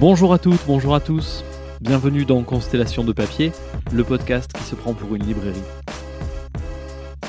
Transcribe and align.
Bonjour 0.00 0.32
à 0.32 0.38
toutes, 0.38 0.60
bonjour 0.68 0.94
à 0.94 1.00
tous. 1.00 1.44
Bienvenue 1.80 2.24
dans 2.24 2.44
Constellation 2.44 3.02
de 3.02 3.12
papier, 3.12 3.50
le 3.92 4.04
podcast 4.04 4.48
qui 4.52 4.62
se 4.62 4.76
prend 4.76 4.94
pour 4.94 5.16
une 5.16 5.24
librairie. 5.26 5.58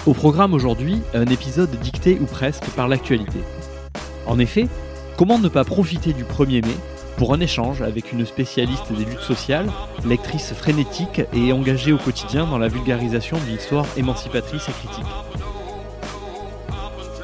Au 0.06 0.14
programme 0.14 0.54
aujourd'hui, 0.54 1.02
un 1.16 1.26
épisode 1.26 1.72
dicté 1.80 2.20
ou 2.22 2.26
presque 2.26 2.70
par 2.76 2.88
l'actualité. 2.88 3.40
En 4.28 4.38
effet, 4.38 4.68
comment 5.18 5.40
ne 5.40 5.48
pas 5.48 5.64
profiter 5.64 6.14
du 6.14 6.24
1er 6.24 6.64
mai 6.64 6.76
pour 7.18 7.34
un 7.34 7.40
échange 7.40 7.82
avec 7.82 8.14
une 8.14 8.24
spécialiste 8.24 8.94
des 8.94 9.06
luttes 9.06 9.18
sociales, 9.22 9.72
lectrice 10.06 10.54
frénétique 10.54 11.24
et 11.34 11.52
engagée 11.52 11.92
au 11.92 11.98
quotidien 11.98 12.46
dans 12.46 12.60
la 12.60 12.68
vulgarisation 12.68 13.38
d'une 13.48 13.56
histoire 13.56 13.88
émancipatrice 13.98 14.70
et 14.70 14.74
critique? 14.74 15.12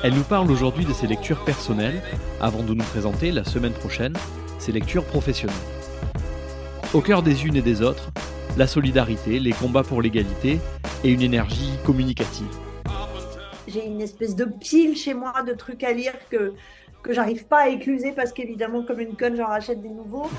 Elle 0.04 0.16
nous 0.16 0.24
parle 0.24 0.50
aujourd'hui 0.50 0.86
de 0.86 0.94
ses 0.94 1.06
lectures 1.06 1.46
personnelles, 1.46 2.02
avant 2.42 2.64
de 2.64 2.74
nous 2.74 2.84
présenter 2.84 3.32
la 3.32 3.44
semaine 3.44 3.74
prochaine 3.74 4.16
ses 4.66 4.72
lectures 4.72 5.06
professionnelles. 5.06 5.56
Au 6.96 7.02
cœur 7.02 7.22
des 7.22 7.46
unes 7.46 7.56
et 7.56 7.62
des 7.62 7.84
autres, 7.84 8.10
la 8.58 8.66
solidarité, 8.66 9.40
les 9.40 9.52
combats 9.52 9.84
pour 9.84 10.02
l'égalité 10.02 10.60
et 11.04 11.12
une 11.12 11.22
énergie 11.22 11.70
communicative. 11.86 12.48
J'ai 13.68 13.86
une 13.86 14.02
espèce 14.02 14.36
de 14.36 14.46
pile 14.46 14.98
chez 14.98 15.14
moi 15.14 15.44
de 15.44 15.54
trucs 15.54 15.84
à 15.84 15.92
lire 15.92 16.14
que, 16.32 16.54
que 17.04 17.14
j'arrive 17.14 17.46
pas 17.46 17.64
à 17.64 17.70
écluser 17.70 18.12
parce 18.12 18.34
qu'évidemment, 18.34 18.82
comme 18.84 19.00
une 19.00 19.16
conne, 19.16 19.36
j'en 19.36 19.48
rachète 19.48 19.84
des 19.84 19.90
nouveaux. 19.90 20.30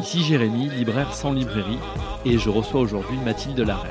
Ici 0.00 0.24
Jérémy, 0.24 0.70
libraire 0.70 1.14
sans 1.14 1.32
librairie, 1.32 1.78
et 2.24 2.36
je 2.36 2.50
reçois 2.50 2.80
aujourd'hui 2.80 3.16
Mathilde 3.24 3.60
Larrey. 3.60 3.90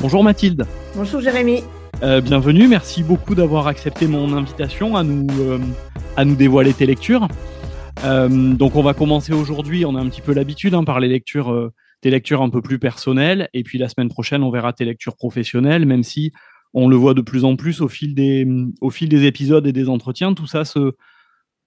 Bonjour 0.00 0.24
Mathilde. 0.24 0.64
Bonjour 0.94 1.20
Jérémy. 1.20 1.64
Euh, 2.02 2.20
bienvenue, 2.20 2.68
merci 2.68 3.02
beaucoup 3.02 3.34
d'avoir 3.34 3.66
accepté 3.68 4.06
mon 4.06 4.34
invitation 4.34 4.96
à 4.96 5.02
nous, 5.02 5.26
euh, 5.40 5.58
à 6.16 6.26
nous 6.26 6.36
dévoiler 6.36 6.74
tes 6.74 6.84
lectures. 6.84 7.26
Euh, 8.04 8.28
donc 8.28 8.76
on 8.76 8.82
va 8.82 8.92
commencer 8.92 9.32
aujourd'hui, 9.32 9.86
on 9.86 9.96
a 9.96 10.00
un 10.00 10.08
petit 10.10 10.20
peu 10.20 10.34
l'habitude 10.34 10.74
hein, 10.74 10.84
par 10.84 11.00
les 11.00 11.08
lectures, 11.08 11.72
lectures 12.04 12.42
un 12.42 12.50
peu 12.50 12.60
plus 12.60 12.78
personnelles, 12.78 13.48
et 13.54 13.62
puis 13.62 13.78
la 13.78 13.88
semaine 13.88 14.10
prochaine 14.10 14.42
on 14.42 14.50
verra 14.50 14.74
tes 14.74 14.84
lectures 14.84 15.16
professionnelles, 15.16 15.86
même 15.86 16.02
si 16.02 16.32
on 16.74 16.86
le 16.86 16.96
voit 16.96 17.14
de 17.14 17.22
plus 17.22 17.44
en 17.46 17.56
plus 17.56 17.80
au 17.80 17.88
fil 17.88 18.14
des, 18.14 18.46
au 18.82 18.90
fil 18.90 19.08
des 19.08 19.24
épisodes 19.24 19.66
et 19.66 19.72
des 19.72 19.88
entretiens, 19.88 20.34
tout 20.34 20.46
ça 20.46 20.66
se, 20.66 20.92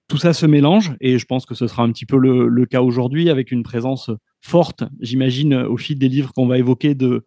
tout 0.07 0.17
ça 0.17 0.33
se 0.33 0.45
mélange, 0.45 0.93
et 1.01 1.17
je 1.17 1.25
pense 1.25 1.47
que 1.47 1.55
ce 1.55 1.65
sera 1.65 1.81
un 1.81 1.91
petit 1.91 2.05
peu 2.05 2.17
le, 2.17 2.47
le 2.47 2.65
cas 2.67 2.81
aujourd'hui 2.81 3.31
avec 3.31 3.51
une 3.51 3.63
présence 3.63 4.11
forte, 4.41 4.83
j'imagine, 5.01 5.55
au 5.55 5.75
fil 5.75 5.97
des 5.97 6.07
livres 6.07 6.31
qu'on 6.33 6.47
va 6.47 6.59
évoquer 6.59 6.93
de, 6.93 7.25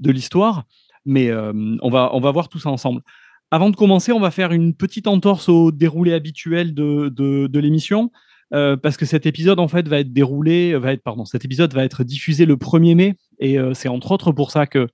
de 0.00 0.12
l'histoire. 0.12 0.64
Mais 1.04 1.30
euh, 1.30 1.52
on, 1.82 1.90
va, 1.90 2.10
on 2.14 2.20
va 2.20 2.30
voir 2.30 2.48
tout 2.48 2.58
ça 2.58 2.70
ensemble. 2.70 3.02
Avant 3.50 3.70
de 3.70 3.76
commencer, 3.76 4.12
on 4.12 4.20
va 4.20 4.30
faire 4.30 4.52
une 4.52 4.74
petite 4.74 5.06
entorse 5.06 5.48
au 5.48 5.72
déroulé 5.72 6.12
habituel 6.12 6.74
de, 6.74 7.08
de, 7.08 7.58
l'émission. 7.58 8.10
Euh, 8.54 8.76
parce 8.76 8.96
que 8.96 9.06
cet 9.06 9.24
épisode 9.24 9.58
en 9.58 9.68
fait 9.68 9.88
va 9.88 10.00
être 10.00 10.12
déroulé, 10.12 10.76
va 10.76 10.92
être 10.92 11.02
pardon, 11.02 11.24
cet 11.24 11.42
épisode 11.46 11.72
va 11.72 11.84
être 11.84 12.04
diffusé 12.04 12.44
le 12.44 12.56
1er 12.56 12.94
mai 12.94 13.14
et 13.38 13.58
euh, 13.58 13.72
c'est 13.72 13.88
entre 13.88 14.12
autres 14.12 14.30
pour 14.30 14.50
ça 14.50 14.66
que 14.66 14.88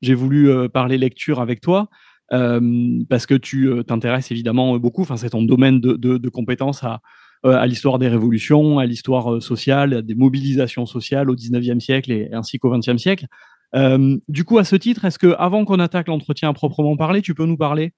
j'ai 0.00 0.14
voulu 0.14 0.48
parler 0.68 0.96
lecture 0.96 1.40
avec 1.40 1.60
toi 1.60 1.88
parce 2.30 3.26
que 3.26 3.34
tu 3.34 3.68
t'intéresses 3.84 4.30
évidemment 4.30 4.78
beaucoup, 4.78 5.02
enfin 5.02 5.16
c'est 5.16 5.30
ton 5.30 5.42
domaine 5.42 5.80
de, 5.80 5.94
de, 5.94 6.18
de 6.18 6.28
compétences 6.28 6.84
à, 6.84 7.00
à 7.42 7.66
l'histoire 7.66 7.98
des 7.98 8.06
révolutions, 8.06 8.78
à 8.78 8.86
l'histoire 8.86 9.42
sociale, 9.42 9.94
à 9.94 10.02
des 10.02 10.14
mobilisations 10.14 10.86
sociales 10.86 11.30
au 11.30 11.34
19e 11.34 11.80
siècle 11.80 12.12
et 12.12 12.30
ainsi 12.32 12.58
qu'au 12.58 12.72
20e 12.72 12.98
siècle. 12.98 13.26
Euh, 13.74 14.18
du 14.28 14.44
coup, 14.44 14.58
à 14.58 14.64
ce 14.64 14.76
titre, 14.76 15.04
est-ce 15.04 15.18
que 15.18 15.34
avant 15.38 15.64
qu'on 15.64 15.78
attaque 15.78 16.08
l'entretien 16.08 16.48
à 16.48 16.52
proprement 16.52 16.96
parler, 16.96 17.22
tu 17.22 17.34
peux 17.34 17.46
nous 17.46 17.56
parler 17.56 17.92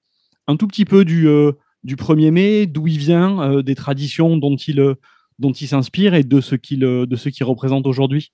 un 0.47 0.55
tout 0.55 0.67
petit 0.67 0.85
peu 0.85 1.05
du, 1.05 1.27
euh, 1.27 1.53
du 1.83 1.95
1er 1.95 2.31
mai, 2.31 2.65
d'où 2.67 2.87
il 2.87 2.97
vient, 2.97 3.41
euh, 3.41 3.61
des 3.63 3.75
traditions 3.75 4.37
dont 4.37 4.55
il, 4.55 4.95
dont 5.39 5.51
il 5.51 5.67
s'inspire 5.67 6.13
et 6.13 6.23
de 6.23 6.41
ce 6.41 6.55
qu'il 6.55 6.79
de 6.81 7.15
ce 7.15 7.29
qu'il 7.29 7.45
représente 7.45 7.87
aujourd'hui? 7.87 8.31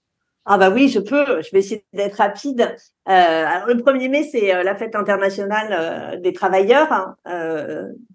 Ah 0.52 0.58
bah 0.58 0.70
oui, 0.70 0.90
je 0.90 1.00
peux. 1.00 1.42
Je 1.42 1.50
vais 1.52 1.60
essayer 1.60 1.86
d'être 1.94 2.16
rapide. 2.16 2.76
alors 3.06 3.68
le 3.68 3.76
1er 3.76 4.10
mai, 4.10 4.24
c'est 4.24 4.64
la 4.64 4.76
fête 4.76 4.96
internationale 4.96 6.20
des 6.22 6.34
travailleurs. 6.34 6.92
Hein. 6.92 7.16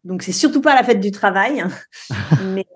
donc 0.04 0.22
c'est 0.22 0.32
surtout 0.32 0.60
pas 0.60 0.74
la 0.74 0.82
fête 0.82 1.00
du 1.00 1.10
travail, 1.10 1.60
hein. 1.60 1.70
mais 2.54 2.66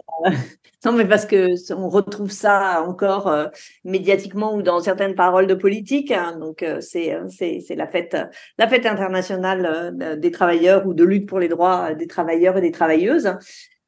non, 0.84 0.92
mais 0.92 1.06
parce 1.06 1.26
que 1.26 1.74
on 1.74 1.88
retrouve 1.88 2.30
ça 2.30 2.84
encore 2.86 3.26
euh, 3.26 3.46
médiatiquement 3.84 4.54
ou 4.54 4.62
dans 4.62 4.80
certaines 4.80 5.16
paroles 5.16 5.48
de 5.48 5.54
politique. 5.54 6.12
Hein. 6.12 6.36
donc 6.38 6.62
euh, 6.62 6.80
c'est 6.80 7.14
euh, 7.14 7.26
c'est 7.28 7.60
c'est 7.60 7.74
la 7.74 7.88
fête 7.88 8.16
la 8.58 8.68
fête 8.68 8.86
internationale 8.86 10.18
des 10.18 10.30
travailleurs 10.30 10.86
ou 10.86 10.94
de 10.94 11.04
lutte 11.04 11.28
pour 11.28 11.40
les 11.40 11.48
droits 11.48 11.94
des 11.94 12.06
travailleurs 12.06 12.56
et 12.56 12.60
des 12.60 12.70
travailleuses. 12.70 13.28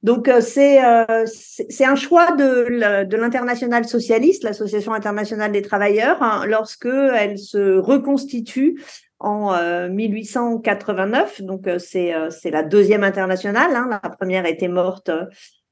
Donc 0.03 0.31
c'est 0.41 0.79
c'est 1.25 1.85
un 1.85 1.95
choix 1.95 2.33
de 2.33 3.05
de 3.05 3.17
l'internationale 3.17 3.85
socialiste, 3.85 4.45
l'association 4.45 4.95
internationale 4.95 5.53
des 5.53 5.63
travailleurs, 5.63 6.23
hein, 6.23 6.47
lorsque 6.47 6.87
elle 6.87 7.39
se 7.39 7.79
reconstitue 7.79 8.83
en 9.19 9.53
1889. 9.91 11.43
Donc 11.43 11.69
c'est 11.79 12.15
c'est 12.31 12.51
la 12.51 12.63
deuxième 12.63 13.05
internationale. 13.05 13.71
Hein. 13.75 13.89
la 13.91 14.09
première 14.09 14.47
était 14.47 14.69
morte 14.69 15.11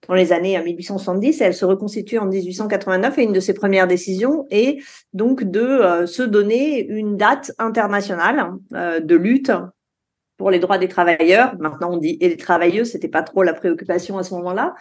dans 0.07 0.15
les 0.15 0.33
années 0.33 0.61
1870 0.61 1.41
elle 1.41 1.55
se 1.55 1.65
reconstitue 1.65 2.19
en 2.19 2.27
1889 2.27 3.19
et 3.19 3.23
une 3.23 3.33
de 3.33 3.41
ses 3.41 3.55
premières 3.55 3.87
décisions 3.87 4.47
est 4.51 4.79
donc 5.13 5.45
de 5.45 5.61
euh, 5.61 6.07
se 6.07 6.23
donner 6.23 6.87
une 6.87 7.17
date 7.17 7.53
internationale 7.59 8.53
euh, 8.75 9.01
de 9.01 9.17
lutte 9.17 9.51
pour 10.39 10.51
les 10.51 10.59
droits 10.59 10.79
des 10.79 10.89
travailleurs. 10.89 11.55
Maintenant, 11.59 11.93
on 11.93 11.99
dit 11.99 12.17
et 12.21 12.31
les 12.31 12.37
travailleux, 12.39 12.85
c'était 12.85 13.09
pas 13.09 13.23
trop 13.23 13.43
la 13.43 13.53
préoccupation 13.53 14.17
à 14.17 14.23
ce 14.23 14.33
moment-là. 14.35 14.75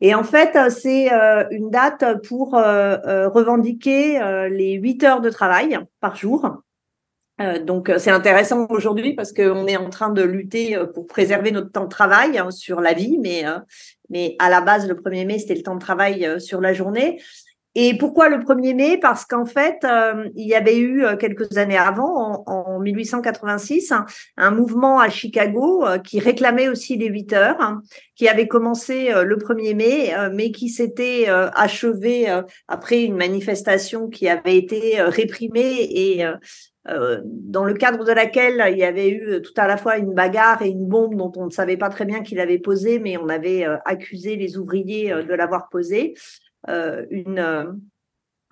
Et 0.00 0.14
en 0.14 0.24
fait, 0.24 0.58
c'est 0.70 1.12
euh, 1.12 1.44
une 1.52 1.70
date 1.70 2.04
pour 2.26 2.52
revendiquer 2.52 4.18
les 4.50 4.72
8 4.72 5.04
heures 5.04 5.20
de 5.20 5.30
travail 5.30 5.78
par 6.00 6.16
jour 6.16 6.62
euh, 7.40 7.62
donc 7.62 7.90
euh, 7.90 7.98
c'est 7.98 8.10
intéressant 8.10 8.66
aujourd'hui 8.70 9.14
parce 9.14 9.32
qu'on 9.32 9.66
est 9.66 9.76
en 9.76 9.90
train 9.90 10.08
de 10.08 10.22
lutter 10.22 10.74
euh, 10.74 10.86
pour 10.86 11.06
préserver 11.06 11.50
notre 11.50 11.70
temps 11.70 11.84
de 11.84 11.90
travail 11.90 12.38
hein, 12.38 12.50
sur 12.50 12.80
la 12.80 12.94
vie, 12.94 13.18
mais, 13.20 13.44
mais 14.08 14.36
à 14.38 14.48
la 14.48 14.60
base, 14.60 14.88
le 14.88 14.94
1er 14.94 15.26
mai, 15.26 15.38
c'était 15.38 15.54
le 15.54 15.62
temps 15.62 15.74
de 15.74 15.80
travail 15.80 16.40
sur 16.40 16.60
la 16.60 16.72
journée. 16.72 17.20
Et 17.78 17.96
pourquoi 17.98 18.30
le 18.30 18.38
1er 18.38 18.74
mai? 18.74 18.98
Parce 18.98 19.26
qu'en 19.26 19.44
fait, 19.44 19.86
il 20.34 20.46
y 20.48 20.54
avait 20.54 20.78
eu 20.78 21.04
quelques 21.20 21.58
années 21.58 21.76
avant, 21.76 22.42
en, 22.46 22.80
1886, 22.80 23.92
un, 24.38 24.50
mouvement 24.50 24.98
à 24.98 25.10
Chicago 25.10 25.84
qui 26.02 26.18
réclamait 26.18 26.68
aussi 26.68 26.96
les 26.96 27.08
8 27.08 27.32
heures, 27.34 27.60
hein, 27.60 27.82
qui 28.14 28.28
avait 28.28 28.48
commencé 28.48 29.10
le 29.12 29.36
1er 29.36 29.74
mai, 29.74 30.14
mais 30.32 30.52
qui 30.52 30.70
s'était 30.70 31.26
achevé 31.28 32.26
après 32.66 33.02
une 33.04 33.16
manifestation 33.16 34.08
qui 34.08 34.26
avait 34.26 34.56
été 34.56 35.02
réprimée 35.02 35.86
et 35.90 36.24
euh, 36.88 37.20
dans 37.24 37.64
le 37.64 37.74
cadre 37.74 38.04
de 38.04 38.12
laquelle 38.12 38.62
il 38.70 38.78
y 38.78 38.84
avait 38.84 39.10
eu 39.10 39.42
tout 39.42 39.52
à 39.56 39.66
la 39.66 39.76
fois 39.76 39.96
une 39.96 40.14
bagarre 40.14 40.62
et 40.62 40.68
une 40.68 40.86
bombe 40.86 41.16
dont 41.16 41.32
on 41.36 41.46
ne 41.46 41.50
savait 41.50 41.76
pas 41.76 41.88
très 41.88 42.04
bien 42.04 42.22
qui 42.22 42.36
l'avait 42.36 42.58
posée, 42.58 43.00
mais 43.00 43.16
on 43.16 43.28
avait 43.28 43.66
euh, 43.66 43.76
accusé 43.84 44.36
les 44.36 44.56
ouvriers 44.56 45.12
euh, 45.12 45.22
de 45.24 45.34
l'avoir 45.34 45.68
posée. 45.68 46.14
Une, 47.10 47.80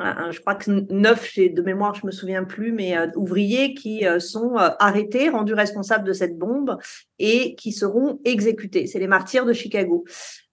je 0.01 0.41
crois 0.41 0.55
que 0.55 0.71
neuf, 0.93 1.37
de 1.37 1.63
mémoire, 1.63 1.95
je 1.95 2.07
me 2.07 2.13
souviens 2.13 2.45
plus, 2.45 2.73
mais 2.73 2.97
ouvriers 3.17 3.75
qui 3.75 4.05
sont 4.19 4.57
arrêtés, 4.57 5.29
rendus 5.29 5.55
responsables 5.55 6.07
de 6.07 6.13
cette 6.13 6.39
bombe 6.39 6.79
et 7.19 7.55
qui 7.55 7.73
seront 7.73 8.21
exécutés. 8.25 8.87
C'est 8.87 8.99
les 8.99 9.09
martyrs 9.09 9.47
de 9.47 9.53
Chicago. 9.53 10.05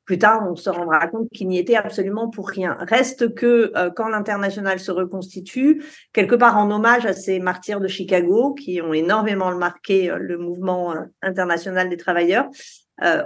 Plus 0.05 0.17
tard, 0.17 0.45
on 0.49 0.55
se 0.55 0.69
rendra 0.69 1.07
compte 1.07 1.29
qu'il 1.29 1.47
n'y 1.47 1.57
était 1.57 1.75
absolument 1.75 2.29
pour 2.29 2.49
rien. 2.49 2.75
Reste 2.81 3.33
que 3.35 3.71
euh, 3.77 3.91
quand 3.91 4.09
l'international 4.09 4.79
se 4.79 4.91
reconstitue, 4.91 5.83
quelque 6.11 6.35
part 6.35 6.57
en 6.57 6.71
hommage 6.71 7.05
à 7.05 7.13
ces 7.13 7.39
martyrs 7.39 7.79
de 7.79 7.87
Chicago 7.87 8.53
qui 8.53 8.81
ont 8.81 8.93
énormément 8.93 9.55
marqué 9.55 10.09
euh, 10.09 10.17
le 10.17 10.37
mouvement 10.37 10.91
euh, 10.91 11.03
international 11.21 11.87
des 11.87 11.97
travailleurs, 11.97 12.49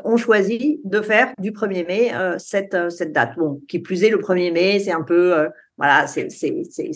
on 0.03 0.17
choisit 0.17 0.79
de 0.85 1.01
faire 1.01 1.33
du 1.37 1.51
1er 1.51 1.85
mai 1.85 2.11
cette, 2.37 2.89
cette 2.89 3.11
date. 3.11 3.35
Bon, 3.37 3.61
qui 3.67 3.79
plus 3.79 4.03
est, 4.03 4.09
le 4.09 4.17
1er 4.17 4.53
mai, 4.53 4.79
c'est 4.79 4.91
un 4.91 5.03
peu, 5.03 5.49
voilà, 5.77 6.07
c'est 6.07 6.29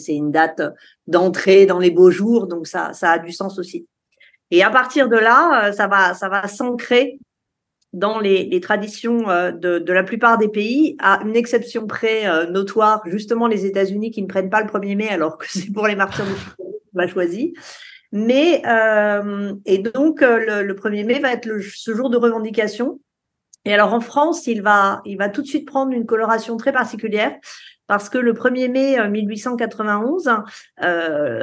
une 0.08 0.32
date 0.32 0.62
d'entrée 1.08 1.66
dans 1.66 1.80
les 1.80 1.92
beaux 1.92 2.12
jours, 2.12 2.48
donc 2.48 2.68
ça, 2.68 2.94
ça 2.94 3.12
a 3.12 3.20
du 3.20 3.32
sens 3.32 3.60
aussi. 3.60 3.88
Et 4.52 4.64
à 4.64 4.70
partir 4.70 5.10
de 5.10 5.18
là, 5.18 5.72
ça 5.74 5.88
va, 5.88 6.14
ça 6.14 6.30
va 6.30 6.48
s'ancrer 6.48 7.20
dans 7.94 8.20
les, 8.20 8.60
traditions 8.60 9.30
euh, 9.30 9.52
de, 9.52 9.92
la 9.92 10.04
plupart 10.04 10.38
des 10.38 10.50
pays, 10.50 10.96
à 11.00 11.22
une 11.26 11.36
exception 11.36 11.88
près 11.88 12.28
euh, 12.28 12.50
notoire, 12.50 13.02
justement 13.06 13.48
les 13.48 13.66
États-Unis 13.66 14.12
qui 14.12 14.22
ne 14.22 14.28
prennent 14.28 14.50
pas 14.50 14.62
le 14.62 14.68
1er 14.68 14.96
mai 14.96 15.10
alors 15.10 15.38
que 15.38 15.46
c'est 15.50 15.72
pour 15.72 15.88
les 15.88 15.96
martyrs 15.96 16.26
de 16.94 17.08
choisi. 17.08 17.54
Mais 18.12 18.62
euh, 18.66 19.54
et 19.66 19.80
donc 19.80 20.22
le, 20.22 20.74
1er 20.74 21.06
mai 21.06 21.20
va 21.20 21.32
être 21.34 21.48
ce 21.62 21.94
jour 21.94 22.10
de 22.10 22.18
revendication. 22.18 23.00
Et 23.66 23.74
alors 23.74 23.94
en 23.94 24.00
France, 24.00 24.48
il 24.48 24.62
va 24.62 25.02
il 25.06 25.18
va 25.18 25.30
tout 25.30 25.42
de 25.42 25.48
suite 25.48 25.68
prendre 25.68 25.92
une 25.92 26.06
coloration 26.06 26.58
très 26.58 26.72
particulière 26.72 27.38
parce 27.90 28.08
que 28.08 28.18
le 28.18 28.32
1er 28.32 28.70
mai 28.70 29.10
1891, 29.10 30.30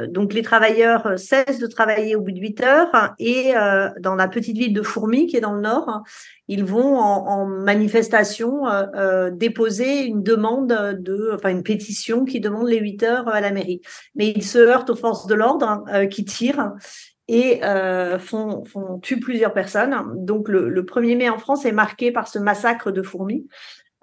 donc 0.09 0.33
les 0.33 0.43
travailleurs 0.43 1.19
cessent 1.19 1.59
de 1.59 1.67
travailler 1.67 2.17
au 2.17 2.23
bout 2.23 2.31
de 2.31 2.41
8 2.41 2.63
heures 2.63 3.15
et 3.19 3.53
dans 4.01 4.15
la 4.15 4.29
petite 4.29 4.57
ville 4.57 4.73
de 4.73 4.83
Fourmi, 4.83 5.27
qui 5.27 5.37
est 5.37 5.41
dans 5.41 5.55
le 5.55 5.61
nord, 5.61 6.05
ils 6.49 6.65
vont 6.65 6.97
en, 6.97 7.47
manifestation 7.47 8.63
déposer 9.33 10.05
une 10.05 10.23
demande 10.23 10.97
de, 10.99 11.33
enfin 11.35 11.51
une 11.51 11.65
pétition 11.65 12.25
qui 12.25 12.41
demande 12.41 12.69
les 12.69 12.79
8 12.79 13.03
heures 13.03 13.29
à 13.29 13.41
la 13.41 13.51
mairie. 13.51 13.81
Mais 14.15 14.29
ils 14.29 14.45
se 14.45 14.59
heurtent 14.59 14.91
aux 14.91 14.97
forces 14.97 15.27
de 15.27 15.35
l'ordre 15.35 15.85
qui 16.09 16.25
tirent 16.25 16.73
et 17.29 17.65
euh, 17.65 18.19
font, 18.19 18.65
font, 18.65 18.99
tuent 19.01 19.21
plusieurs 19.21 19.53
personnes. 19.53 19.97
Donc 20.15 20.49
le, 20.49 20.69
le, 20.69 20.83
1er 20.83 21.17
mai 21.17 21.29
en 21.29 21.39
France 21.39 21.65
est 21.65 21.73
marqué 21.73 22.13
par 22.13 22.29
ce 22.29 22.39
massacre 22.39 22.91
de 22.91 23.03
fourmis 23.03 23.49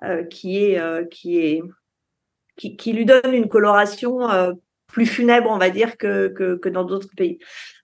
euh, 0.04 0.24
qui, 0.24 0.64
est, 0.64 0.80
euh, 0.80 1.06
qui, 1.06 1.40
est, 1.40 1.62
qui, 2.56 2.76
qui, 2.76 2.94
lui 2.94 3.06
donne 3.06 3.34
une 3.34 3.50
coloration 3.50 4.30
euh, 4.30 4.54
plus 4.88 5.06
funèbre, 5.06 5.50
on 5.50 5.58
va 5.58 5.70
dire, 5.70 5.98
que, 5.98 6.28
que, 6.28 6.56
que 6.56 6.70
dans 6.70 6.84
d'autres 6.84 7.10
pays. 7.16 7.40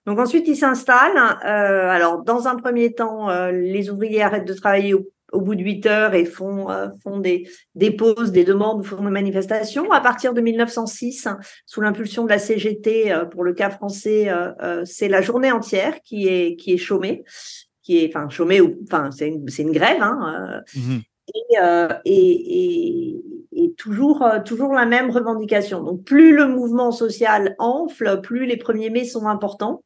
Donc 0.06 0.18
ensuite, 0.18 0.46
il 0.48 0.56
s'installe. 0.56 1.16
Euh, 1.44 1.88
alors, 1.88 2.22
dans 2.22 2.48
un 2.48 2.56
premier 2.56 2.92
temps, 2.92 3.28
les 3.50 3.90
ouvriers 3.90 4.22
arrêtent 4.22 4.46
de 4.46 4.54
travailler 4.54 4.94
au 4.94 5.08
au 5.32 5.40
bout 5.40 5.54
de 5.54 5.62
huit 5.62 5.86
heures 5.86 6.14
et 6.14 6.24
font, 6.24 6.70
euh, 6.70 6.88
font 7.02 7.18
des, 7.18 7.48
des 7.74 7.90
pauses, 7.90 8.32
des 8.32 8.44
demandes, 8.44 8.84
font 8.84 9.02
des 9.02 9.10
manifestations. 9.10 9.90
À 9.92 10.00
partir 10.00 10.34
de 10.34 10.40
1906, 10.40 11.28
sous 11.66 11.80
l'impulsion 11.80 12.24
de 12.24 12.30
la 12.30 12.38
CGT, 12.38 13.12
euh, 13.12 13.24
pour 13.24 13.44
le 13.44 13.52
cas 13.52 13.70
français, 13.70 14.28
euh, 14.28 14.84
c'est 14.84 15.08
la 15.08 15.22
journée 15.22 15.52
entière 15.52 16.00
qui 16.02 16.28
est, 16.28 16.56
qui 16.56 16.72
est 16.72 16.78
chômée, 16.78 17.24
qui 17.82 17.98
est, 17.98 18.08
enfin, 18.14 18.28
chômée, 18.28 18.60
ou, 18.60 18.78
enfin, 18.84 19.10
c'est 19.10 19.28
une, 19.28 19.48
c'est 19.48 19.62
une 19.62 19.72
grève, 19.72 20.02
hein, 20.02 20.62
mmh 20.74 20.98
et, 21.32 21.56
et, 22.06 23.12
et, 23.12 23.22
toujours, 23.76 24.26
toujours 24.44 24.74
la 24.74 24.86
même 24.86 25.10
revendication. 25.10 25.82
Donc, 25.82 26.04
plus 26.04 26.34
le 26.34 26.46
mouvement 26.46 26.92
social 26.92 27.54
enfle, 27.58 28.20
plus 28.22 28.46
les 28.46 28.56
premiers 28.56 28.90
mai 28.90 29.04
sont 29.04 29.26
importants 29.26 29.82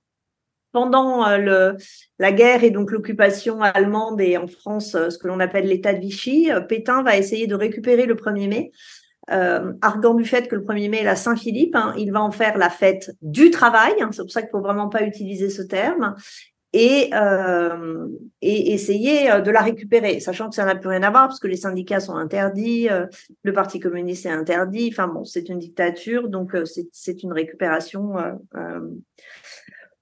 pendant 0.75 1.27
euh, 1.29 1.73
la 2.19 2.33
guerre 2.33 2.65
et 2.65 2.71
donc 2.71 2.91
l'occupation 2.91 3.63
allemande 3.63 4.21
et 4.21 4.37
en 4.37 4.49
France, 4.49 4.97
euh, 4.97 5.09
ce 5.09 5.19
que 5.19 5.29
l'on 5.29 5.39
appelle 5.39 5.69
l'État 5.69 5.95
de 5.95 6.01
Vichy, 6.01 6.51
euh, 6.51 6.61
Pétain 6.61 7.05
va 7.05 7.17
essayer 7.17 7.47
de 7.47 7.55
récupérer 7.55 8.07
le 8.07 8.17
1er 8.17 8.49
mai, 8.49 8.73
euh, 9.31 9.73
arguant 9.81 10.15
du 10.15 10.25
fait 10.25 10.49
que 10.49 10.57
le 10.57 10.63
1er 10.63 10.91
mai 10.91 10.99
est 10.99 11.05
la 11.05 11.15
Saint-Philippe. 11.15 11.77
Hein, 11.77 11.95
il 11.97 12.11
va 12.11 12.21
en 12.21 12.33
faire 12.33 12.59
la 12.59 12.71
fête 12.71 13.13
du 13.23 13.51
travail, 13.51 13.95
hein, 14.01 14.11
c'est 14.11 14.23
pour 14.23 14.33
ça 14.33 14.43
qu'il 14.43 14.51
faut 14.51 14.61
vraiment 14.61 14.89
pas 14.89 15.05
utiliser 15.05 15.49
ce 15.49 15.63
terme, 15.63 16.17
et, 16.75 17.11
euh, 17.15 18.09
et 18.43 18.73
essayer 18.73 19.41
de 19.41 19.51
la 19.51 19.63
récupérer, 19.63 20.21
sachant 20.21 20.51
que 20.51 20.55
ça 20.55 20.65
n'a 20.65 20.75
plus 20.75 20.89
rien 20.89 21.03
à 21.03 21.11
voir 21.11 21.29
parce 21.29 21.41
que 21.41 21.47
les 21.47 21.57
syndicats 21.57 22.01
sont 22.01 22.17
interdits, 22.17 22.89
le 23.43 23.53
Parti 23.53 23.81
communiste 23.81 24.27
est 24.27 24.31
interdit, 24.31 24.91
enfin 24.93 25.09
bon, 25.09 25.25
c'est 25.25 25.49
une 25.49 25.59
dictature, 25.59 26.29
donc 26.29 26.55
c'est 26.93 27.23
une 27.23 27.33
récupération 27.33 28.17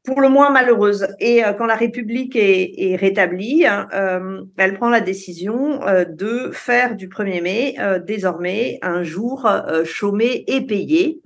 pour 0.05 0.21
le 0.21 0.29
moins 0.29 0.51
malheureuse. 0.51 1.07
Et 1.21 1.45
euh, 1.45 1.53
quand 1.53 1.67
la 1.67 1.77
République 1.77 2.37
est, 2.37 2.97
rétablie, 2.97 3.65
euh, 3.67 4.43
elle 4.57 4.75
prend 4.75 4.91
la 4.91 5.01
décision 5.01 5.87
euh, 5.87 6.05
de 6.05 6.51
faire 6.53 6.97
du 6.97 7.09
1er 7.09 7.43
mai 7.43 7.77
désormais 8.05 8.79
un 8.83 9.03
jour 9.03 9.49
chômé 9.85 10.45
et 10.47 10.67
payé. 10.67 11.21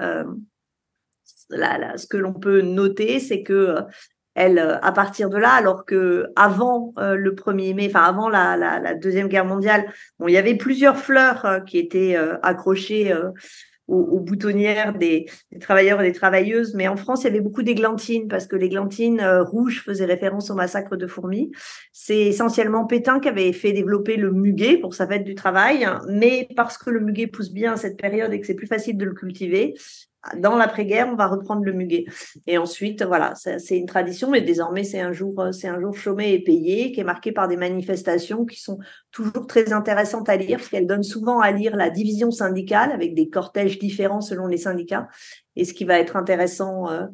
Là, 1.48 1.78
là, 1.78 1.96
ce 1.96 2.08
que 2.08 2.16
l'on 2.16 2.34
peut 2.34 2.60
noter, 2.60 3.20
c'est 3.20 3.42
que 3.42 3.76
elle, 4.36 4.78
à 4.82 4.92
partir 4.92 5.30
de 5.30 5.38
là, 5.38 5.50
alors 5.50 5.84
que 5.84 6.26
avant 6.36 6.92
le 6.96 7.32
1er 7.32 7.74
mai, 7.74 7.86
enfin 7.88 8.04
avant 8.04 8.28
la, 8.28 8.94
deuxième 8.94 9.28
guerre 9.28 9.44
mondiale, 9.44 9.86
bon, 10.18 10.28
il 10.28 10.32
y 10.32 10.36
avait 10.36 10.54
plusieurs 10.54 10.98
fleurs 10.98 11.64
qui 11.66 11.78
étaient 11.78 12.16
accrochées 12.42 13.12
aux, 13.88 14.20
boutonnières 14.20 14.94
des, 14.94 15.26
travailleurs 15.60 16.00
et 16.00 16.06
des 16.10 16.12
travailleuses. 16.12 16.74
Mais 16.74 16.88
en 16.88 16.96
France, 16.96 17.22
il 17.22 17.24
y 17.24 17.30
avait 17.30 17.40
beaucoup 17.40 17.62
d'églantines 17.62 18.28
parce 18.28 18.46
que 18.46 18.56
l'églantine 18.56 19.20
euh, 19.20 19.42
rouge 19.42 19.82
faisait 19.84 20.04
référence 20.04 20.50
au 20.50 20.54
massacre 20.54 20.96
de 20.96 21.06
fourmis. 21.06 21.52
C'est 21.92 22.20
essentiellement 22.20 22.86
Pétain 22.86 23.20
qui 23.20 23.28
avait 23.28 23.52
fait 23.52 23.72
développer 23.72 24.16
le 24.16 24.32
muguet 24.32 24.78
pour 24.78 24.94
sa 24.94 25.06
fête 25.06 25.24
du 25.24 25.34
travail, 25.34 25.86
mais 26.08 26.48
parce 26.56 26.78
que 26.78 26.90
le 26.90 27.00
muguet 27.00 27.26
pousse 27.26 27.50
bien 27.50 27.74
à 27.74 27.76
cette 27.76 27.96
période 27.96 28.32
et 28.32 28.40
que 28.40 28.46
c'est 28.46 28.54
plus 28.54 28.66
facile 28.66 28.96
de 28.96 29.04
le 29.04 29.14
cultiver, 29.14 29.74
dans 30.36 30.56
l'après-guerre, 30.56 31.08
on 31.10 31.16
va 31.16 31.26
reprendre 31.26 31.64
le 31.64 31.72
muguet. 31.72 32.04
Et 32.46 32.58
ensuite, 32.58 33.02
voilà, 33.02 33.34
c'est 33.34 33.76
une 33.76 33.86
tradition, 33.86 34.30
mais 34.30 34.40
désormais, 34.40 34.84
c'est 34.84 35.00
un 35.00 35.12
jour, 35.12 35.40
euh, 35.40 35.52
c'est 35.52 35.68
un 35.68 35.80
jour 35.80 35.96
chômé 35.96 36.32
et 36.32 36.42
payé, 36.42 36.92
qui 36.92 37.00
est 37.00 37.04
marqué 37.04 37.32
par 37.32 37.48
des 37.48 37.56
manifestations 37.56 38.44
qui 38.44 38.60
sont 38.60 38.78
toujours 39.10 39.46
très 39.46 39.72
intéressantes 39.72 40.28
à 40.28 40.36
lire, 40.36 40.58
parce 40.58 40.68
qu'elles 40.68 40.86
donnent 40.86 41.02
souvent 41.02 41.40
à 41.40 41.50
lire 41.50 41.76
la 41.76 41.90
division 41.90 42.30
syndicale 42.30 42.92
avec 42.92 43.14
des 43.14 43.28
cortèges 43.28 43.78
différents 43.78 44.20
selon 44.20 44.46
les 44.46 44.58
syndicats. 44.58 45.08
Et 45.54 45.64
ce 45.64 45.74
qui 45.74 45.84
va 45.84 45.98
être 45.98 46.16
intéressant 46.16 46.90
euh, 46.90 47.06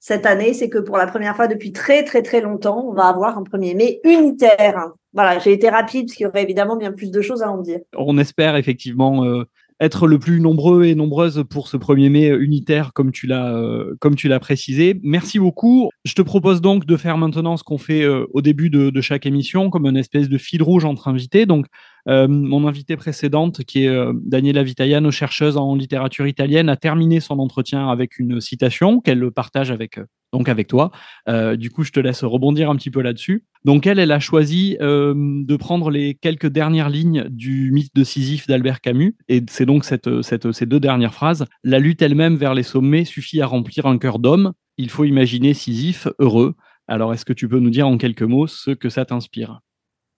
cette 0.00 0.24
année, 0.24 0.54
c'est 0.54 0.70
que 0.70 0.78
pour 0.78 0.96
la 0.96 1.06
première 1.06 1.36
fois 1.36 1.46
depuis 1.46 1.72
très 1.72 2.04
très 2.04 2.22
très 2.22 2.40
longtemps, 2.40 2.86
on 2.88 2.94
va 2.94 3.04
avoir 3.04 3.36
un 3.36 3.42
1er 3.42 3.76
mai 3.76 4.00
unitaire. 4.04 4.92
Voilà, 5.12 5.38
j'ai 5.38 5.52
été 5.52 5.68
rapide 5.68 6.06
parce 6.06 6.16
qu'il 6.16 6.24
y 6.24 6.26
aurait 6.26 6.42
évidemment 6.42 6.76
bien 6.76 6.92
plus 6.92 7.10
de 7.10 7.20
choses 7.20 7.42
à 7.42 7.50
en 7.50 7.58
dire. 7.58 7.80
On 7.96 8.16
espère 8.16 8.56
effectivement 8.56 9.24
euh, 9.24 9.44
être 9.80 10.06
le 10.06 10.18
plus 10.18 10.40
nombreux 10.40 10.84
et 10.84 10.94
nombreuses 10.94 11.42
pour 11.48 11.68
ce 11.68 11.76
1er 11.78 12.10
mai 12.10 12.28
unitaire, 12.28 12.92
comme 12.92 13.12
tu 13.12 13.26
l'as 13.26 13.56
euh, 13.56 13.94
comme 13.98 14.14
tu 14.14 14.28
l'as 14.28 14.38
précisé. 14.38 15.00
Merci 15.02 15.38
beaucoup. 15.38 15.90
Je 16.04 16.12
te 16.14 16.22
propose 16.22 16.60
donc 16.60 16.84
de 16.84 16.96
faire 16.96 17.16
maintenant 17.16 17.56
ce 17.56 17.64
qu'on 17.64 17.78
fait 17.78 18.02
euh, 18.02 18.26
au 18.34 18.42
début 18.42 18.68
de, 18.68 19.00
chaque 19.00 19.24
émission, 19.24 19.70
comme 19.70 19.86
une 19.86 19.96
espèce 19.96 20.28
de 20.28 20.36
fil 20.36 20.62
rouge 20.62 20.84
entre 20.84 21.08
invités. 21.08 21.46
Donc, 21.46 21.66
euh, 22.08 22.28
mon 22.28 22.68
invitée 22.68 22.96
précédente, 22.96 23.64
qui 23.64 23.84
est 23.86 24.04
Daniela 24.26 24.62
Vitaiano, 24.62 25.10
chercheuse 25.10 25.56
en 25.56 25.74
littérature 25.74 26.26
italienne, 26.26 26.68
a 26.68 26.76
terminé 26.76 27.20
son 27.20 27.38
entretien 27.38 27.88
avec 27.88 28.18
une 28.18 28.40
citation 28.40 29.00
qu'elle 29.00 29.30
partage 29.30 29.70
avec 29.70 29.98
donc 30.32 30.48
avec 30.48 30.68
toi. 30.68 30.90
Euh, 31.28 31.56
du 31.56 31.70
coup, 31.70 31.84
je 31.84 31.92
te 31.92 32.00
laisse 32.00 32.24
rebondir 32.24 32.70
un 32.70 32.76
petit 32.76 32.90
peu 32.90 33.00
là-dessus. 33.00 33.44
Donc 33.64 33.86
elle, 33.86 33.98
elle 33.98 34.12
a 34.12 34.20
choisi 34.20 34.76
euh, 34.80 35.14
de 35.16 35.56
prendre 35.56 35.90
les 35.90 36.14
quelques 36.14 36.46
dernières 36.46 36.88
lignes 36.88 37.26
du 37.28 37.70
mythe 37.72 37.94
de 37.94 38.04
Sisyphe 38.04 38.46
d'Albert 38.46 38.80
Camus, 38.80 39.16
et 39.28 39.42
c'est 39.48 39.66
donc 39.66 39.84
ces 39.84 40.66
deux 40.66 40.80
dernières 40.80 41.14
phrases. 41.14 41.44
La 41.62 41.78
lutte 41.78 42.02
elle-même 42.02 42.36
vers 42.36 42.54
les 42.54 42.62
sommets 42.62 43.04
suffit 43.04 43.40
à 43.40 43.46
remplir 43.46 43.86
un 43.86 43.98
cœur 43.98 44.18
d'homme. 44.18 44.52
Il 44.78 44.90
faut 44.90 45.04
imaginer 45.04 45.52
Sisyphe 45.52 46.08
heureux. 46.18 46.54
Alors, 46.88 47.12
est-ce 47.12 47.24
que 47.24 47.32
tu 47.32 47.48
peux 47.48 47.60
nous 47.60 47.70
dire 47.70 47.86
en 47.86 47.98
quelques 47.98 48.22
mots 48.22 48.46
ce 48.46 48.70
que 48.70 48.88
ça 48.88 49.04
t'inspire? 49.04 49.60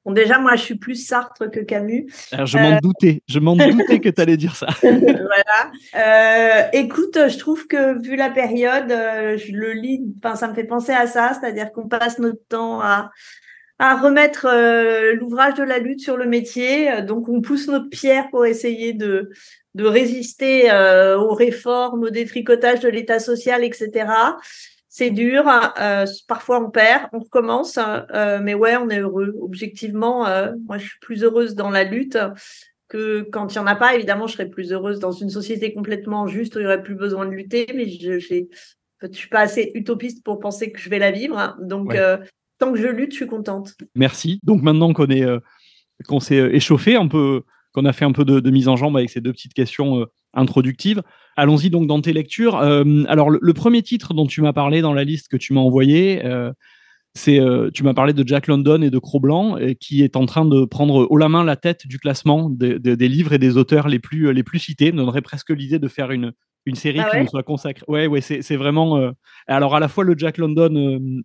Bon, 0.04 0.12
déjà, 0.12 0.38
moi, 0.38 0.56
je 0.56 0.62
suis 0.62 0.74
plus 0.74 0.96
Sartre 0.96 1.48
que 1.48 1.60
Camus. 1.60 2.06
Alors, 2.32 2.46
je 2.46 2.58
m'en 2.58 2.72
euh, 2.72 2.80
doutais, 2.82 3.22
je 3.28 3.38
m'en 3.38 3.54
doutais 3.56 4.00
que 4.00 4.08
tu 4.08 4.20
allais 4.20 4.36
dire 4.36 4.56
ça. 4.56 4.66
voilà. 4.82 5.70
Euh, 5.94 6.68
écoute, 6.72 7.16
je 7.28 7.38
trouve 7.38 7.68
que 7.68 8.02
vu 8.02 8.16
la 8.16 8.30
période, 8.30 8.90
euh, 8.90 9.36
je 9.38 9.52
le 9.52 9.72
lis, 9.72 10.02
enfin, 10.18 10.34
ça 10.34 10.48
me 10.48 10.54
fait 10.54 10.64
penser 10.64 10.92
à 10.92 11.06
ça, 11.06 11.32
c'est-à-dire 11.38 11.70
qu'on 11.70 11.86
passe 11.86 12.18
notre 12.18 12.44
temps 12.48 12.80
à, 12.80 13.10
à 13.78 13.96
remettre 13.96 14.46
euh, 14.50 15.14
l'ouvrage 15.14 15.54
de 15.54 15.62
la 15.62 15.78
lutte 15.78 16.00
sur 16.00 16.16
le 16.16 16.26
métier. 16.26 17.02
Donc, 17.02 17.28
on 17.28 17.40
pousse 17.40 17.68
notre 17.68 17.88
pierre 17.88 18.28
pour 18.30 18.44
essayer 18.44 18.94
de, 18.94 19.30
de 19.76 19.84
résister 19.84 20.64
aux 21.16 21.34
réformes, 21.34 22.02
au 22.02 22.10
détricotage 22.10 22.80
de 22.80 22.88
l'État 22.88 23.20
social, 23.20 23.62
etc 23.62 24.06
c'est 24.94 25.10
dur. 25.10 25.48
Euh, 25.80 26.04
parfois, 26.28 26.62
on 26.62 26.70
perd, 26.70 27.08
on 27.14 27.20
recommence. 27.20 27.78
Euh, 27.78 28.40
mais 28.42 28.52
ouais, 28.52 28.76
on 28.76 28.90
est 28.90 29.00
heureux. 29.00 29.34
Objectivement, 29.40 30.26
euh, 30.26 30.52
moi, 30.66 30.76
je 30.76 30.84
suis 30.84 30.98
plus 31.00 31.24
heureuse 31.24 31.54
dans 31.54 31.70
la 31.70 31.84
lutte 31.84 32.18
que 32.90 33.22
quand 33.32 33.54
il 33.54 33.58
n'y 33.58 33.64
en 33.64 33.66
a 33.66 33.74
pas. 33.74 33.94
Évidemment, 33.94 34.26
je 34.26 34.34
serais 34.34 34.50
plus 34.50 34.70
heureuse 34.70 34.98
dans 34.98 35.10
une 35.10 35.30
société 35.30 35.72
complètement 35.72 36.26
juste 36.26 36.56
où 36.56 36.58
il 36.58 36.62
n'y 36.62 36.66
aurait 36.66 36.82
plus 36.82 36.94
besoin 36.94 37.24
de 37.24 37.30
lutter. 37.30 37.66
Mais 37.74 37.88
je 37.88 38.12
ne 38.12 39.12
suis 39.12 39.28
pas 39.30 39.40
assez 39.40 39.72
utopiste 39.74 40.22
pour 40.22 40.38
penser 40.40 40.70
que 40.70 40.78
je 40.78 40.90
vais 40.90 40.98
la 40.98 41.10
vivre. 41.10 41.56
Donc, 41.62 41.96
tant 42.58 42.70
que 42.70 42.78
je 42.78 42.88
lutte, 42.88 43.12
je 43.12 43.16
suis 43.16 43.26
contente. 43.26 43.72
Merci. 43.94 44.40
Donc, 44.42 44.60
maintenant 44.60 44.92
qu'on 44.92 45.08
est 45.08 45.24
qu'on 46.06 46.20
s'est 46.20 46.50
échauffé 46.52 46.96
un 46.96 47.08
peu, 47.08 47.44
qu'on 47.72 47.86
a 47.86 47.94
fait 47.94 48.04
un 48.04 48.12
peu 48.12 48.26
de, 48.26 48.40
de, 48.40 48.50
mise 48.50 48.68
en 48.68 48.76
jambe 48.76 48.98
avec 48.98 49.08
ces 49.08 49.22
deux 49.22 49.32
petites 49.32 49.54
questions 49.54 50.06
introductives, 50.34 51.02
Allons-y 51.36 51.70
donc 51.70 51.86
dans 51.86 52.00
tes 52.00 52.12
lectures. 52.12 52.58
Euh, 52.58 53.04
alors, 53.08 53.30
le, 53.30 53.52
premier 53.54 53.82
titre 53.82 54.14
dont 54.14 54.26
tu 54.26 54.42
m'as 54.42 54.52
parlé 54.52 54.82
dans 54.82 54.92
la 54.92 55.04
liste 55.04 55.28
que 55.28 55.36
tu 55.36 55.54
m'as 55.54 55.60
envoyée, 55.60 56.24
euh, 56.24 56.52
c'est 57.14 57.40
euh, 57.40 57.70
tu 57.72 57.84
m'as 57.84 57.94
parlé 57.94 58.12
de 58.12 58.26
Jack 58.26 58.46
London 58.46 58.82
et 58.82 58.90
de 58.90 58.98
Cro-Blanc, 58.98 59.56
qui 59.80 60.02
est 60.02 60.16
en 60.16 60.26
train 60.26 60.44
de 60.44 60.64
prendre 60.64 61.06
haut 61.08 61.16
la 61.16 61.28
main 61.28 61.44
la 61.44 61.56
tête 61.56 61.86
du 61.86 61.98
classement 61.98 62.50
des 62.50 63.08
livres 63.08 63.32
et 63.32 63.38
des 63.38 63.56
auteurs 63.56 63.88
les 63.88 63.98
plus, 63.98 64.32
les 64.32 64.42
plus 64.42 64.58
cités. 64.58 64.92
Me 64.92 64.98
donnerait 64.98 65.22
presque 65.22 65.50
l'idée 65.50 65.78
de 65.78 65.88
faire 65.88 66.10
une, 66.10 66.32
une 66.66 66.74
série 66.74 67.00
ah 67.00 67.10
qui 67.10 67.20
nous 67.20 67.28
soit 67.28 67.42
consacrée. 67.42 67.84
Ouais, 67.88 68.06
ouais, 68.06 68.20
c'est 68.20 68.56
vraiment. 68.56 69.10
Alors, 69.46 69.74
à 69.74 69.80
la 69.80 69.88
fois 69.88 70.04
le 70.04 70.14
Jack 70.16 70.36
London, 70.36 71.22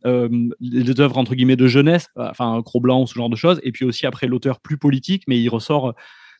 les 0.61 1.01
œuvres 1.01 1.17
entre 1.17 1.35
guillemets 1.35 1.57
de 1.57 1.67
jeunesse, 1.67 2.07
enfin 2.15 2.61
Cro-Blanc, 2.63 3.07
ce 3.07 3.13
genre 3.13 3.29
de 3.29 3.35
choses, 3.35 3.59
et 3.63 3.73
puis 3.73 3.83
aussi 3.83 4.05
après 4.05 4.27
l'auteur 4.27 4.61
plus 4.61 4.77
politique, 4.77 5.23
mais 5.27 5.37
il 5.37 5.49
ressort 5.49 5.93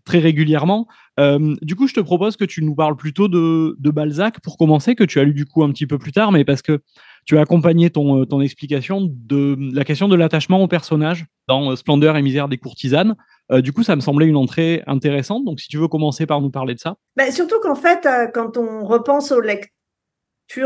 très 0.07 0.19
régulièrement. 0.19 0.87
Euh, 1.19 1.55
du 1.61 1.75
coup, 1.75 1.87
je 1.87 1.93
te 1.93 1.99
propose 1.99 2.37
que 2.37 2.45
tu 2.45 2.63
nous 2.63 2.73
parles 2.73 2.95
plutôt 2.95 3.27
de, 3.27 3.75
Balzac 3.91 4.39
pour 4.39 4.57
commencer, 4.57 4.95
que 4.95 5.03
tu 5.03 5.19
as 5.19 5.23
lu 5.23 5.33
du 5.33 5.45
coup 5.45 5.63
un 5.63 5.71
petit 5.71 5.85
peu 5.85 5.97
plus 5.97 6.11
tard, 6.11 6.31
mais 6.31 6.45
parce 6.45 6.61
que 6.61 6.79
tu 7.25 7.37
as 7.37 7.41
accompagné 7.41 7.89
ton, 7.89 8.25
ton 8.25 8.39
explication 8.41 9.01
de 9.01 9.57
la 9.73 9.83
question 9.83 10.07
de 10.07 10.15
l'attachement 10.15 10.63
au 10.63 10.67
personnage 10.67 11.25
dans 11.47 11.75
Splendeur 11.75 12.15
et 12.15 12.21
misère 12.21 12.47
des 12.47 12.57
courtisanes. 12.57 13.15
du 13.51 13.73
coup, 13.73 13.83
ça 13.83 13.95
me 13.95 14.01
semblait 14.01 14.27
une 14.27 14.37
entrée 14.37 14.81
intéressante. 14.87 15.43
Donc, 15.43 15.59
si 15.59 15.67
tu 15.67 15.77
veux 15.77 15.87
commencer 15.87 16.25
par 16.25 16.41
nous 16.41 16.51
parler 16.51 16.73
de 16.73 16.79
ça. 16.79 16.95
Ben, 17.17 17.31
surtout 17.31 17.59
qu'en 17.61 17.75
fait, 17.75 18.07
quand 18.33 18.57
on 18.57 18.85
repense 18.85 19.31
au 19.31 19.41
lecteur, 19.41 19.76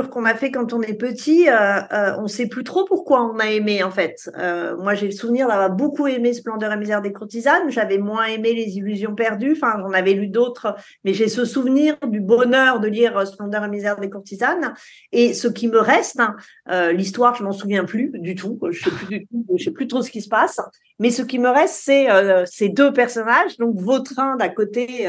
qu'on 0.10 0.26
a 0.26 0.36
fait 0.36 0.52
quand 0.52 0.74
on 0.74 0.82
est 0.82 0.94
petit, 0.94 1.50
euh, 1.50 1.82
euh, 1.92 2.16
on 2.20 2.24
ne 2.24 2.28
sait 2.28 2.48
plus 2.48 2.64
trop 2.64 2.86
pourquoi 2.86 3.24
on 3.26 3.40
a 3.40 3.48
aimé 3.48 3.84
en 3.84 3.90
fait. 3.90 4.30
Euh, 4.38 4.78
moi, 4.78 4.94
j'ai 4.94 5.08
le 5.08 5.12
souvenir 5.12 5.48
d'avoir 5.48 5.72
beaucoup 5.72 6.08
aimé 6.08 6.34
Splendeur 6.34 6.72
et 6.72 6.78
misère 6.78 7.02
des 7.02 7.12
courtisanes. 7.12 7.70
J'avais 7.70 7.98
moins 7.98 8.26
aimé 8.26 8.54
Les 8.54 8.78
illusions 8.78 9.16
perdues. 9.16 9.54
Enfin, 9.54 9.78
j'en 9.80 9.92
avais 9.92 10.14
lu 10.14 10.28
d'autres, 10.28 10.76
mais 11.04 11.14
j'ai 11.14 11.28
ce 11.28 11.46
souvenir 11.46 11.98
du 12.08 12.20
bonheur 12.20 12.80
de 12.80 12.88
lire 12.88 13.26
Splendeur 13.28 13.66
et 13.66 13.70
misère 13.70 14.00
des 14.00 14.10
courtisanes. 14.10 14.76
Et 15.12 15.34
ce 15.34 15.48
qui 15.48 15.68
me 15.68 15.80
reste, 15.80 16.20
hein, 16.20 16.92
l'histoire, 16.92 17.34
je 17.36 17.44
m'en 17.44 17.52
souviens 17.52 17.84
plus 17.84 18.12
du 18.14 18.36
tout. 18.36 18.60
Je 18.70 18.84
sais 18.84 18.92
plus 18.92 19.08
du 19.08 19.28
tout. 19.28 19.46
Je 19.58 19.64
sais 19.64 19.72
plus 19.72 19.88
trop 19.88 20.04
ce 20.04 20.12
qui 20.12 20.22
se 20.22 20.30
passe. 20.30 20.60
Mais 21.00 21.10
ce 21.10 21.24
qui 21.24 21.40
me 21.40 21.50
reste, 21.50 21.82
c'est 21.84 22.08
ces 22.46 22.70
deux 22.70 22.94
personnages. 22.94 23.58
Donc 23.58 23.80
Vautrin 23.80 24.36
d'un 24.36 24.50
côté, 24.50 25.08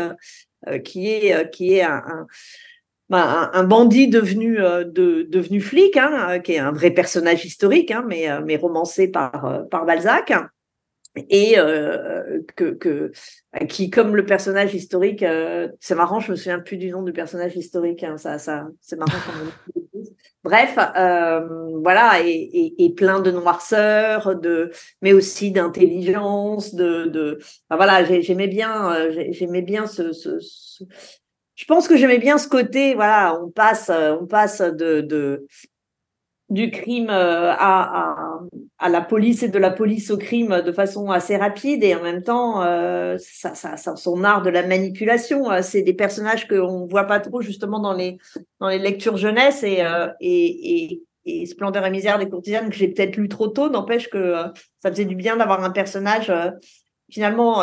qui 0.84 1.08
est 1.08 1.50
qui 1.50 1.74
est 1.74 1.82
un 1.82 2.26
un, 3.18 3.64
bandit 3.64 4.08
devenu, 4.08 4.60
euh, 4.60 4.84
devenu 4.84 5.60
flic, 5.60 5.96
hein, 5.96 6.28
euh, 6.30 6.38
qui 6.38 6.52
est 6.52 6.58
un 6.58 6.72
vrai 6.72 6.90
personnage 6.90 7.44
historique, 7.44 7.90
hein, 7.90 8.04
mais, 8.06 8.30
euh, 8.30 8.40
mais 8.44 8.56
romancé 8.56 9.08
par, 9.08 9.66
par 9.70 9.84
Balzac, 9.84 10.32
et 11.28 11.56
que, 12.56 13.12
qui, 13.68 13.90
comme 13.90 14.16
le 14.16 14.24
personnage 14.24 14.74
historique, 14.74 15.22
c'est 15.78 15.94
marrant, 15.94 16.20
je 16.20 16.30
me 16.30 16.36
souviens 16.36 16.58
plus 16.58 16.78
du 16.78 16.90
nom 16.90 17.02
du 17.02 17.12
personnage 17.12 17.54
historique, 17.54 18.02
hein, 18.02 18.16
ça, 18.16 18.38
ça, 18.38 18.66
c'est 18.80 18.98
marrant. 18.98 19.12
Bref, 20.42 20.74
voilà, 21.82 22.14
et, 22.24 22.94
plein 22.96 23.20
de 23.20 23.30
noirceur, 23.30 24.36
de, 24.36 24.70
mais 25.02 25.12
aussi 25.12 25.50
d'intelligence, 25.50 26.74
de, 26.74 27.04
de, 27.04 27.38
voilà, 27.70 28.04
j'aimais 28.04 28.48
bien, 28.48 29.10
j'aimais 29.32 29.60
bien 29.60 29.86
ce, 29.86 30.12
je 31.54 31.64
pense 31.66 31.88
que 31.88 31.96
j'aimais 31.96 32.18
bien 32.18 32.38
ce 32.38 32.48
côté, 32.48 32.94
voilà, 32.94 33.38
on 33.42 33.50
passe, 33.50 33.90
euh, 33.90 34.16
on 34.20 34.26
passe 34.26 34.60
de, 34.60 35.46
du 36.48 36.70
crime 36.70 37.10
euh, 37.10 37.52
à, 37.52 38.40
à, 38.78 38.88
la 38.88 39.00
police 39.00 39.42
et 39.42 39.48
de 39.48 39.58
la 39.58 39.70
police 39.70 40.10
au 40.10 40.16
crime 40.16 40.62
de 40.62 40.72
façon 40.72 41.10
assez 41.10 41.36
rapide 41.36 41.84
et 41.84 41.94
en 41.94 42.02
même 42.02 42.22
temps, 42.22 42.62
euh, 42.62 43.16
ça, 43.18 43.54
ça, 43.54 43.96
son 43.96 44.24
art 44.24 44.42
de 44.42 44.50
la 44.50 44.66
manipulation. 44.66 45.44
C'est 45.62 45.82
des 45.82 45.94
personnages 45.94 46.48
qu'on 46.48 46.86
voit 46.86 47.04
pas 47.04 47.20
trop 47.20 47.42
justement 47.42 47.80
dans 47.80 47.94
les, 47.94 48.18
dans 48.60 48.68
les 48.68 48.78
lectures 48.78 49.16
jeunesse 49.16 49.62
et, 49.62 49.84
et, 50.20 51.02
et, 51.24 51.46
Splendeur 51.46 51.86
et 51.86 51.90
misère 51.90 52.18
des 52.18 52.28
courtisanes 52.28 52.70
que 52.70 52.76
j'ai 52.76 52.88
peut-être 52.88 53.16
lu 53.16 53.28
trop 53.28 53.48
tôt. 53.48 53.68
N'empêche 53.68 54.08
que 54.10 54.34
ça 54.82 54.90
faisait 54.90 55.04
du 55.04 55.14
bien 55.14 55.36
d'avoir 55.36 55.62
un 55.62 55.70
personnage 55.70 56.32
finalement 57.10 57.62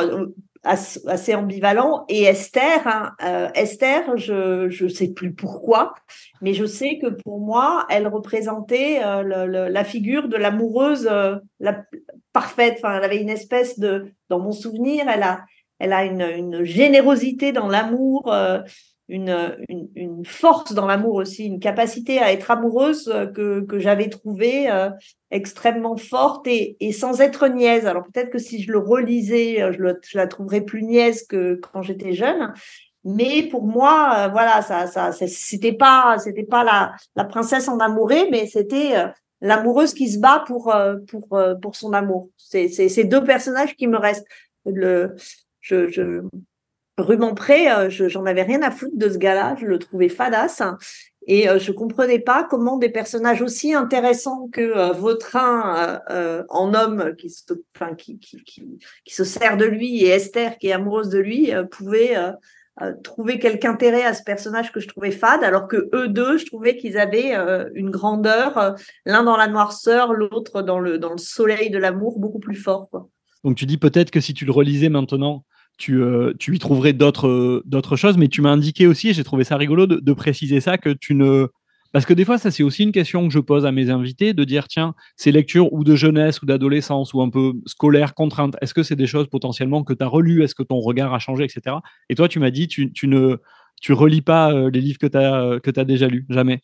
assez 0.63 1.35
ambivalent. 1.35 2.05
Et 2.09 2.23
Esther, 2.23 2.85
hein, 2.85 3.11
euh, 3.23 3.49
Esther, 3.55 4.17
je 4.17 4.83
ne 4.83 4.89
sais 4.89 5.09
plus 5.09 5.33
pourquoi, 5.33 5.93
mais 6.41 6.53
je 6.53 6.65
sais 6.65 6.99
que 6.99 7.07
pour 7.07 7.39
moi, 7.39 7.85
elle 7.89 8.07
représentait 8.07 9.01
euh, 9.03 9.69
la 9.69 9.83
figure 9.83 10.27
de 10.27 10.37
l'amoureuse 10.37 11.07
euh, 11.09 11.35
la 11.59 11.83
parfaite. 12.33 12.75
Enfin, 12.77 12.97
elle 12.97 13.03
avait 13.03 13.21
une 13.21 13.29
espèce 13.29 13.79
de, 13.79 14.11
dans 14.29 14.39
mon 14.39 14.51
souvenir, 14.51 15.07
elle 15.07 15.23
a, 15.23 15.45
elle 15.79 15.93
a 15.93 16.03
une, 16.03 16.21
une 16.21 16.63
générosité 16.63 17.51
dans 17.51 17.67
l'amour 17.67 18.33
une, 19.09 19.57
une, 19.95 20.23
force 20.23 20.73
dans 20.73 20.85
l'amour 20.85 21.15
aussi, 21.15 21.45
une 21.45 21.59
capacité 21.59 22.19
à 22.19 22.31
être 22.31 22.51
amoureuse 22.51 23.11
euh, 23.13 23.25
que, 23.25 23.61
que 23.61 23.79
j'avais 23.79 24.07
trouvée 24.07 24.69
euh, 24.69 24.89
extrêmement 25.31 25.97
forte 25.97 26.47
et, 26.47 26.77
et, 26.79 26.91
sans 26.91 27.19
être 27.19 27.47
niaise. 27.47 27.87
Alors 27.87 28.03
peut-être 28.03 28.29
que 28.29 28.37
si 28.37 28.61
je 28.61 28.71
le 28.71 28.77
relisais, 28.77 29.61
euh, 29.61 29.71
je, 29.73 29.79
le, 29.79 29.99
je 30.07 30.17
la 30.17 30.27
trouverais 30.27 30.61
plus 30.61 30.83
niaise 30.83 31.25
que 31.25 31.55
quand 31.55 31.81
j'étais 31.81 32.13
jeune. 32.13 32.53
Mais 33.03 33.43
pour 33.43 33.65
moi, 33.65 34.27
voilà, 34.27 34.61
ça, 34.61 34.85
ça, 34.85 35.11
c'était 35.13 35.73
pas, 35.73 36.17
c'était 36.19 36.43
pas 36.43 36.63
la, 36.63 36.93
la 37.15 37.23
princesse 37.23 37.69
en 37.69 37.79
amourée, 37.79 38.29
mais 38.29 38.45
c'était 38.45 38.91
l'amoureuse 39.39 39.93
qui 39.93 40.09
se 40.09 40.19
bat 40.19 40.43
pour, 40.45 40.75
pour, 41.07 41.41
pour 41.61 41.75
son 41.77 41.93
amour. 41.93 42.29
C'est 42.35 42.67
ces 42.67 43.05
deux 43.05 43.23
personnages 43.23 43.73
qui 43.77 43.87
me 43.87 43.97
restent. 43.97 44.27
Le, 44.65 45.15
je, 45.61 45.87
je, 45.87 46.23
Rubempré, 47.01 47.71
euh, 47.71 47.89
j'en 47.89 48.25
avais 48.25 48.43
rien 48.43 48.61
à 48.61 48.71
foutre 48.71 48.95
de 48.95 49.09
ce 49.09 49.17
gars-là, 49.17 49.55
je 49.59 49.65
le 49.65 49.79
trouvais 49.79 50.09
fadasse. 50.09 50.61
Et 51.27 51.43
je 51.43 51.49
euh, 51.49 51.59
je 51.59 51.71
comprenais 51.71 52.19
pas 52.19 52.43
comment 52.43 52.77
des 52.77 52.89
personnages 52.89 53.41
aussi 53.41 53.73
intéressants 53.73 54.49
que 54.51 54.61
euh, 54.61 54.91
Vautrin 54.91 55.99
en 56.49 56.73
homme 56.73 57.15
qui 57.17 57.29
se, 57.29 57.43
qui, 57.97 58.19
qui, 58.19 59.13
se 59.13 59.23
sert 59.23 59.57
de 59.57 59.65
lui 59.65 60.03
et 60.03 60.09
Esther 60.09 60.57
qui 60.57 60.67
est 60.67 60.71
amoureuse 60.71 61.09
de 61.09 61.19
lui 61.19 61.51
pouvaient 61.71 62.15
trouver 63.03 63.39
quelque 63.39 63.65
intérêt 63.65 64.03
à 64.03 64.13
ce 64.13 64.23
personnage 64.23 64.71
que 64.71 64.79
je 64.79 64.87
trouvais 64.87 65.11
fade, 65.11 65.43
alors 65.43 65.67
que 65.67 65.89
eux 65.93 66.07
deux, 66.07 66.37
je 66.37 66.45
trouvais 66.45 66.77
qu'ils 66.77 66.97
avaient 66.97 67.35
une 67.75 67.89
grandeur, 67.89 68.75
l'un 69.05 69.23
dans 69.23 69.37
la 69.37 69.47
noirceur, 69.47 70.13
l'autre 70.13 70.61
dans 70.61 70.79
le, 70.79 70.97
dans 70.97 71.11
le 71.11 71.17
soleil 71.17 71.69
de 71.69 71.77
l'amour, 71.77 72.19
beaucoup 72.19 72.39
plus 72.39 72.55
fort. 72.55 72.89
Donc 73.43 73.55
tu 73.55 73.65
dis 73.65 73.77
peut-être 73.77 74.11
que 74.11 74.21
si 74.21 74.33
tu 74.33 74.45
le 74.45 74.51
relisais 74.51 74.89
maintenant, 74.89 75.45
tu, 75.79 76.03
euh, 76.03 76.33
tu 76.37 76.55
y 76.55 76.59
trouverais 76.59 76.93
d'autres, 76.93 77.63
d'autres 77.65 77.95
choses, 77.95 78.17
mais 78.17 78.27
tu 78.27 78.41
m'as 78.41 78.51
indiqué 78.51 78.85
aussi, 78.85 79.09
et 79.09 79.13
j'ai 79.13 79.23
trouvé 79.23 79.43
ça 79.43 79.57
rigolo 79.57 79.87
de, 79.87 80.13
préciser 80.13 80.59
ça, 80.59 80.77
que 80.77 80.89
tu 80.89 81.15
ne... 81.15 81.47
Parce 81.91 82.05
que 82.05 82.13
des 82.13 82.23
fois, 82.23 82.37
ça 82.37 82.51
c'est 82.51 82.61
aussi 82.61 82.83
une 82.83 82.91
question 82.91 83.27
que 83.27 83.33
je 83.33 83.39
pose 83.39 83.65
à 83.65 83.71
mes 83.71 83.89
invités, 83.89 84.33
de 84.33 84.43
dire, 84.43 84.67
tiens, 84.67 84.93
ces 85.15 85.31
lectures 85.31 85.73
ou 85.73 85.83
de 85.83 85.95
jeunesse 85.95 86.41
ou 86.43 86.45
d'adolescence 86.45 87.15
ou 87.15 87.21
un 87.21 87.29
peu 87.29 87.53
scolaire, 87.65 88.13
contrainte, 88.13 88.55
est-ce 88.61 88.75
que 88.75 88.83
c'est 88.83 88.95
des 88.95 89.07
choses 89.07 89.27
potentiellement 89.27 89.83
que 89.83 89.93
tu 89.93 90.03
as 90.03 90.07
relues, 90.07 90.43
est-ce 90.43 90.53
que 90.53 90.61
ton 90.61 90.79
regard 90.79 91.13
a 91.15 91.19
changé, 91.19 91.45
etc. 91.45 91.77
Et 92.09 92.15
toi, 92.15 92.27
tu 92.27 92.39
m'as 92.39 92.51
dit, 92.51 92.67
tu, 92.67 92.91
tu 92.93 93.07
ne 93.07 93.37
tu 93.81 93.93
relis 93.93 94.21
pas 94.21 94.51
euh, 94.51 94.69
les 94.69 94.81
livres 94.81 94.99
que 94.99 95.07
tu 95.07 95.79
as 95.79 95.85
déjà 95.85 96.07
lus, 96.07 96.25
jamais. 96.29 96.61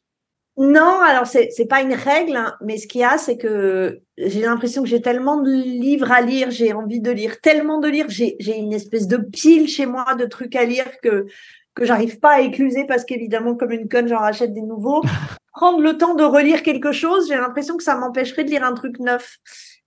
Non, 0.58 1.02
alors 1.02 1.28
c'est 1.28 1.50
c'est 1.52 1.66
pas 1.66 1.82
une 1.82 1.94
règle, 1.94 2.38
hein, 2.38 2.56
mais 2.62 2.78
ce 2.78 2.88
qu'il 2.88 3.02
y 3.02 3.04
a, 3.04 3.18
c'est 3.18 3.38
que 3.38 4.00
j'ai 4.18 4.42
l'impression 4.42 4.84
que 4.84 4.88
j'ai 4.88 5.02
tellement 5.02 5.42
de 5.42 5.52
livres 5.52 6.12
à 6.14 6.22
lire, 6.22 6.50
j'ai 6.50 6.72
envie 6.72 7.02
de 7.02 7.12
lire 7.12 7.42
tellement 7.42 7.80
de 7.80 7.90
lire, 7.90 8.06
j'ai 8.08 8.38
j'ai 8.40 8.56
une 8.58 8.72
espèce 8.72 9.08
de 9.08 9.18
pile 9.18 9.68
chez 9.68 9.86
moi 9.86 10.16
de 10.16 10.26
trucs 10.26 10.56
à 10.56 10.64
lire 10.64 10.86
que 11.04 11.26
que 11.76 11.86
j'arrive 11.86 12.20
pas 12.22 12.36
à 12.36 12.42
écluser 12.42 12.86
parce 12.86 13.04
qu'évidemment, 13.04 13.56
comme 13.56 13.72
une 13.72 13.90
conne, 13.90 14.08
j'en 14.08 14.20
rachète 14.20 14.54
des 14.54 14.62
nouveaux. 14.62 15.02
Prendre 15.54 15.82
le 15.82 15.98
temps 15.98 16.16
de 16.16 16.24
relire 16.24 16.64
quelque 16.64 16.92
chose, 16.92 17.28
j'ai 17.28 17.36
l'impression 17.36 17.76
que 17.78 17.84
ça 17.84 17.96
m'empêcherait 17.96 18.46
de 18.46 18.50
lire 18.50 18.64
un 18.64 18.74
truc 18.74 19.00
neuf. 19.00 19.38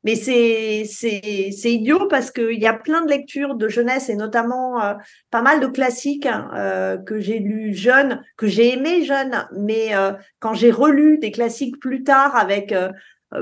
Mais 0.08 0.14
c'est 0.14 1.70
idiot 1.70 2.08
parce 2.08 2.30
qu'il 2.30 2.58
y 2.58 2.66
a 2.66 2.72
plein 2.72 3.04
de 3.04 3.10
lectures 3.10 3.56
de 3.56 3.68
jeunesse 3.68 4.08
et 4.08 4.16
notamment 4.16 4.82
euh, 4.82 4.94
pas 5.30 5.42
mal 5.42 5.60
de 5.60 5.66
classiques 5.66 6.24
hein, 6.24 6.50
euh, 6.54 6.96
que 6.96 7.20
j'ai 7.20 7.40
lus 7.40 7.74
jeune, 7.74 8.22
que 8.38 8.46
j'ai 8.46 8.72
aimé 8.72 9.04
jeune, 9.04 9.46
mais 9.58 9.94
euh, 9.94 10.12
quand 10.38 10.54
j'ai 10.54 10.70
relu 10.70 11.18
des 11.18 11.30
classiques 11.30 11.78
plus 11.78 12.04
tard 12.04 12.36
avec 12.36 12.74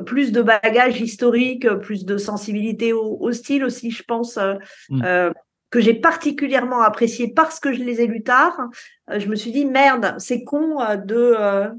plus 0.07 0.33
de 0.33 0.43
bagages 0.43 1.01
historiques, 1.01 1.69
plus 1.75 2.05
de 2.05 2.17
sensibilité 2.17 2.93
au, 2.93 3.31
style 3.31 3.65
aussi, 3.65 3.93
je 3.93 4.03
pense. 4.03 4.37
Mmh. 4.89 5.03
que 5.71 5.81
j'ai 5.81 5.95
particulièrement 5.95 6.81
apprécié 6.81 7.33
parce 7.33 7.61
que 7.61 7.73
je 7.73 7.85
les 7.85 8.01
ai 8.01 8.09
lus 8.09 8.23
tard, 8.25 8.59
je 9.09 9.27
me 9.29 9.37
suis 9.37 9.53
dit 9.53 9.67
merde, 9.67 10.17
c'est 10.19 10.43
con 10.43 10.79
de 10.97 11.71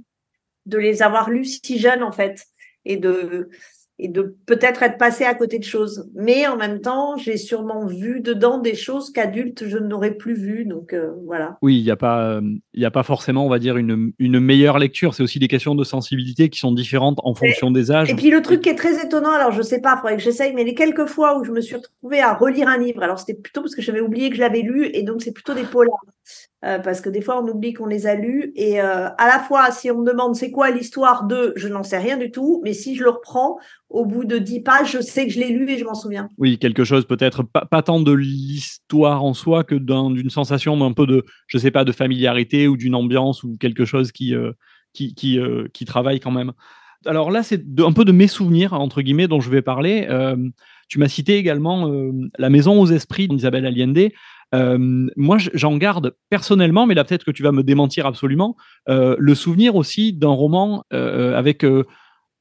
de 0.65 0.77
les 0.77 1.01
avoir 1.01 1.29
lus 1.29 1.59
si 1.63 1.79
jeunes 1.79 2.03
en 2.03 2.11
fait 2.11 2.45
et 2.85 2.97
de 2.97 3.49
et 3.99 4.07
de 4.07 4.35
peut-être 4.45 4.83
être 4.83 4.97
passé 4.97 5.23
à 5.23 5.33
côté 5.33 5.57
de 5.57 5.63
choses. 5.63 6.09
Mais 6.13 6.47
en 6.47 6.55
même 6.55 6.81
temps, 6.81 7.17
j'ai 7.17 7.37
sûrement 7.37 7.85
vu 7.85 8.21
dedans 8.21 8.59
des 8.59 8.75
choses 8.75 9.11
qu'adulte, 9.11 9.67
je 9.67 9.77
n'aurais 9.77 10.13
plus 10.13 10.35
vues. 10.35 10.65
Donc 10.65 10.93
euh, 10.93 11.11
voilà. 11.25 11.57
Oui, 11.61 11.79
il 11.79 11.83
n'y 11.83 11.91
a, 11.91 11.95
pas, 11.95 12.39
il 12.73 12.85
a 12.85 12.91
pas 12.91 13.03
forcément, 13.03 13.45
on 13.45 13.49
va 13.49 13.59
dire, 13.59 13.77
une, 13.77 14.13
une 14.19 14.39
meilleure 14.39 14.77
lecture. 14.77 15.13
C'est 15.13 15.23
aussi 15.23 15.39
des 15.39 15.47
questions 15.47 15.75
de 15.75 15.83
sensibilité 15.83 16.49
qui 16.49 16.59
sont 16.59 16.71
différentes 16.71 17.19
en 17.23 17.33
fonction 17.33 17.71
des 17.71 17.91
âges. 17.91 18.11
Et 18.11 18.15
puis 18.15 18.29
le 18.29 18.41
truc 18.41 18.61
qui 18.61 18.69
est 18.69 18.75
très 18.75 19.03
étonnant, 19.03 19.31
alors 19.31 19.51
je 19.51 19.61
sais 19.61 19.81
pas, 19.81 19.95
il 19.95 20.01
faudrait 20.01 20.17
que 20.17 20.23
j'essaye, 20.23 20.53
mais 20.53 20.63
les 20.63 20.75
quelques 20.75 21.07
fois 21.07 21.39
où 21.39 21.43
je 21.43 21.51
me 21.51 21.61
suis 21.61 21.75
retrouvée 21.75 22.19
à 22.19 22.33
relire 22.35 22.67
un 22.67 22.77
livre, 22.77 23.01
alors 23.01 23.19
c'était 23.19 23.33
plutôt 23.33 23.61
parce 23.61 23.75
que 23.75 23.81
j'avais 23.81 24.01
oublié 24.01 24.29
que 24.29 24.35
je 24.35 24.41
l'avais 24.41 24.61
lu, 24.61 24.89
et 24.93 25.03
donc 25.03 25.21
c'est 25.21 25.33
plutôt 25.33 25.53
des 25.53 25.63
polars. 25.63 26.05
Euh, 26.65 26.79
parce 26.79 27.01
que 27.01 27.09
des 27.09 27.21
fois 27.21 27.39
on 27.39 27.47
oublie 27.47 27.73
qu'on 27.73 27.85
les 27.85 28.07
a 28.07 28.15
lus 28.15 28.51
et 28.55 28.81
euh, 28.81 29.09
à 29.09 29.27
la 29.27 29.37
fois 29.37 29.69
si 29.69 29.91
on 29.91 29.99
me 29.99 30.05
demande 30.07 30.35
c'est 30.35 30.49
quoi 30.49 30.71
l'histoire 30.71 31.27
de 31.27 31.53
je 31.55 31.67
n'en 31.67 31.83
sais 31.83 31.99
rien 31.99 32.17
du 32.17 32.31
tout 32.31 32.61
mais 32.63 32.73
si 32.73 32.95
je 32.95 33.03
le 33.03 33.11
reprends 33.11 33.59
au 33.89 34.07
bout 34.07 34.25
de 34.25 34.39
dix 34.39 34.61
pages 34.61 34.93
je 34.93 34.99
sais 34.99 35.27
que 35.27 35.33
je 35.33 35.39
l'ai 35.39 35.49
lu 35.49 35.69
et 35.69 35.77
je 35.77 35.85
m'en 35.85 35.93
souviens. 35.93 36.29
Oui 36.39 36.57
quelque 36.57 36.83
chose 36.83 37.05
peut-être 37.05 37.43
pas, 37.43 37.83
tant 37.83 37.99
de 37.99 38.11
l'histoire 38.11 39.23
en 39.23 39.35
soi 39.35 39.63
que 39.63 39.75
d'une 39.75 40.31
sensation 40.31 40.75
d'un 40.75 40.93
peu 40.93 41.05
de 41.05 41.25
je 41.45 41.59
sais 41.59 41.69
pas 41.69 41.85
de 41.85 41.91
familiarité 41.91 42.67
ou 42.67 42.75
d'une 42.75 42.95
ambiance 42.95 43.43
ou 43.43 43.55
quelque 43.59 43.85
chose 43.85 44.11
qui 44.11 44.33
euh, 44.33 44.53
qui, 44.93 45.13
qui, 45.13 45.85
travaille 45.85 46.19
quand 46.19 46.31
même. 46.31 46.53
Alors 47.05 47.29
là 47.29 47.43
c'est 47.43 47.63
un 47.77 47.93
peu 47.93 48.03
de 48.03 48.11
mes 48.11 48.25
souvenirs 48.25 48.73
entre 48.73 49.03
guillemets 49.03 49.27
dont 49.27 49.41
je 49.41 49.51
vais 49.51 49.61
parler. 49.61 50.07
Tu 50.89 50.97
m'as 50.97 51.07
cité 51.07 51.35
également 51.35 51.91
La 52.39 52.49
Maison 52.49 52.81
aux 52.81 52.87
Esprits 52.87 53.27
d'Isabelle 53.27 53.67
Allende. 53.67 54.09
Euh, 54.55 55.07
moi, 55.15 55.37
j'en 55.53 55.77
garde 55.77 56.15
personnellement, 56.29 56.85
mais 56.85 56.93
là 56.93 57.03
peut-être 57.03 57.25
que 57.25 57.31
tu 57.31 57.43
vas 57.43 57.51
me 57.51 57.63
démentir 57.63 58.05
absolument, 58.05 58.55
euh, 58.89 59.15
le 59.19 59.35
souvenir 59.35 59.75
aussi 59.75 60.13
d'un 60.13 60.29
roman 60.29 60.83
euh, 60.93 61.37
avec 61.37 61.65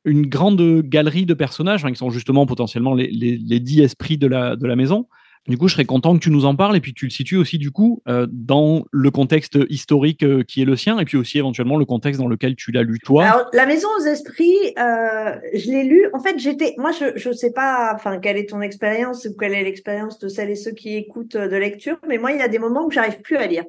une 0.05 0.27
grande 0.27 0.83
galerie 0.83 1.27
de 1.27 1.35
personnages 1.35 1.85
hein, 1.85 1.91
qui 1.91 1.97
sont 1.97 2.11
justement 2.11 2.47
potentiellement 2.47 2.95
les, 2.95 3.61
dix 3.61 3.81
esprits 3.81 4.19
de 4.19 4.27
la 4.27 4.77
maison. 4.77 5.07
Du 5.49 5.57
coup, 5.57 5.69
je 5.69 5.75
serais 5.75 5.85
content 5.85 6.15
que 6.15 6.21
tu 6.21 6.31
nous 6.31 6.45
en 6.45 6.57
parles 6.57 6.77
et 6.77 6.81
puis 6.81 6.93
tu 6.93 7.05
le 7.05 7.11
situes 7.11 7.37
aussi 7.37 7.59
du 7.59 7.71
coup 7.71 8.03
euh, 8.09 8.27
dans 8.29 8.85
le 8.91 9.11
contexte 9.13 9.57
historique 9.69 10.25
euh, 10.25 10.43
qui 10.43 10.61
est 10.61 10.65
le 10.65 10.75
sien 10.75 10.99
et 10.99 11.05
puis 11.05 11.17
aussi 11.17 11.39
éventuellement 11.39 11.77
le 11.77 11.85
contexte 11.85 12.21
dans 12.21 12.27
lequel 12.27 12.57
tu 12.57 12.73
l'as 12.73 12.83
lu 12.83 12.99
toi. 12.99 13.25
Alors, 13.25 13.49
La 13.53 13.65
Maison 13.65 13.89
aux 14.01 14.05
Esprits, 14.05 14.75
euh, 14.77 15.37
je 15.55 15.71
l'ai 15.71 15.85
lu. 15.85 16.09
En 16.13 16.21
fait, 16.21 16.37
j'étais, 16.39 16.75
moi, 16.79 16.91
je 16.91 17.29
ne 17.29 17.35
sais 17.35 17.53
pas, 17.53 17.93
enfin, 17.95 18.19
quelle 18.19 18.37
est 18.39 18.49
ton 18.49 18.61
expérience 18.61 19.25
ou 19.27 19.37
quelle 19.37 19.55
est 19.55 19.63
l'expérience 19.63 20.19
de 20.19 20.29
celles 20.29 20.51
et 20.51 20.57
ceux 20.57 20.73
qui 20.73 20.97
écoutent 20.97 21.37
de 21.37 21.57
lecture, 21.57 21.99
mais 22.09 22.19
moi, 22.19 22.33
il 22.33 22.39
y 22.39 22.43
a 22.43 22.49
des 22.49 22.59
moments 22.59 22.85
où 22.85 22.91
j'arrive 22.91 23.21
plus 23.21 23.37
à 23.37 23.47
lire. 23.47 23.65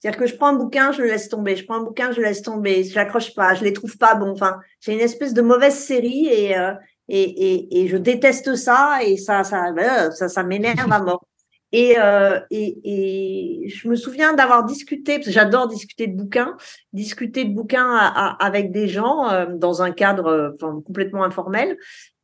C'est-à-dire 0.00 0.18
que 0.18 0.26
je 0.26 0.34
prends 0.34 0.48
un 0.48 0.54
bouquin, 0.54 0.92
je 0.92 1.02
le 1.02 1.08
laisse 1.08 1.28
tomber. 1.28 1.56
Je 1.56 1.64
prends 1.64 1.76
un 1.76 1.84
bouquin, 1.84 2.10
je 2.10 2.20
le 2.20 2.26
laisse 2.26 2.42
tomber. 2.42 2.84
Je 2.84 2.94
n'accroche 2.94 3.34
pas, 3.34 3.54
je 3.54 3.64
les 3.64 3.74
trouve 3.74 3.98
pas 3.98 4.14
bons. 4.14 4.30
Enfin, 4.30 4.58
j'ai 4.80 4.94
une 4.94 5.00
espèce 5.00 5.34
de 5.34 5.42
mauvaise 5.42 5.74
série 5.74 6.26
et 6.26 6.56
et, 7.10 7.88
je 7.88 7.96
déteste 7.96 8.54
ça 8.54 9.00
et 9.04 9.16
ça, 9.16 9.44
ça, 9.44 9.72
ça, 10.12 10.28
ça 10.28 10.42
m'énerve 10.42 10.90
à 10.92 11.00
mort. 11.00 11.24
Et, 11.72 11.94
euh, 11.98 12.40
et, 12.50 13.64
je 13.68 13.88
me 13.88 13.94
souviens 13.94 14.32
d'avoir 14.32 14.64
discuté, 14.64 15.16
parce 15.16 15.26
que 15.26 15.32
j'adore 15.32 15.68
discuter 15.68 16.06
de 16.08 16.16
bouquins, 16.16 16.56
discuter 16.92 17.44
de 17.44 17.54
bouquins 17.54 17.96
avec 18.40 18.72
des 18.72 18.88
gens 18.88 19.30
euh, 19.30 19.46
dans 19.48 19.82
un 19.82 19.92
cadre 19.92 20.26
euh, 20.26 20.82
complètement 20.84 21.22
informel. 21.22 21.76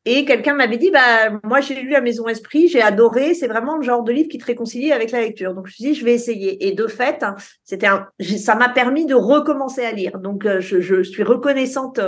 Et 0.08 0.24
quelqu'un 0.24 0.54
m'avait 0.54 0.76
dit, 0.76 0.92
bah, 0.92 1.30
moi 1.42 1.60
j'ai 1.60 1.74
lu 1.74 1.90
La 1.90 2.00
Maison 2.00 2.28
Esprit, 2.28 2.68
j'ai 2.68 2.80
adoré, 2.80 3.34
c'est 3.34 3.48
vraiment 3.48 3.76
le 3.76 3.82
genre 3.82 4.04
de 4.04 4.12
livre 4.12 4.28
qui 4.28 4.38
te 4.38 4.44
réconcilie 4.44 4.92
avec 4.92 5.10
la 5.10 5.20
lecture. 5.20 5.52
Donc 5.52 5.66
je 5.66 5.72
me 5.72 5.74
suis 5.74 5.84
dit, 5.84 5.94
je 5.94 6.04
vais 6.04 6.14
essayer. 6.14 6.68
Et 6.68 6.72
de 6.72 6.86
fait, 6.86 7.24
c'était 7.64 7.88
ça 8.20 8.54
m'a 8.54 8.68
permis 8.68 9.04
de 9.06 9.16
recommencer 9.16 9.84
à 9.84 9.90
lire. 9.90 10.20
Donc 10.20 10.46
je 10.60 11.02
suis 11.02 11.24
reconnaissante 11.24 11.98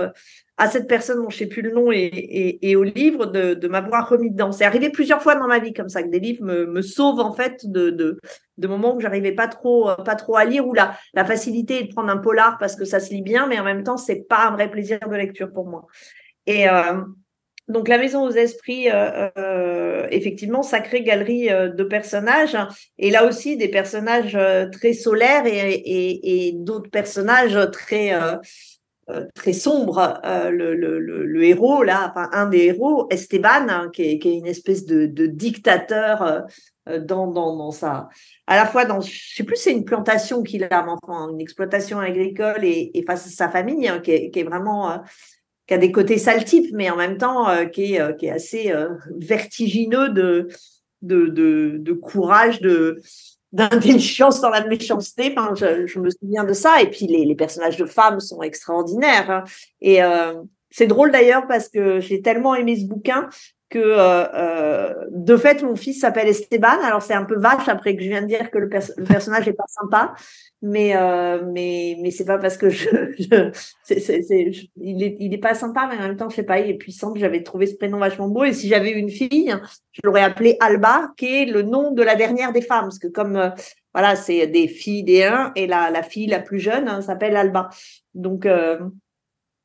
à 0.58 0.68
cette 0.68 0.88
personne 0.88 1.22
dont 1.22 1.30
je 1.30 1.38
sais 1.38 1.46
plus 1.46 1.62
le 1.62 1.70
nom 1.70 1.90
et, 1.92 2.58
et, 2.60 2.76
au 2.76 2.82
livre 2.82 3.26
de, 3.26 3.54
de 3.54 3.68
m'avoir 3.68 4.08
remis 4.08 4.30
dedans. 4.30 4.52
C'est 4.52 4.64
arrivé 4.64 4.90
plusieurs 4.90 5.22
fois 5.22 5.36
dans 5.36 5.46
ma 5.46 5.60
vie 5.60 5.72
comme 5.72 5.88
ça 5.88 6.02
que 6.02 6.08
des 6.08 6.18
livres 6.18 6.44
me, 6.44 6.66
me 6.66 6.82
sauvent 6.82 7.20
en 7.20 7.32
fait 7.32 7.64
de, 7.64 7.90
de, 7.90 8.18
de 8.58 8.68
moments 8.68 8.96
où 8.96 9.00
j'arrivais 9.00 9.32
pas 9.32 9.46
trop 9.46 9.90
pas 10.04 10.16
trop 10.16 10.36
à 10.36 10.44
lire 10.44 10.66
ou 10.66 10.74
la, 10.74 10.96
la 11.14 11.24
facilité 11.24 11.84
de 11.84 11.94
prendre 11.94 12.10
un 12.10 12.18
polar 12.18 12.58
parce 12.58 12.76
que 12.76 12.84
ça 12.84 13.00
se 13.00 13.10
lit 13.10 13.22
bien, 13.22 13.46
mais 13.46 13.58
en 13.58 13.64
même 13.64 13.84
temps 13.84 13.96
c'est 13.96 14.26
pas 14.28 14.48
un 14.48 14.50
vrai 14.50 14.70
plaisir 14.70 14.98
de 15.08 15.14
lecture 15.14 15.52
pour 15.52 15.66
moi. 15.66 15.86
Et 16.46 16.68
euh, 16.68 17.00
donc 17.68 17.88
la 17.88 17.98
maison 17.98 18.24
aux 18.24 18.30
esprits, 18.30 18.90
euh, 18.90 19.28
euh, 19.36 20.06
effectivement, 20.10 20.62
sacrée 20.62 21.02
galerie 21.02 21.50
euh, 21.50 21.68
de 21.68 21.84
personnages, 21.84 22.56
et 22.96 23.10
là 23.10 23.26
aussi 23.26 23.58
des 23.58 23.68
personnages 23.68 24.38
très 24.72 24.94
solaires 24.94 25.44
et, 25.46 25.74
et, 25.74 26.48
et 26.48 26.52
d'autres 26.54 26.90
personnages 26.90 27.58
très 27.70 28.14
euh, 28.14 28.36
très 29.34 29.52
sombre. 29.52 30.20
Euh, 30.24 30.50
le, 30.50 30.74
le, 30.74 31.44
héros, 31.44 31.82
là, 31.82 32.10
enfin, 32.10 32.28
un 32.32 32.46
des 32.46 32.66
héros, 32.66 33.06
Esteban, 33.10 33.68
hein, 33.68 33.90
qui, 33.92 34.02
est, 34.02 34.24
une 34.24 34.46
espèce 34.46 34.84
de, 34.86 35.06
dictateur 35.26 36.46
euh, 36.88 36.98
dans, 37.00 37.26
dans, 37.28 37.56
dans. 37.56 37.70
À 38.46 38.56
la 38.56 38.66
fois 38.66 38.84
dans, 38.84 39.00
je 39.00 39.34
sais 39.34 39.44
plus, 39.44 39.56
c'est 39.56 39.72
une 39.72 39.84
plantation 39.84 40.42
qu'il 40.42 40.64
a, 40.64 40.86
enfin, 40.86 41.30
une 41.30 41.40
exploitation 41.40 41.98
agricole 41.98 42.64
et, 42.64 43.04
face 43.06 43.26
à 43.26 43.30
sa 43.30 43.48
famille, 43.48 43.88
hein, 43.88 44.00
qui, 44.00 44.12
est, 44.12 44.44
vraiment. 44.44 45.02
qui 45.66 45.74
a 45.74 45.78
des 45.78 45.92
côtés 45.92 46.18
sale 46.18 46.44
type, 46.44 46.70
mais 46.72 46.90
en 46.90 46.96
même 46.96 47.18
temps 47.18 47.46
qui, 47.68 47.94
est, 47.94 48.30
assez 48.30 48.72
vertigineux 49.16 50.10
de, 50.10 50.48
de 51.02 51.92
courage, 51.92 52.60
de, 52.60 53.00
d'intelligence 53.52 54.40
dans 54.40 54.50
la 54.50 54.67
méchanceté. 54.67 55.35
Enfin, 55.37 55.55
je, 55.55 55.87
je, 55.87 55.99
me 55.99 56.11
souviens 56.11 56.45
de 56.45 56.52
ça. 56.52 56.83
Et 56.83 56.90
puis 56.90 57.07
les, 57.07 57.25
les 57.25 57.35
personnages 57.35 57.76
de 57.76 57.87
femmes 57.87 58.21
sont 58.21 58.43
extraordinaires. 58.43 59.31
Hein. 59.31 59.45
Et 59.81 60.02
euh, 60.02 60.35
c'est 60.71 60.87
drôle 60.87 61.11
d'ailleurs 61.11 61.47
parce 61.47 61.69
que 61.69 62.00
j'ai 62.00 62.21
tellement 62.21 62.55
aimé 62.55 62.76
ce 62.76 62.85
bouquin 62.87 63.28
que 63.70 63.78
euh, 63.78 64.25
euh, 64.34 64.94
de 65.10 65.37
fait 65.37 65.62
mon 65.62 65.76
fils 65.76 66.00
s'appelle 66.00 66.28
Esteban. 66.28 66.80
Alors 66.82 67.02
c'est 67.02 67.14
un 67.14 67.25
peu 67.25 67.38
vache 67.38 67.68
après 67.68 67.96
que 67.96 68.02
je 68.02 68.08
viens 68.08 68.22
de 68.22 68.26
dire 68.26 68.50
que 68.50 68.58
le, 68.58 68.68
personnage 68.68 69.46
est 69.46 69.52
pas 69.52 69.66
sympa, 69.68 70.14
mais 70.62 70.96
euh, 70.96 71.42
mais 71.52 71.96
mais 72.00 72.10
c'est 72.10 72.25
pas 72.25 72.38
parce 72.38 72.56
que 72.56 72.70
je, 72.70 72.88
je 73.18 73.50
c'est, 73.82 74.00
c'est, 74.00 74.22
c'est, 74.22 74.50
il 74.80 75.02
est 75.02 75.16
il 75.20 75.34
est 75.34 75.38
pas 75.38 75.54
sympa, 75.54 75.88
mais 75.90 75.99
en 75.99 76.08
même 76.08 76.16
temps 76.16 76.30
je 76.30 76.36
sais 76.36 76.45
pas, 76.45 76.60
il 76.60 76.71
est 76.71 76.78
puissant. 76.78 77.14
J'avais 77.14 77.43
trouvé 77.43 77.66
ce 77.66 77.76
prénom 77.76 77.99
vachement 77.99 78.28
beau 78.28 78.45
et 78.45 78.54
si 78.54 78.69
j'avais 78.69 78.93
une 78.93 79.10
fille, 79.10 79.54
je 79.93 80.00
l'aurais 80.04 80.23
appelé 80.23 80.56
Alba, 80.60 81.12
qui 81.16 81.43
est 81.43 81.45
le 81.47 81.62
nom 81.62 81.93
de 81.93 82.02
la 82.02 82.14
dernière 82.14 82.52
des 82.52 82.62
femmes, 82.62 82.84
parce 82.84 82.99
que 82.99 83.08
comme 83.08 83.36
euh, 83.36 83.50
voilà 83.93 84.16
c'est 84.16 84.47
des 84.47 84.69
filles 84.69 85.04
des 85.04 85.25
uns 85.25 85.52
et 85.56 85.66
la 85.66 85.90
la 85.90 86.02
fille 86.02 86.26
la 86.26 86.40
plus 86.40 86.60
jeune 86.60 86.88
hein, 86.88 87.02
s'appelle 87.02 87.36
Alba. 87.36 87.69
Donc 88.14 88.47
euh, 88.47 88.78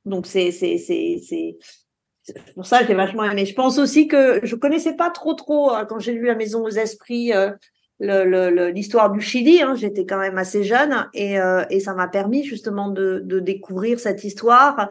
donc 0.04 0.28
c'est 0.28 0.52
c'est 0.52 0.78
c'est 0.78 1.58
c'est 2.24 2.54
pour 2.54 2.66
ça, 2.66 2.86
j'ai 2.86 2.94
vachement 2.94 3.26
aimé. 3.26 3.46
Je 3.46 3.54
pense 3.54 3.78
aussi 3.78 4.08
que 4.08 4.40
je 4.44 4.56
connaissais 4.56 4.96
pas 4.96 5.10
trop 5.10 5.34
trop 5.34 5.72
hein, 5.72 5.86
quand 5.88 6.00
j'ai 6.00 6.14
lu 6.14 6.26
La 6.26 6.36
Maison 6.36 6.64
aux 6.64 6.70
Esprits 6.70 7.34
euh, 8.02 8.72
l'histoire 8.72 9.12
du 9.12 9.20
Chili. 9.20 9.62
Hein, 9.62 9.76
J'étais 9.76 10.06
quand 10.06 10.20
même 10.20 10.38
assez 10.38 10.64
jeune 10.64 11.08
et, 11.14 11.38
euh, 11.40 11.66
et 11.70 11.82
ça 11.82 11.94
m'a 11.94 12.08
permis 12.08 12.44
justement 12.44 12.90
de, 12.90 13.22
de, 13.26 13.40
découvrir 13.40 14.00
cette 14.00 14.24
histoire 14.24 14.88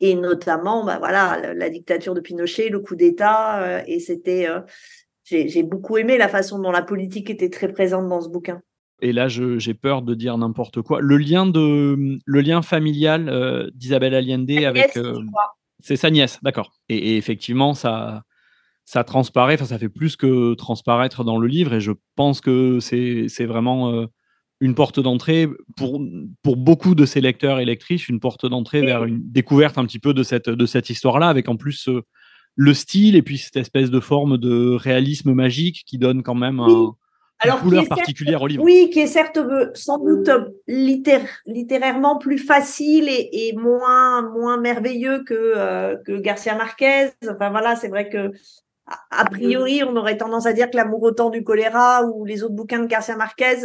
et 0.00 0.14
notamment, 0.14 0.84
bah, 0.84 0.96
voilà, 0.98 1.52
la, 1.52 1.68
dictature 1.68 2.14
de 2.14 2.20
Pinochet, 2.20 2.70
le 2.70 2.80
coup 2.80 2.96
d'État. 2.96 3.62
Euh, 3.62 3.82
et 3.86 4.00
c'était, 4.00 4.48
j'ai 5.24 5.62
beaucoup 5.62 5.98
aimé 5.98 6.16
la 6.16 6.28
façon 6.28 6.58
dont 6.58 6.72
la 6.72 6.82
politique 6.82 7.28
était 7.28 7.50
très 7.50 7.68
présente 7.68 8.08
dans 8.08 8.22
ce 8.22 8.30
bouquin. 8.30 8.62
Et 9.02 9.12
là, 9.12 9.28
j'ai 9.28 9.74
peur 9.74 10.00
de 10.00 10.14
dire 10.14 10.36
n'importe 10.38 10.80
quoi. 10.80 11.00
Le 11.02 11.18
lien 11.18 11.46
de, 11.46 12.18
le 12.24 12.40
lien 12.40 12.62
familial 12.62 13.70
d'Isabelle 13.74 14.14
Allende 14.14 14.50
avec. 14.50 14.98
C'est 15.82 15.96
sa 15.96 16.10
nièce, 16.10 16.38
d'accord. 16.42 16.72
Et, 16.88 17.16
effectivement, 17.16 17.74
ça, 17.74 18.22
ça 18.84 19.04
transparaît, 19.04 19.56
ça 19.56 19.78
fait 19.78 19.88
plus 19.88 20.16
que 20.16 20.54
transparaître 20.54 21.24
dans 21.24 21.38
le 21.38 21.46
livre, 21.46 21.74
et 21.74 21.80
je 21.80 21.92
pense 22.16 22.40
que 22.40 22.80
c'est 22.80 23.46
vraiment 23.46 23.92
euh, 23.92 24.06
une 24.60 24.74
porte 24.74 25.00
d'entrée 25.00 25.48
pour, 25.76 26.02
pour 26.42 26.56
beaucoup 26.56 26.94
de 26.94 27.06
ces 27.06 27.20
lecteurs 27.20 27.60
et 27.60 27.64
lectrices, 27.64 28.08
une 28.08 28.20
porte 28.20 28.46
d'entrée 28.46 28.82
vers 28.82 29.04
une 29.04 29.20
découverte 29.22 29.78
un 29.78 29.86
petit 29.86 29.98
peu 29.98 30.14
de 30.14 30.22
cette, 30.22 30.50
de 30.50 30.66
cette 30.66 30.90
histoire-là, 30.90 31.28
avec 31.28 31.48
en 31.48 31.56
plus 31.56 31.88
euh, 31.88 32.02
le 32.56 32.74
style 32.74 33.16
et 33.16 33.22
puis 33.22 33.38
cette 33.38 33.56
espèce 33.56 33.90
de 33.90 34.00
forme 34.00 34.36
de 34.36 34.74
réalisme 34.74 35.32
magique 35.32 35.84
qui 35.86 35.98
donne 35.98 36.22
quand 36.22 36.34
même 36.34 36.60
un, 36.60 36.92
alors, 37.40 37.60
couleur 37.60 37.88
particulière 37.88 38.42
au 38.42 38.46
livre. 38.46 38.62
Oui, 38.62 38.90
qui 38.92 39.00
est 39.00 39.06
certes 39.06 39.38
euh, 39.38 39.70
sans 39.74 39.98
doute 39.98 40.28
euh, 40.28 40.44
littérairement 40.66 42.18
plus 42.18 42.38
facile 42.38 43.08
et, 43.08 43.54
moins 43.56 44.22
moins 44.22 44.58
merveilleux 44.58 45.24
que 45.24 45.34
euh, 45.34 45.96
que 46.06 46.12
Garcia 46.20 46.54
Marquez. 46.54 47.10
Enfin 47.28 47.50
voilà, 47.50 47.76
c'est 47.76 47.88
vrai 47.88 48.08
que 48.08 48.32
a 49.10 49.24
priori, 49.24 49.82
on 49.84 49.96
aurait 49.96 50.16
tendance 50.16 50.46
à 50.46 50.52
dire 50.52 50.68
que 50.70 50.76
l'amour 50.76 51.02
au 51.02 51.12
temps 51.12 51.30
du 51.30 51.44
choléra 51.44 52.04
ou 52.04 52.24
les 52.24 52.42
autres 52.42 52.54
bouquins 52.54 52.80
de 52.80 52.86
Garcia 52.86 53.16
Marquez 53.16 53.58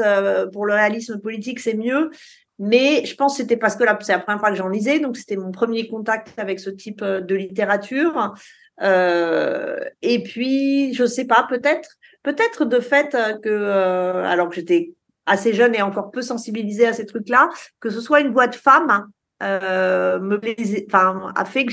pour 0.54 0.66
le 0.66 0.74
réalisme 0.74 1.20
politique, 1.20 1.60
c'est 1.60 1.74
mieux. 1.74 2.12
Mais 2.60 3.04
je 3.06 3.16
pense 3.16 3.34
que 3.34 3.42
c'était 3.42 3.58
parce 3.58 3.76
que 3.76 3.84
c'est 4.02 4.12
la 4.12 4.20
première 4.20 4.40
fois 4.40 4.52
que 4.52 4.56
j'en 4.56 4.70
lisais, 4.70 5.00
donc 5.00 5.18
c'était 5.18 5.36
mon 5.36 5.52
premier 5.52 5.88
contact 5.88 6.38
avec 6.38 6.60
ce 6.60 6.70
type 6.70 7.04
de 7.04 7.36
littérature. 7.36 8.34
Euh, 8.82 9.78
et 10.02 10.22
puis, 10.24 10.94
je 10.94 11.06
sais 11.06 11.26
pas, 11.26 11.46
peut-être 11.50 11.90
Peut-être 12.26 12.66
de 12.66 12.80
fait 12.80 13.14
euh, 13.14 13.34
que, 13.38 13.50
euh, 13.50 14.26
alors 14.26 14.50
que 14.50 14.56
j'étais 14.56 14.94
assez 15.28 15.54
jeune 15.54 15.76
et 15.76 15.84
encore 15.84 16.10
peu 16.10 16.24
sensibilisée 16.24 16.88
à 16.88 16.94
ces 16.94 17.06
trucs-là, 17.06 17.50
que 17.80 17.92
ce 17.92 18.02
soit 18.02 18.20
une 18.20 18.32
voix 18.32 18.48
de 18.48 18.56
femme 18.56 19.06
euh, 19.44 20.20
me 20.20 20.40
a 21.36 21.46
fait 21.46 21.66
que 21.66 21.72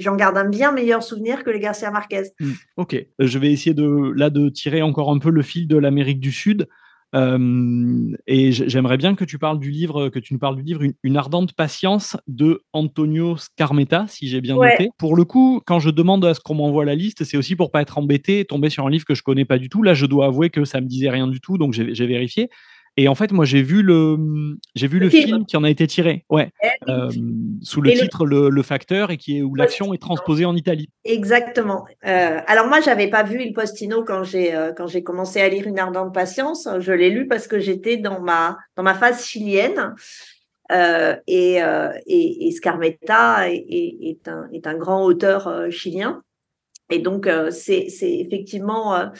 j'en 0.00 0.16
garde 0.16 0.36
un 0.36 0.48
bien 0.48 0.72
meilleur 0.72 1.02
souvenir 1.02 1.44
que 1.44 1.50
les 1.50 1.60
Garcia 1.60 1.92
Marquez. 1.92 2.22
Hmm, 2.40 2.52
ok, 2.76 2.96
je 3.20 3.38
vais 3.38 3.52
essayer 3.52 3.74
de 3.74 4.12
là 4.16 4.30
de 4.30 4.48
tirer 4.48 4.82
encore 4.82 5.12
un 5.12 5.18
peu 5.18 5.30
le 5.30 5.42
fil 5.42 5.68
de 5.68 5.76
l'Amérique 5.76 6.18
du 6.18 6.32
Sud. 6.32 6.66
Euh, 7.14 8.12
et 8.26 8.52
j'aimerais 8.52 8.96
bien 8.96 9.14
que 9.14 9.24
tu 9.24 9.38
parles 9.38 9.60
du 9.60 9.70
livre, 9.70 10.08
que 10.08 10.18
tu 10.18 10.32
nous 10.34 10.40
parles 10.40 10.56
du 10.56 10.62
livre 10.62 10.82
Une, 11.02 11.16
ardente 11.16 11.52
patience 11.52 12.16
de 12.26 12.62
Antonio 12.72 13.36
Scarmetta, 13.36 14.06
si 14.08 14.26
j'ai 14.28 14.40
bien 14.40 14.56
noté. 14.56 14.88
Pour 14.98 15.14
le 15.14 15.24
coup, 15.24 15.60
quand 15.64 15.78
je 15.78 15.90
demande 15.90 16.24
à 16.24 16.34
ce 16.34 16.40
qu'on 16.40 16.54
m'envoie 16.54 16.84
la 16.84 16.94
liste, 16.94 17.24
c'est 17.24 17.36
aussi 17.36 17.54
pour 17.54 17.70
pas 17.70 17.82
être 17.82 17.98
embêté 17.98 18.40
et 18.40 18.44
tomber 18.44 18.68
sur 18.68 18.86
un 18.86 18.90
livre 18.90 19.04
que 19.04 19.14
je 19.14 19.22
connais 19.22 19.44
pas 19.44 19.58
du 19.58 19.68
tout. 19.68 19.82
Là, 19.82 19.94
je 19.94 20.06
dois 20.06 20.26
avouer 20.26 20.50
que 20.50 20.64
ça 20.64 20.80
me 20.80 20.86
disait 20.86 21.10
rien 21.10 21.28
du 21.28 21.40
tout, 21.40 21.56
donc 21.56 21.72
j'ai 21.72 22.06
vérifié. 22.06 22.50
Et 22.96 23.08
en 23.08 23.14
fait, 23.14 23.32
moi, 23.32 23.44
j'ai 23.44 23.62
vu 23.62 23.82
le, 23.82 24.16
j'ai 24.76 24.86
vu 24.86 25.00
le, 25.00 25.10
film. 25.10 25.44
qui 25.46 25.56
en 25.56 25.64
a 25.64 25.70
été 25.70 25.86
tiré, 25.86 26.24
ouais, 26.30 26.50
eh 26.62 26.68
euh, 26.88 27.10
sous 27.62 27.80
le 27.80 27.92
titre 27.92 28.24
le... 28.24 28.62
Facteur 28.64 29.10
et 29.10 29.18
qui 29.18 29.38
est 29.38 29.42
où 29.42 29.54
l'action 29.54 29.92
est 29.92 29.98
transposée 29.98 30.46
en 30.46 30.56
Italie. 30.56 30.88
Exactement. 31.04 31.84
Euh, 32.06 32.40
alors 32.46 32.66
moi, 32.66 32.80
j'avais 32.80 33.08
pas 33.08 33.22
vu 33.22 33.42
Il 33.42 33.52
Postino 33.52 34.04
quand 34.04 34.22
j'ai 34.22 34.54
euh, 34.54 34.72
quand 34.72 34.86
j'ai 34.86 35.02
commencé 35.02 35.42
à 35.42 35.48
lire 35.50 35.66
Une 35.66 35.78
ardente 35.78 36.14
patience. 36.14 36.66
Je 36.78 36.92
l'ai 36.92 37.10
lu 37.10 37.26
parce 37.26 37.46
que 37.46 37.60
j'étais 37.60 37.98
dans 37.98 38.20
ma 38.20 38.56
dans 38.76 38.82
ma 38.82 38.94
phase 38.94 39.26
chilienne. 39.26 39.94
et, 40.70 41.56
et, 41.56 42.46
et, 42.46 42.50
Scarmetta 42.52 43.50
est, 43.50 43.66
est, 43.68 44.28
un, 44.28 44.48
est 44.52 44.66
un 44.66 44.76
grand 44.76 45.04
auteur 45.04 45.70
chilien. 45.70 46.22
Et 46.90 47.00
donc, 47.00 47.28
c'est 47.50 47.86
effectivement 48.00 49.10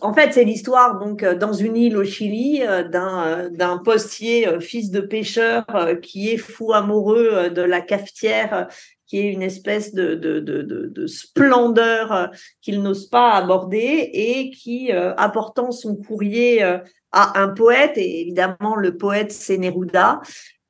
en 0.00 0.14
fait, 0.14 0.32
c'est 0.32 0.44
l'histoire 0.44 0.98
donc 0.98 1.24
dans 1.24 1.52
une 1.52 1.76
île 1.76 1.96
au 1.96 2.04
Chili 2.04 2.62
d'un 2.90 3.48
d'un 3.50 3.78
postier 3.78 4.60
fils 4.60 4.90
de 4.90 5.00
pêcheur 5.00 5.64
qui 6.02 6.30
est 6.30 6.36
fou 6.36 6.72
amoureux 6.72 7.50
de 7.50 7.62
la 7.62 7.80
cafetière 7.80 8.68
qui 9.06 9.18
est 9.18 9.32
une 9.32 9.42
espèce 9.42 9.92
de, 9.92 10.14
de, 10.14 10.38
de, 10.38 10.62
de 10.62 11.06
splendeur 11.08 12.30
qu'il 12.62 12.80
n'ose 12.80 13.08
pas 13.08 13.32
aborder 13.32 14.08
et 14.12 14.50
qui, 14.50 14.92
apportant 14.92 15.72
son 15.72 15.96
courrier 15.96 16.62
à 16.62 17.40
un 17.40 17.48
poète, 17.48 17.96
et 17.96 18.20
évidemment 18.20 18.76
le 18.76 18.96
poète 18.96 19.32
c'est 19.32 19.58
Neruda, 19.58 20.20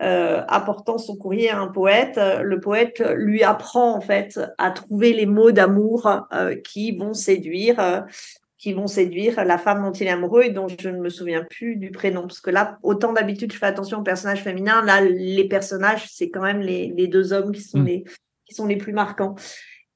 euh, 0.03 0.43
apportant 0.49 0.97
son 0.97 1.17
courrier 1.17 1.51
à 1.51 1.61
un 1.61 1.69
poète, 1.69 2.19
le 2.43 2.59
poète 2.59 3.03
lui 3.17 3.43
apprend 3.43 3.95
en 3.95 4.01
fait 4.01 4.41
à 4.57 4.71
trouver 4.71 5.13
les 5.13 5.27
mots 5.27 5.53
d'amour 5.53 6.27
euh, 6.33 6.55
qui 6.57 6.97
vont 6.97 7.13
séduire, 7.13 7.79
euh, 7.79 8.01
qui 8.61 8.73
vont 8.73 8.87
séduire 8.87 9.45
la 9.45 9.59
femme 9.59 9.83
dont 9.83 9.93
il 9.93 10.07
est 10.07 10.11
amoureux 10.11 10.43
et 10.43 10.51
dont 10.51 10.69
je 10.69 10.89
ne 10.89 10.99
me 10.99 11.09
souviens 11.09 11.45
plus 11.49 11.77
du 11.77 11.91
prénom 11.91 12.23
parce 12.23 12.41
que 12.41 12.51
là, 12.51 12.79
autant 12.83 13.13
d'habitude 13.13 13.53
je 13.53 13.59
fais 13.59 13.67
attention 13.67 13.99
aux 13.99 14.05
personnages 14.05 14.43
féminins, 14.43 14.85
là 14.85 15.01
les 15.01 15.49
personnages 15.49 16.07
c'est 16.11 16.31
quand 16.31 16.43
même 16.43 16.61
les, 16.61 16.93
les, 16.97 17.09
deux 17.09 17.33
hommes 17.33 17.53
qui 17.53 17.63
sont 17.63 17.79
mm. 17.79 17.87
les 17.87 18.05
qui 18.45 18.55
sont 18.55 18.67
les 18.67 18.77
plus 18.77 18.93
marquants. 18.93 19.35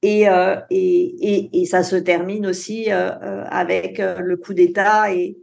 Et, 0.01 0.25
et, 0.69 0.69
et, 0.69 1.61
et, 1.61 1.65
ça 1.65 1.81
se 1.81 1.95
termine 1.95 2.45
aussi 2.45 2.91
avec 2.91 3.97
le 3.97 4.35
coup 4.35 4.53
d'État 4.53 5.11
et, 5.11 5.35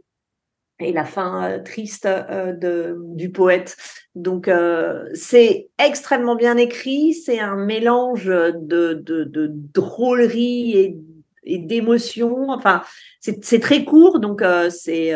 et 0.79 0.91
la 0.91 1.05
fin 1.05 1.49
euh, 1.49 1.59
triste 1.59 2.05
euh, 2.05 2.53
de, 2.53 2.97
du 3.15 3.31
poète. 3.31 3.77
Donc 4.15 4.47
euh, 4.47 5.05
c'est 5.13 5.69
extrêmement 5.79 6.35
bien 6.35 6.57
écrit, 6.57 7.13
c'est 7.13 7.39
un 7.39 7.55
mélange 7.55 8.25
de, 8.25 8.93
de, 8.93 9.23
de 9.23 9.51
drôlerie 9.73 10.77
et, 10.77 10.97
et 11.45 11.57
d'émotion. 11.57 12.49
Enfin, 12.49 12.81
c'est 13.19 13.59
très 13.59 13.85
court, 13.85 14.19
donc 14.19 14.43
c'est 14.69 15.13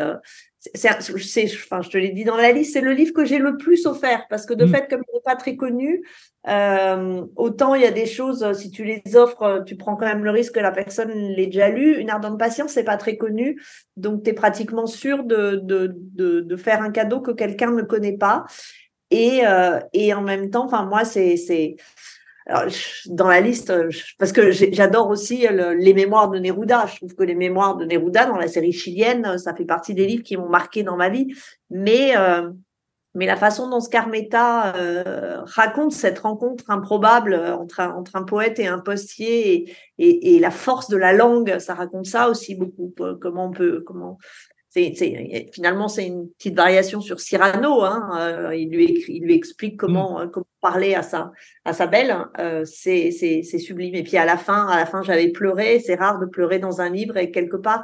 c'est, 0.74 0.90
enfin, 0.90 1.82
je 1.82 1.90
te 1.90 1.98
l'ai 1.98 2.10
dit 2.10 2.24
dans 2.24 2.36
la 2.36 2.52
liste, 2.52 2.74
c'est 2.74 2.82
le 2.82 2.94
livre 2.94 3.13
que 3.13 3.26
j'ai 3.26 3.38
le 3.38 3.58
plus 3.58 3.86
offert 3.86 4.26
parce 4.30 4.46
que 4.46 4.54
de 4.54 4.66
mmh. 4.66 4.70
fait, 4.70 4.88
comme 4.90 5.02
il 5.08 5.16
n'est 5.16 5.22
pas 5.22 5.36
très 5.36 5.56
connu, 5.56 6.04
euh, 6.48 7.26
autant 7.36 7.76
il 7.76 7.82
y 7.82 7.86
a 7.86 7.92
des 7.92 8.06
choses, 8.06 8.52
si 8.54 8.72
tu 8.72 8.84
les 8.84 9.16
offres, 9.16 9.63
tu 9.66 9.76
prends 9.76 9.96
quand 9.96 10.06
même 10.06 10.24
le 10.24 10.32
risque 10.32 10.56
que 10.56 10.60
la 10.60 10.72
personne 10.72 11.12
l'ait 11.12 11.48
déjà 11.48 11.70
lu. 11.70 11.98
Une 11.98 12.10
ardente 12.10 12.40
patience, 12.40 12.72
c'est 12.72 12.84
pas 12.84 12.98
très 12.98 13.18
connu, 13.18 13.62
donc 13.96 14.24
tu 14.24 14.32
es 14.32 14.34
pratiquement 14.34 14.88
sûr 14.88 15.24
de, 15.24 15.60
de, 15.62 15.94
de, 15.96 16.42
de, 16.42 16.56
faire 16.56 16.82
un 16.82 16.92
cadeau 16.92 17.22
que 17.22 17.32
quelqu'un 17.32 17.72
ne 17.72 17.84
connaît 17.84 18.18
pas. 18.18 18.46
Et, 19.10 19.42
euh, 19.46 19.80
et 19.94 20.13
en 20.13 20.22
même 20.22 20.50
temps, 20.50 20.66
enfin 20.66 20.86
moi, 20.86 21.06
c'est 21.06 21.76
alors, 22.47 22.71
dans 23.07 23.27
la 23.27 23.41
liste, 23.41 23.73
parce 24.17 24.31
que 24.31 24.51
j'adore 24.51 25.10
aussi 25.10 25.45
les 25.49 25.93
mémoires 25.93 26.29
de 26.29 26.39
Neruda. 26.39 26.86
Je 26.88 26.95
trouve 26.95 27.13
que 27.13 27.23
les 27.23 27.36
mémoires 27.36 27.75
de 27.75 27.86
Neruda 27.86 28.25
dans 28.25 28.38
la 28.38 28.47
série 28.47 28.71
chilienne, 28.71 29.38
ça 29.38 29.53
fait 29.53 29.65
partie 29.65 29.93
des 29.93 30.07
livres 30.07 30.23
qui 30.23 30.38
m'ont 30.38 30.49
marqué 30.49 30.83
dans 30.83 30.95
ma 30.95 31.10
vie. 31.10 31.27
Mais, 31.69 32.15
euh, 32.15 32.49
mais 33.15 33.25
la 33.25 33.36
façon 33.36 33.69
dont 33.69 33.81
Scarmetta 33.81 34.75
euh, 34.77 35.41
raconte 35.43 35.91
cette 35.91 36.19
rencontre 36.19 36.69
improbable 36.69 37.36
entre 37.36 37.81
un, 37.81 37.91
entre 37.91 38.15
un 38.15 38.23
poète 38.23 38.60
et 38.60 38.67
un 38.67 38.79
postier 38.79 39.53
et, 39.53 39.75
et, 39.97 40.36
et, 40.36 40.39
la 40.39 40.51
force 40.51 40.88
de 40.88 40.97
la 40.97 41.12
langue, 41.12 41.60
ça 41.60 41.73
raconte 41.73 42.05
ça 42.05 42.29
aussi 42.29 42.55
beaucoup. 42.55 42.93
Comment 43.19 43.47
on 43.47 43.51
peut, 43.51 43.83
comment 43.86 44.19
finalement, 45.52 45.88
c'est 45.88 46.06
une 46.08 46.30
petite 46.30 46.56
variation 46.56 47.02
sur 47.02 47.20
Cyrano. 47.20 47.84
Hein, 47.84 48.10
euh, 48.20 48.56
il, 48.56 48.70
lui 48.70 49.04
il 49.08 49.24
lui 49.24 49.34
explique 49.34 49.76
mm. 49.76 49.78
comment, 49.78 50.20
euh, 50.22 50.28
comment 50.28 50.46
parler 50.62 50.96
à 50.96 51.02
sa, 51.02 51.32
à 51.66 51.74
sa 51.74 51.88
belle. 51.88 52.16
Euh, 52.40 52.63
c'est 52.66 53.12
sublime. 53.60 53.96
Et 53.96 54.04
puis 54.04 54.18
à 54.18 54.26
la 54.26 54.38
fin, 54.38 54.68
à 54.68 54.78
la 54.78 54.86
fin, 54.86 55.02
j'avais 55.04 55.30
pleuré. 55.30 55.80
C'est 55.80 55.96
rare 55.96 56.20
de 56.20 56.26
pleurer 56.26 56.60
dans 56.60 56.82
un 56.82 56.90
livre. 56.90 57.18
Et 57.18 57.32
quelque 57.32 57.58
part, 57.58 57.84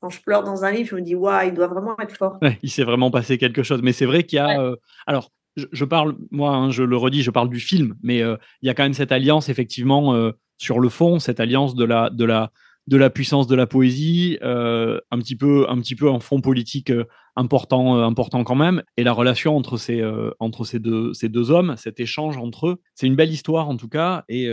quand 0.00 0.10
je 0.10 0.20
pleure 0.22 0.44
dans 0.44 0.64
un 0.64 0.70
livre, 0.70 0.88
je 0.90 0.96
me 0.96 1.02
dis, 1.02 1.14
waouh, 1.14 1.48
il 1.48 1.54
doit 1.54 1.68
vraiment 1.68 1.98
être 2.00 2.16
fort. 2.16 2.38
il 2.62 2.70
s'est 2.70 2.84
vraiment 2.84 3.10
passé 3.10 3.38
quelque 3.38 3.62
chose. 3.62 3.82
Mais 3.82 3.92
c'est 3.92 4.06
vrai 4.06 4.24
qu'il 4.24 4.36
y 4.36 4.40
a. 4.40 4.74
alors, 5.06 5.30
je, 5.56 5.84
parle, 5.84 6.16
moi, 6.30 6.50
hein, 6.50 6.70
je 6.70 6.82
le 6.82 6.96
redis, 6.96 7.22
je 7.22 7.30
parle 7.30 7.50
du 7.50 7.60
film, 7.60 7.94
mais 8.02 8.18
il 8.18 8.66
y 8.66 8.70
a 8.70 8.74
quand 8.74 8.84
même 8.84 8.94
cette 8.94 9.12
alliance, 9.12 9.48
effectivement, 9.48 10.30
sur 10.58 10.80
le 10.80 10.88
fond, 10.88 11.18
cette 11.18 11.40
alliance 11.40 11.74
de 11.74 11.84
la. 11.84 12.10
De 12.10 12.24
la 12.24 12.50
de 12.90 12.96
la 12.96 13.08
puissance 13.08 13.46
de 13.46 13.54
la 13.54 13.68
poésie, 13.68 14.36
euh, 14.42 14.98
un 15.12 15.18
petit 15.20 15.36
peu, 15.36 15.64
un 15.70 15.78
petit 15.78 15.94
peu 15.94 16.10
un 16.10 16.18
fond 16.18 16.40
politique 16.40 16.90
euh, 16.90 17.04
important, 17.36 17.96
euh, 17.96 18.02
important 18.02 18.42
quand 18.42 18.56
même, 18.56 18.82
et 18.96 19.04
la 19.04 19.12
relation 19.12 19.56
entre 19.56 19.76
ces, 19.76 20.02
entre 20.40 20.64
ces 20.64 20.80
deux, 20.80 21.14
ces 21.14 21.28
deux 21.28 21.52
hommes, 21.52 21.76
cet 21.76 22.00
échange 22.00 22.36
entre 22.36 22.66
eux, 22.66 22.80
c'est 22.96 23.06
une 23.06 23.14
belle 23.14 23.30
histoire 23.30 23.68
en 23.68 23.76
tout 23.76 23.88
cas, 23.88 24.24
et, 24.28 24.50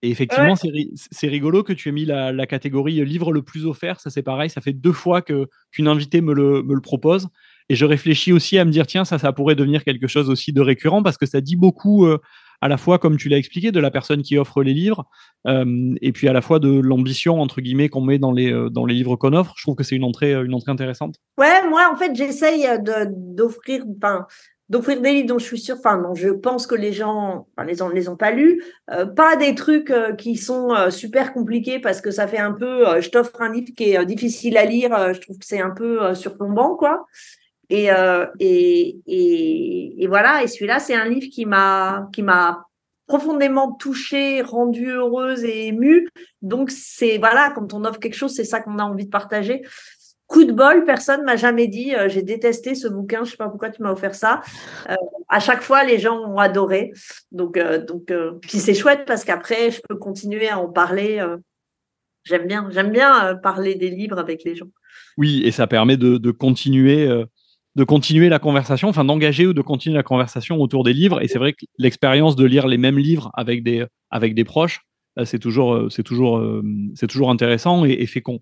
effectivement, 0.00 0.54
c'est 0.56 1.28
rigolo 1.28 1.62
que 1.62 1.74
tu 1.74 1.90
aies 1.90 1.92
mis 1.92 2.06
la, 2.06 2.46
catégorie 2.46 3.04
livre 3.04 3.32
le 3.32 3.42
plus 3.42 3.66
offert, 3.66 4.00
ça 4.00 4.08
c'est 4.08 4.22
pareil, 4.22 4.48
ça 4.48 4.62
fait 4.62 4.72
deux 4.72 4.92
fois 4.92 5.20
qu'une 5.20 5.88
invitée 5.88 6.22
me 6.22 6.32
le, 6.32 6.62
me 6.62 6.74
le 6.74 6.80
propose. 6.80 7.28
Et 7.68 7.74
je 7.76 7.84
réfléchis 7.84 8.32
aussi 8.32 8.58
à 8.58 8.64
me 8.64 8.70
dire, 8.70 8.86
tiens, 8.86 9.04
ça, 9.04 9.18
ça 9.18 9.32
pourrait 9.32 9.54
devenir 9.54 9.84
quelque 9.84 10.06
chose 10.06 10.28
aussi 10.28 10.52
de 10.52 10.60
récurrent 10.60 11.02
parce 11.02 11.16
que 11.16 11.26
ça 11.26 11.40
dit 11.40 11.56
beaucoup 11.56 12.06
à 12.62 12.68
la 12.68 12.76
fois, 12.76 13.00
comme 13.00 13.16
tu 13.16 13.28
l'as 13.28 13.38
expliqué, 13.38 13.72
de 13.72 13.80
la 13.80 13.90
personne 13.90 14.22
qui 14.22 14.38
offre 14.38 14.62
les 14.62 14.72
livres, 14.72 15.04
euh, 15.48 15.94
et 16.00 16.12
puis 16.12 16.28
à 16.28 16.32
la 16.32 16.40
fois 16.40 16.60
de 16.60 16.80
l'ambition, 16.80 17.40
entre 17.40 17.60
guillemets, 17.60 17.88
qu'on 17.88 18.00
met 18.00 18.18
dans 18.18 18.30
les, 18.30 18.52
euh, 18.52 18.70
dans 18.70 18.86
les 18.86 18.94
livres 18.94 19.16
qu'on 19.16 19.32
offre. 19.32 19.54
Je 19.56 19.64
trouve 19.64 19.74
que 19.74 19.82
c'est 19.82 19.96
une 19.96 20.04
entrée, 20.04 20.32
euh, 20.32 20.44
une 20.44 20.54
entrée 20.54 20.70
intéressante. 20.70 21.16
Ouais, 21.38 21.68
moi, 21.68 21.90
en 21.92 21.96
fait, 21.96 22.14
j'essaye 22.14 22.68
d'offrir, 23.10 23.84
d'offrir 24.68 25.00
des 25.00 25.12
livres 25.12 25.26
dont 25.26 25.40
je 25.40 25.44
suis 25.44 25.58
sûre, 25.58 25.76
enfin, 25.76 26.00
je 26.14 26.28
pense 26.28 26.68
que 26.68 26.76
les 26.76 26.92
gens 26.92 27.48
enfin, 27.56 27.66
les, 27.66 27.82
ont, 27.82 27.88
les 27.88 28.08
ont 28.08 28.16
pas 28.16 28.30
lus, 28.30 28.62
pas 29.16 29.34
des 29.34 29.56
trucs 29.56 29.92
qui 30.16 30.36
sont 30.36 30.70
super 30.90 31.32
compliqués 31.32 31.80
parce 31.80 32.00
que 32.00 32.12
ça 32.12 32.28
fait 32.28 32.38
un 32.38 32.52
peu, 32.52 33.00
je 33.00 33.10
t'offre 33.10 33.42
un 33.42 33.52
livre 33.52 33.72
qui 33.76 33.92
est 33.92 34.06
difficile 34.06 34.56
à 34.56 34.64
lire, 34.64 35.12
je 35.12 35.20
trouve 35.20 35.38
que 35.38 35.46
c'est 35.46 35.60
un 35.60 35.70
peu 35.70 36.14
surplombant, 36.14 36.76
quoi. 36.76 37.06
Euh, 37.72 38.26
et, 38.38 38.98
et, 39.06 40.02
et, 40.02 40.06
voilà, 40.06 40.42
et 40.42 40.46
celui-là, 40.46 40.78
c'est 40.78 40.94
un 40.94 41.08
livre 41.08 41.28
qui 41.32 41.46
m'a 41.46 42.08
qui 42.12 42.22
m'a 42.22 42.66
profondément 43.06 43.72
touchée, 43.72 44.42
rendue 44.42 44.90
heureuse 44.90 45.44
et 45.44 45.68
émue. 45.68 46.08
Donc 46.40 46.70
c'est 46.70 47.18
voilà, 47.18 47.50
quand 47.54 47.72
on 47.74 47.84
offre 47.84 47.98
quelque 47.98 48.14
chose, 48.14 48.34
c'est 48.34 48.44
ça 48.44 48.60
qu'on 48.60 48.78
a 48.78 48.84
envie 48.84 49.06
de 49.06 49.10
partager. 49.10 49.62
Coup 50.26 50.44
de 50.44 50.52
bol, 50.52 50.84
personne 50.84 51.24
m'a 51.24 51.36
jamais 51.36 51.66
dit 51.66 51.94
euh, 51.94 52.08
j'ai 52.08 52.22
détesté 52.22 52.74
ce 52.74 52.88
bouquin, 52.88 53.24
je 53.24 53.32
sais 53.32 53.36
pas 53.36 53.48
pourquoi 53.48 53.70
tu 53.70 53.82
m'as 53.82 53.92
offert 53.92 54.14
ça. 54.14 54.40
Euh, 54.88 54.94
à 55.28 55.40
chaque 55.40 55.62
fois, 55.62 55.84
les 55.84 55.98
gens 55.98 56.18
ont 56.20 56.38
adoré. 56.38 56.92
Donc 57.32 57.58
donc 57.86 58.12
puis 58.40 58.58
c'est 58.58 58.74
chouette 58.74 59.04
parce 59.06 59.24
qu'après 59.24 59.70
je 59.70 59.80
peux 59.86 59.96
continuer 59.96 60.48
à 60.48 60.58
en 60.58 60.68
parler. 60.68 61.24
j'aime 62.24 62.46
bien 62.46 62.68
j'aime 62.70 62.92
bien 62.92 63.36
parler 63.42 63.74
des 63.74 63.90
livres 63.90 64.18
avec 64.18 64.42
les 64.44 64.54
gens. 64.54 64.68
Oui, 65.18 65.42
et 65.44 65.50
ça 65.50 65.66
permet 65.66 65.96
de, 65.96 66.16
de 66.16 66.30
continuer 66.30 67.08
de 67.74 67.84
continuer 67.84 68.28
la 68.28 68.38
conversation, 68.38 68.88
enfin 68.88 69.04
d'engager 69.04 69.46
ou 69.46 69.54
de 69.54 69.62
continuer 69.62 69.96
la 69.96 70.02
conversation 70.02 70.60
autour 70.60 70.84
des 70.84 70.92
livres. 70.92 71.22
Et 71.22 71.28
c'est 71.28 71.38
vrai 71.38 71.52
que 71.52 71.64
l'expérience 71.78 72.36
de 72.36 72.44
lire 72.44 72.66
les 72.66 72.78
mêmes 72.78 72.98
livres 72.98 73.30
avec 73.34 73.62
des, 73.62 73.86
avec 74.10 74.34
des 74.34 74.44
proches, 74.44 74.80
euh, 75.18 75.24
c'est 75.24 75.38
toujours, 75.38 75.74
euh, 75.74 75.88
toujours, 76.04 76.38
euh, 76.38 76.62
toujours 77.08 77.30
intéressant 77.30 77.84
et, 77.84 77.92
et 77.92 78.06
fécond. 78.06 78.40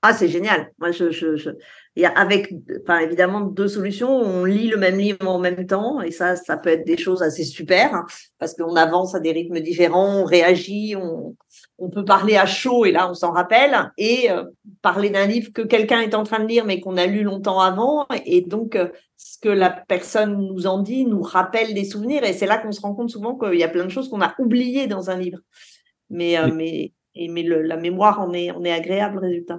Ah, 0.00 0.12
c'est 0.12 0.28
génial. 0.28 0.70
Moi, 0.78 0.92
je, 0.92 1.10
je, 1.10 1.34
je... 1.34 1.50
Il 1.96 2.02
y 2.02 2.06
a 2.06 2.10
avec, 2.10 2.54
enfin, 2.82 3.00
évidemment, 3.00 3.40
deux 3.40 3.66
solutions. 3.66 4.08
On 4.08 4.44
lit 4.44 4.68
le 4.68 4.76
même 4.76 4.96
livre 4.96 5.26
en 5.26 5.40
même 5.40 5.66
temps, 5.66 6.00
et 6.00 6.12
ça, 6.12 6.36
ça 6.36 6.56
peut 6.56 6.70
être 6.70 6.86
des 6.86 6.96
choses 6.96 7.20
assez 7.20 7.42
super, 7.42 7.92
hein, 7.92 8.06
parce 8.38 8.54
qu'on 8.54 8.76
avance 8.76 9.16
à 9.16 9.20
des 9.20 9.32
rythmes 9.32 9.58
différents, 9.58 10.20
on 10.20 10.24
réagit, 10.24 10.94
on, 10.94 11.34
on 11.78 11.90
peut 11.90 12.04
parler 12.04 12.36
à 12.36 12.46
chaud, 12.46 12.84
et 12.84 12.92
là, 12.92 13.10
on 13.10 13.14
s'en 13.14 13.32
rappelle, 13.32 13.90
et 13.98 14.30
euh, 14.30 14.44
parler 14.82 15.10
d'un 15.10 15.26
livre 15.26 15.52
que 15.52 15.62
quelqu'un 15.62 16.00
est 16.00 16.14
en 16.14 16.22
train 16.22 16.38
de 16.38 16.46
lire, 16.46 16.64
mais 16.64 16.78
qu'on 16.78 16.96
a 16.96 17.06
lu 17.06 17.24
longtemps 17.24 17.58
avant, 17.58 18.06
et 18.24 18.42
donc, 18.42 18.76
euh, 18.76 18.90
ce 19.16 19.40
que 19.40 19.48
la 19.48 19.70
personne 19.70 20.46
nous 20.46 20.68
en 20.68 20.80
dit 20.80 21.06
nous 21.06 21.22
rappelle 21.22 21.74
des 21.74 21.84
souvenirs, 21.84 22.22
et 22.22 22.34
c'est 22.34 22.46
là 22.46 22.58
qu'on 22.58 22.70
se 22.70 22.80
rend 22.80 22.94
compte 22.94 23.10
souvent 23.10 23.36
qu'il 23.36 23.58
y 23.58 23.64
a 23.64 23.68
plein 23.68 23.84
de 23.84 23.90
choses 23.90 24.08
qu'on 24.08 24.22
a 24.22 24.36
oubliées 24.38 24.86
dans 24.86 25.10
un 25.10 25.18
livre. 25.18 25.40
Mais, 26.08 26.38
euh, 26.38 26.52
mais, 26.54 26.92
et, 27.16 27.28
mais 27.28 27.42
le, 27.42 27.62
la 27.62 27.76
mémoire 27.76 28.20
en 28.20 28.32
est, 28.32 28.52
en 28.52 28.62
est 28.62 28.72
agréable, 28.72 29.18
résultat 29.18 29.58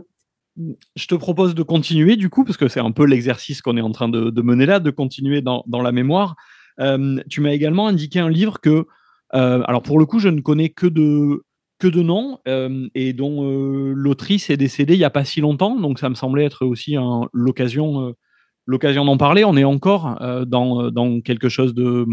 je 0.95 1.08
te 1.08 1.15
propose 1.15 1.56
de 1.56 1.63
continuer 1.63 2.15
du 2.15 2.30
coup, 2.30 2.43
parce 2.43 2.58
que 2.58 2.67
c'est 2.67 2.80
un 2.80 2.91
peu 2.91 3.06
l'exercice 3.06 3.62
qu'on 3.62 3.78
est 3.78 3.82
en 3.82 3.91
train 3.91 4.10
de, 4.10 4.41
mener 4.41 4.65
là, 4.65 4.80
de 4.80 4.89
continuer 4.89 5.41
dans, 5.41 5.63
la 5.72 5.91
mémoire. 5.91 6.36
Euh, 6.80 7.22
tu 7.30 7.41
m'as 7.41 7.52
également 7.52 7.88
indiqué 7.88 8.19
un 8.19 8.30
livre 8.30 8.60
que, 8.60 8.86
euh, 9.36 9.63
alors 9.65 9.82
pour 9.82 10.00
le 10.00 10.06
coup, 10.06 10.19
je 10.19 10.30
ne 10.30 10.41
connais 10.41 10.69
que 10.69 10.88
de, 10.88 11.43
que 11.78 11.88
de 11.88 12.02
noms 12.02 12.39
euh, 12.48 12.88
et 12.95 13.13
dont 13.13 13.43
l'autrice 13.95 14.50
est 14.50 14.58
décédée 14.58 14.95
il 14.95 15.00
n'y 15.00 15.06
a 15.06 15.10
pas 15.10 15.26
si 15.26 15.41
longtemps, 15.41 15.76
donc 15.76 16.00
ça 16.00 16.10
me 16.10 16.15
semblait 16.15 16.45
être 16.45 16.65
aussi 16.65 16.95
l'occasion 17.34 18.13
l'occasion 18.65 19.04
d'en 19.04 19.17
parler. 19.17 19.43
On 19.45 19.58
est 19.58 19.63
encore 19.63 20.19
dans, 20.45 20.91
dans 20.91 21.22
quelque 21.22 21.50
chose 21.50 21.74
de 21.74 22.06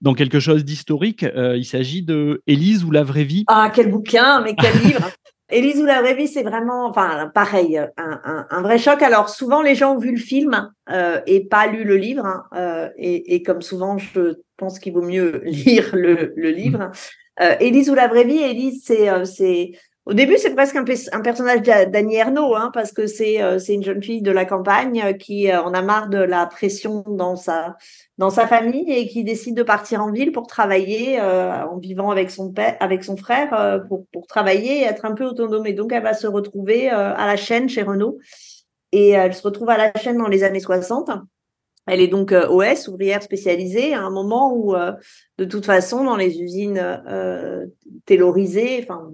dans 0.00 0.14
quelque 0.14 0.38
chose 0.38 0.64
d'historique. 0.64 1.24
il 1.34 1.64
s'agit 1.64 2.02
de 2.02 2.42
Élise 2.46 2.84
ou 2.84 2.90
la 2.90 3.02
vraie 3.02 3.24
vie. 3.24 3.44
Ah, 3.48 3.70
quel 3.74 3.90
bouquin, 3.90 4.42
mais 4.42 4.54
quel 4.54 4.74
livre 4.82 5.10
Élise 5.50 5.80
ou 5.80 5.84
la 5.84 6.00
vraie 6.00 6.14
vie, 6.14 6.26
c'est 6.26 6.42
vraiment, 6.42 6.86
enfin, 6.86 7.30
pareil, 7.34 7.78
un, 7.96 8.62
vrai 8.62 8.78
choc. 8.78 9.02
Alors, 9.02 9.28
souvent, 9.28 9.60
les 9.60 9.74
gens 9.74 9.94
ont 9.94 9.98
vu 9.98 10.12
le 10.12 10.18
film 10.18 10.70
euh, 10.90 11.20
et 11.26 11.44
pas 11.44 11.66
lu 11.66 11.84
le 11.84 11.96
livre. 11.96 12.24
Hein, 12.24 12.44
euh, 12.54 12.88
et, 12.96 13.42
comme 13.42 13.60
souvent, 13.60 13.98
je 13.98 14.36
pense 14.56 14.78
qu'il 14.78 14.94
vaut 14.94 15.02
mieux 15.02 15.42
lire 15.44 15.90
le, 15.94 16.32
livre. 16.36 16.90
Euh, 17.40 17.56
Élise 17.60 17.90
ou 17.90 17.94
la 17.94 18.08
vraie 18.08 18.24
vie, 18.24 18.38
Élise, 18.38 18.84
c'est, 18.84 19.08
c'est 19.26 19.72
au 20.06 20.12
début, 20.12 20.36
c'est 20.36 20.54
presque 20.54 20.76
un, 20.76 20.84
personnage 21.22 21.62
d'Annie 21.62 22.16
Ernaux, 22.16 22.54
hein, 22.54 22.70
parce 22.74 22.92
que 22.92 23.06
c'est 23.06 23.42
euh, 23.42 23.58
c'est 23.58 23.72
une 23.72 23.82
jeune 23.82 24.02
fille 24.02 24.20
de 24.20 24.30
la 24.30 24.44
campagne 24.44 25.02
euh, 25.02 25.12
qui 25.14 25.50
en 25.54 25.72
a 25.72 25.80
marre 25.80 26.08
de 26.08 26.18
la 26.18 26.44
pression 26.44 27.04
dans 27.08 27.36
sa 27.36 27.76
dans 28.18 28.28
sa 28.28 28.46
famille 28.46 28.92
et 28.92 29.08
qui 29.08 29.24
décide 29.24 29.56
de 29.56 29.62
partir 29.62 30.02
en 30.02 30.12
ville 30.12 30.30
pour 30.30 30.46
travailler 30.46 31.20
en 31.20 31.78
vivant 31.78 32.10
avec 32.10 32.30
son 32.30 32.52
père, 32.52 32.76
avec 32.80 33.02
son 33.02 33.16
frère 33.16 33.82
pour 33.88 34.06
pour 34.12 34.26
travailler 34.26 34.82
et 34.82 34.84
être 34.84 35.04
un 35.04 35.14
peu 35.14 35.24
autonome. 35.24 35.66
Et 35.66 35.72
donc, 35.72 35.92
elle 35.92 36.02
va 36.02 36.14
se 36.14 36.26
retrouver 36.26 36.90
à 36.90 37.26
la 37.26 37.36
chaîne 37.36 37.68
chez 37.68 37.82
Renault 37.82 38.18
et 38.92 39.10
elle 39.10 39.34
se 39.34 39.42
retrouve 39.42 39.70
à 39.70 39.78
la 39.78 39.92
chaîne 39.94 40.18
dans 40.18 40.28
les 40.28 40.44
années 40.44 40.60
60. 40.60 41.10
Elle 41.86 42.00
est 42.00 42.08
donc 42.08 42.32
OS, 42.32 42.88
ouvrière 42.88 43.22
spécialisée, 43.22 43.94
à 43.94 44.02
un 44.02 44.10
moment 44.10 44.54
où, 44.54 44.74
de 45.38 45.44
toute 45.44 45.66
façon, 45.66 46.04
dans 46.04 46.16
les 46.16 46.40
usines 46.40 46.78
euh, 46.78 47.66
taylorisées, 48.06 48.80
enfin, 48.82 49.10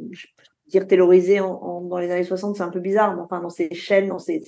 dire 0.70 0.86
taylorisé 0.86 1.40
en, 1.40 1.80
dans 1.82 1.98
les 1.98 2.10
années 2.10 2.24
60, 2.24 2.56
c'est 2.56 2.62
un 2.62 2.70
peu 2.70 2.80
bizarre, 2.80 3.14
mais 3.14 3.22
enfin, 3.22 3.40
dans 3.40 3.50
ces 3.50 3.74
chaînes, 3.74 4.08
dans 4.08 4.18
ces, 4.18 4.40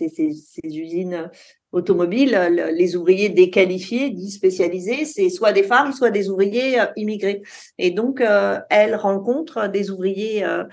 usines 0.65 1.31
automobiles, 1.73 2.39
les 2.75 2.97
ouvriers 2.97 3.29
déqualifiés, 3.29 4.11
dits 4.11 4.31
spécialisés, 4.31 5.05
c'est 5.05 5.29
soit 5.31 5.53
des 5.53 5.63
femmes, 5.63 5.93
soit 5.93 6.11
des 6.11 6.31
ouvriers 6.31 6.81
euh, 6.81 6.87
immigrés. 6.97 7.43
Et 7.79 7.91
donc, 7.91 8.21
euh, 8.21 8.59
elle 8.71 8.95
rencontre 8.95 9.69
des 9.69 9.91
ouvriers 9.91 10.45
euh, 10.45 10.65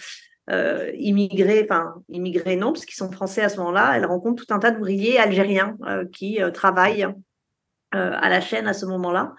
euh, 0.49 0.91
immigrés, 0.97 1.61
enfin 1.63 1.95
immigrés 2.09 2.55
non, 2.55 2.73
parce 2.73 2.85
qu'ils 2.85 2.97
sont 2.97 3.11
français 3.11 3.41
à 3.41 3.49
ce 3.49 3.57
moment-là. 3.57 3.93
Elle 3.95 4.05
rencontre 4.05 4.45
tout 4.45 4.53
un 4.53 4.59
tas 4.59 4.71
d'ouvriers 4.71 5.17
algériens 5.19 5.77
qui 6.11 6.39
travaillent 6.53 7.07
euh, 7.95 8.11
à 8.13 8.29
la 8.29 8.39
chaîne 8.39 8.67
à 8.67 8.73
ce 8.73 8.85
moment-là. 8.85 9.33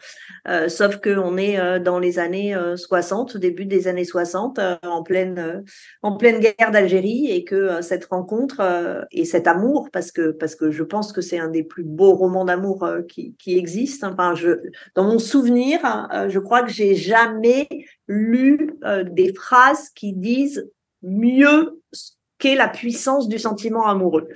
Euh, 0.49 0.69
sauf 0.69 0.97
qu'on 0.97 1.37
est 1.37 1.61
euh, 1.61 1.79
dans 1.79 2.01
les 2.01 2.19
années 2.19 2.57
60, 2.75 3.37
début 3.37 3.65
des 3.65 3.87
années 3.87 4.05
60, 4.05 4.59
en, 4.83 5.05
pleine, 5.05 5.63
en 6.03 6.17
pleine 6.17 6.41
guerre 6.41 6.73
d'Algérie, 6.73 7.31
et 7.31 7.45
que 7.45 7.81
cette 7.81 8.07
rencontre 8.07 9.07
et 9.13 9.25
cet 9.25 9.47
amour, 9.47 9.89
parce 9.93 10.11
que, 10.11 10.33
parce 10.33 10.57
que 10.57 10.73
je 10.73 10.83
pense 10.83 11.13
que 11.13 11.21
c'est 11.21 11.39
un 11.39 11.49
des 11.49 11.63
plus 11.63 11.85
beaux 11.85 12.15
romans 12.15 12.45
d'amour 12.45 12.89
qui, 13.09 13.37
qui 13.39 13.57
existent. 13.57 14.11
Enfin, 14.11 14.35
je, 14.35 14.59
dans 14.97 15.05
mon 15.05 15.21
souvenir, 15.21 16.09
je 16.29 16.39
crois 16.41 16.65
que 16.65 16.73
j'ai 16.73 16.97
jamais 16.97 17.69
lu 18.09 18.75
des 19.13 19.33
phrases 19.33 19.91
qui 19.91 20.13
disent 20.13 20.69
mieux 21.03 21.81
qu'est 22.39 22.57
la 22.57 22.69
puissance 22.69 23.29
du 23.29 23.39
sentiment 23.39 23.87
amoureux. 23.87 24.27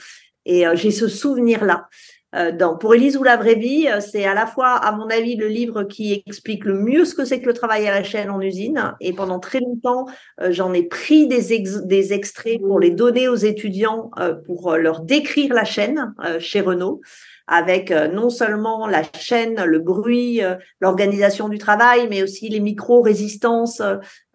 Et 0.47 0.65
j'ai 0.75 0.93
ce 0.93 1.09
souvenir-là. 1.09 1.89
Euh, 2.35 2.53
pour 2.81 2.95
Élise 2.95 3.17
ou 3.17 3.23
la 3.23 3.37
vraie 3.37 3.55
vie, 3.55 3.89
euh, 3.89 4.01
c'est 4.01 4.25
à 4.25 4.35
la 4.35 4.47
fois, 4.47 4.73
à 4.75 4.93
mon 4.93 5.09
avis, 5.09 5.37
le 5.37 5.47
livre 5.47 5.85
qui 5.85 6.23
explique 6.27 6.65
le 6.65 6.79
mieux 6.79 7.05
ce 7.05 7.15
que 7.15 7.25
c'est 7.25 7.41
que 7.41 7.47
le 7.47 7.55
travail 7.55 7.87
à 7.87 7.93
la 7.93 8.03
chaîne 8.03 8.31
en 8.31 8.41
usine. 8.41 8.95
Et 9.01 9.13
pendant 9.13 9.39
très 9.39 9.61
longtemps, 9.61 10.07
euh, 10.41 10.51
j'en 10.51 10.73
ai 10.73 10.83
pris 10.83 11.29
des, 11.29 11.63
des 11.85 12.13
extraits 12.13 12.61
pour 12.61 12.81
les 12.81 12.91
donner 12.91 13.29
aux 13.29 13.37
étudiants 13.37 14.11
pour 14.47 14.77
leur 14.77 15.01
décrire 15.01 15.55
la 15.55 15.65
chaîne 15.65 16.15
chez 16.39 16.61
Renault 16.61 17.01
avec 17.47 17.91
euh, 17.91 18.09
non 18.09 18.31
seulement 18.31 18.87
la 18.87 19.03
chaîne, 19.19 19.63
le 19.65 19.79
bruit, 19.79 20.43
euh, 20.43 20.55
l'organisation 20.81 21.49
du 21.49 21.59
travail, 21.59 22.09
mais 22.09 22.23
aussi 22.23 22.49
les 22.49 22.61
micro-résistances 22.61 23.83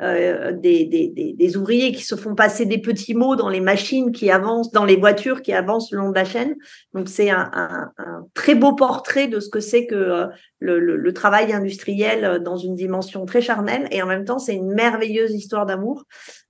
euh, 0.01 0.51
des, 0.51 0.85
des, 0.85 1.33
des, 1.35 1.57
ouvriers 1.57 1.91
qui 1.91 2.03
se 2.03 2.15
font 2.15 2.35
passer 2.35 2.65
des 2.65 2.77
petits 2.77 3.15
mots 3.15 3.35
dans 3.35 3.49
les 3.49 3.61
machines 3.61 4.11
qui 4.11 4.29
avancent, 4.29 4.71
dans 4.71 4.85
les 4.85 4.95
voitures 4.95 5.41
qui 5.41 5.53
avancent 5.53 5.91
le 5.91 5.99
long 5.99 6.09
de 6.09 6.15
la 6.15 6.25
chaîne. 6.25 6.55
Donc 6.93 7.09
c'est 7.09 7.31
un, 7.31 7.49
un, 7.53 7.91
un 7.97 8.27
très 8.35 8.53
beau 8.53 8.73
portrait 8.75 9.27
de 9.27 9.39
ce 9.39 9.49
que 9.49 9.59
c'est 9.59 9.87
que 9.87 10.29
le, 10.59 10.79
le, 10.79 10.95
le, 10.95 11.13
travail 11.13 11.51
industriel 11.51 12.41
dans 12.43 12.57
une 12.57 12.75
dimension 12.75 13.25
très 13.25 13.41
charnelle, 13.41 13.87
et 13.91 14.03
en 14.03 14.05
même 14.05 14.25
temps 14.25 14.39
c'est 14.39 14.55
une 14.55 14.73
merveilleuse 14.73 15.33
histoire 15.33 15.65
d'amour. 15.65 16.03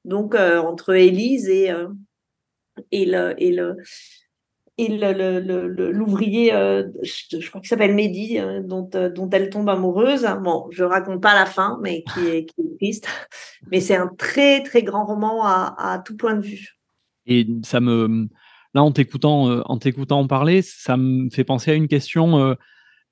Donc 0.03 0.35
entre 0.35 0.93
Élise 0.93 1.47
et 1.47 1.71
et 2.91 3.05
le, 3.05 3.33
et 3.37 3.51
le 3.51 3.77
et 4.79 4.87
l'ouvrier, 5.91 6.53
euh, 6.53 6.87
je, 7.03 7.49
crois 7.49 7.59
qu'il 7.59 7.67
s'appelle 7.67 7.93
Mehdi, 7.93 8.39
euh, 8.39 8.61
dont, 8.63 8.89
euh, 8.95 9.09
dont 9.09 9.29
elle 9.29 9.49
tombe 9.49 9.67
amoureuse. 9.67 10.25
Bon, 10.41 10.67
je 10.71 10.85
raconte 10.85 11.21
pas 11.21 11.35
la 11.35 11.45
fin, 11.45 11.77
mais 11.81 12.03
qui 12.03 12.27
est, 12.27 12.45
qui 12.45 12.61
est 12.61 12.77
triste. 12.77 13.07
Mais 13.71 13.81
c'est 13.81 13.97
un 13.97 14.07
très 14.17 14.63
très 14.63 14.81
grand 14.81 15.05
roman 15.05 15.43
à, 15.43 15.75
à, 15.77 15.99
tout 15.99 16.15
point 16.15 16.35
de 16.35 16.41
vue. 16.41 16.77
Et 17.25 17.45
ça 17.63 17.81
me, 17.81 18.29
là, 18.73 18.81
en 18.81 18.91
t'écoutant, 18.91 19.61
en 19.65 19.77
t'écoutant 19.77 20.25
parler, 20.27 20.61
ça 20.61 20.95
me 20.95 21.29
fait 21.29 21.43
penser 21.43 21.71
à 21.71 21.73
une 21.73 21.89
question. 21.89 22.55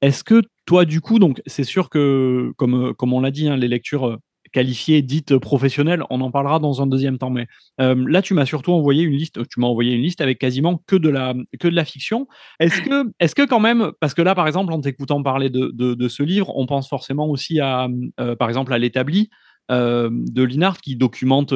Est-ce 0.01 0.23
que 0.23 0.41
toi, 0.65 0.85
du 0.85 1.01
coup, 1.01 1.19
donc 1.19 1.41
c'est 1.47 1.65
sûr 1.65 1.89
que, 1.89 2.53
comme, 2.55 2.93
comme 2.95 3.11
on 3.11 3.19
l'a 3.19 3.31
dit, 3.31 3.49
hein, 3.49 3.57
les 3.57 3.67
lectures 3.67 4.19
qualifiée, 4.51 5.01
dite 5.01 5.37
professionnelle. 5.37 6.03
On 6.09 6.21
en 6.21 6.31
parlera 6.31 6.59
dans 6.59 6.81
un 6.81 6.87
deuxième 6.87 7.17
temps. 7.17 7.29
Mais 7.29 7.47
euh, 7.81 7.95
là, 8.07 8.21
tu 8.21 8.33
m'as 8.33 8.45
surtout 8.45 8.73
envoyé 8.73 9.03
une 9.03 9.15
liste. 9.15 9.47
Tu 9.47 9.59
m'as 9.59 9.67
envoyé 9.67 9.93
une 9.93 10.01
liste 10.01 10.21
avec 10.21 10.39
quasiment 10.39 10.81
que 10.87 10.95
de 10.95 11.09
la, 11.09 11.33
que 11.59 11.67
de 11.67 11.75
la 11.75 11.85
fiction. 11.85 12.27
Est-ce 12.59 12.81
que, 12.81 13.11
est 13.19 13.33
que 13.33 13.45
quand 13.45 13.59
même, 13.59 13.91
parce 13.99 14.13
que 14.13 14.21
là, 14.21 14.35
par 14.35 14.47
exemple, 14.47 14.73
en 14.73 14.81
t'écoutant 14.81 15.21
parler 15.23 15.49
de, 15.49 15.71
de, 15.71 16.07
ce 16.07 16.23
livre, 16.23 16.51
on 16.55 16.65
pense 16.65 16.87
forcément 16.87 17.27
aussi 17.27 17.59
à, 17.59 17.87
euh, 18.19 18.35
par 18.35 18.49
exemple, 18.49 18.73
à 18.73 18.77
l'établi. 18.77 19.29
Euh, 19.69 20.09
de 20.09 20.43
Linard 20.43 20.77
qui 20.77 20.95
documente 20.95 21.53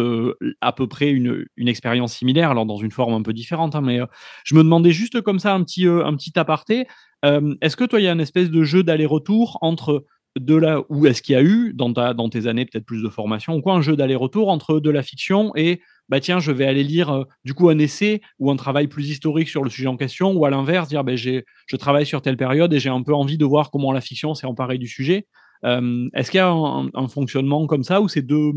à 0.60 0.73
peu 0.73 0.86
près 0.86 1.12
une, 1.12 1.45
une, 1.56 1.69
expérience 1.69 2.13
similaire, 2.13 2.51
alors 2.51 2.65
dans 2.65 2.75
une 2.75 2.91
forme 2.91 3.13
un 3.13 3.21
peu 3.21 3.32
différente. 3.32 3.73
Hein, 3.73 3.80
mais 3.80 3.99
je 4.43 4.54
me 4.54 4.63
demandais 4.63 4.91
juste 4.91 5.21
comme 5.21 5.39
ça 5.39 5.54
un 5.54 5.63
petit, 5.63 5.86
un 5.86 6.13
petit 6.17 6.38
aparté. 6.38 6.88
Est-ce 7.23 7.77
que 7.77 7.86
toi, 7.86 8.01
il 8.01 8.04
y 8.04 8.08
a 8.10 8.12
une 8.12 8.19
espèce 8.19 8.51
de 8.51 8.63
jeu 8.63 8.84
d'aller-retour 8.84 9.60
entre 9.62 10.06
de 10.39 10.55
là 10.55 10.81
où 10.89 11.05
est-ce 11.05 11.21
qu'il 11.21 11.33
y 11.33 11.35
a 11.35 11.43
eu 11.43 11.73
dans, 11.73 11.91
ta, 11.91 12.13
dans 12.13 12.29
tes 12.29 12.47
années 12.47 12.65
peut-être 12.65 12.85
plus 12.85 13.03
de 13.03 13.09
formation 13.09 13.55
ou 13.55 13.61
quoi 13.61 13.73
un 13.73 13.81
jeu 13.81 13.95
d'aller-retour 13.95 14.49
entre 14.49 14.79
de 14.79 14.89
la 14.89 15.03
fiction 15.03 15.51
et 15.55 15.81
bah 16.07 16.19
tiens 16.19 16.39
je 16.39 16.51
vais 16.51 16.65
aller 16.65 16.83
lire 16.83 17.09
euh, 17.09 17.23
du 17.43 17.53
coup 17.53 17.69
un 17.69 17.77
essai 17.79 18.21
ou 18.39 18.49
un 18.49 18.55
travail 18.55 18.87
plus 18.87 19.09
historique 19.09 19.49
sur 19.49 19.63
le 19.63 19.69
sujet 19.69 19.87
en 19.87 19.97
question 19.97 20.31
ou 20.31 20.45
à 20.45 20.49
l'inverse 20.49 20.87
dire 20.87 21.03
bah, 21.03 21.15
je 21.15 21.75
travaille 21.77 22.05
sur 22.05 22.21
telle 22.21 22.37
période 22.37 22.73
et 22.73 22.79
j'ai 22.79 22.89
un 22.89 23.01
peu 23.03 23.13
envie 23.13 23.37
de 23.37 23.45
voir 23.45 23.71
comment 23.71 23.91
la 23.91 24.01
fiction 24.01 24.33
s'est 24.33 24.47
emparée 24.47 24.77
du 24.77 24.87
sujet. 24.87 25.27
Euh, 25.65 26.09
est-ce 26.13 26.31
qu'il 26.31 26.39
y 26.39 26.41
a 26.41 26.49
un, 26.49 27.07
fonctionnement 27.07 27.67
comme 27.67 27.83
ça 27.83 28.01
ou 28.01 28.07
c'est 28.07 28.21
deux 28.21 28.51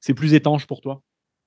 c'est 0.00 0.14
plus 0.14 0.34
étanche 0.34 0.66
pour 0.66 0.80
toi? 0.80 1.02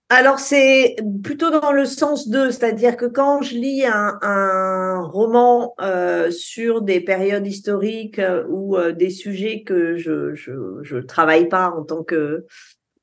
Alors 0.09 0.39
c'est 0.39 0.95
plutôt 1.21 1.49
dans 1.49 1.73
le 1.73 1.85
sens 1.85 2.29
de, 2.29 2.49
c'est-à-dire 2.49 2.95
que 2.95 3.05
quand 3.05 3.41
je 3.41 3.55
lis 3.55 3.85
un, 3.85 5.01
roman 5.01 5.75
euh, 5.81 6.31
sur 6.31 6.81
des 6.81 7.01
périodes 7.01 7.45
historiques 7.45 8.19
euh, 8.19 8.45
ou 8.47 8.77
euh, 8.77 8.93
des 8.93 9.09
sujets 9.09 9.63
que 9.63 9.97
je, 9.97 10.33
je 10.33 10.53
je 10.81 10.97
travaille 10.97 11.49
pas 11.49 11.71
en 11.71 11.83
tant 11.83 12.03
que, 12.03 12.45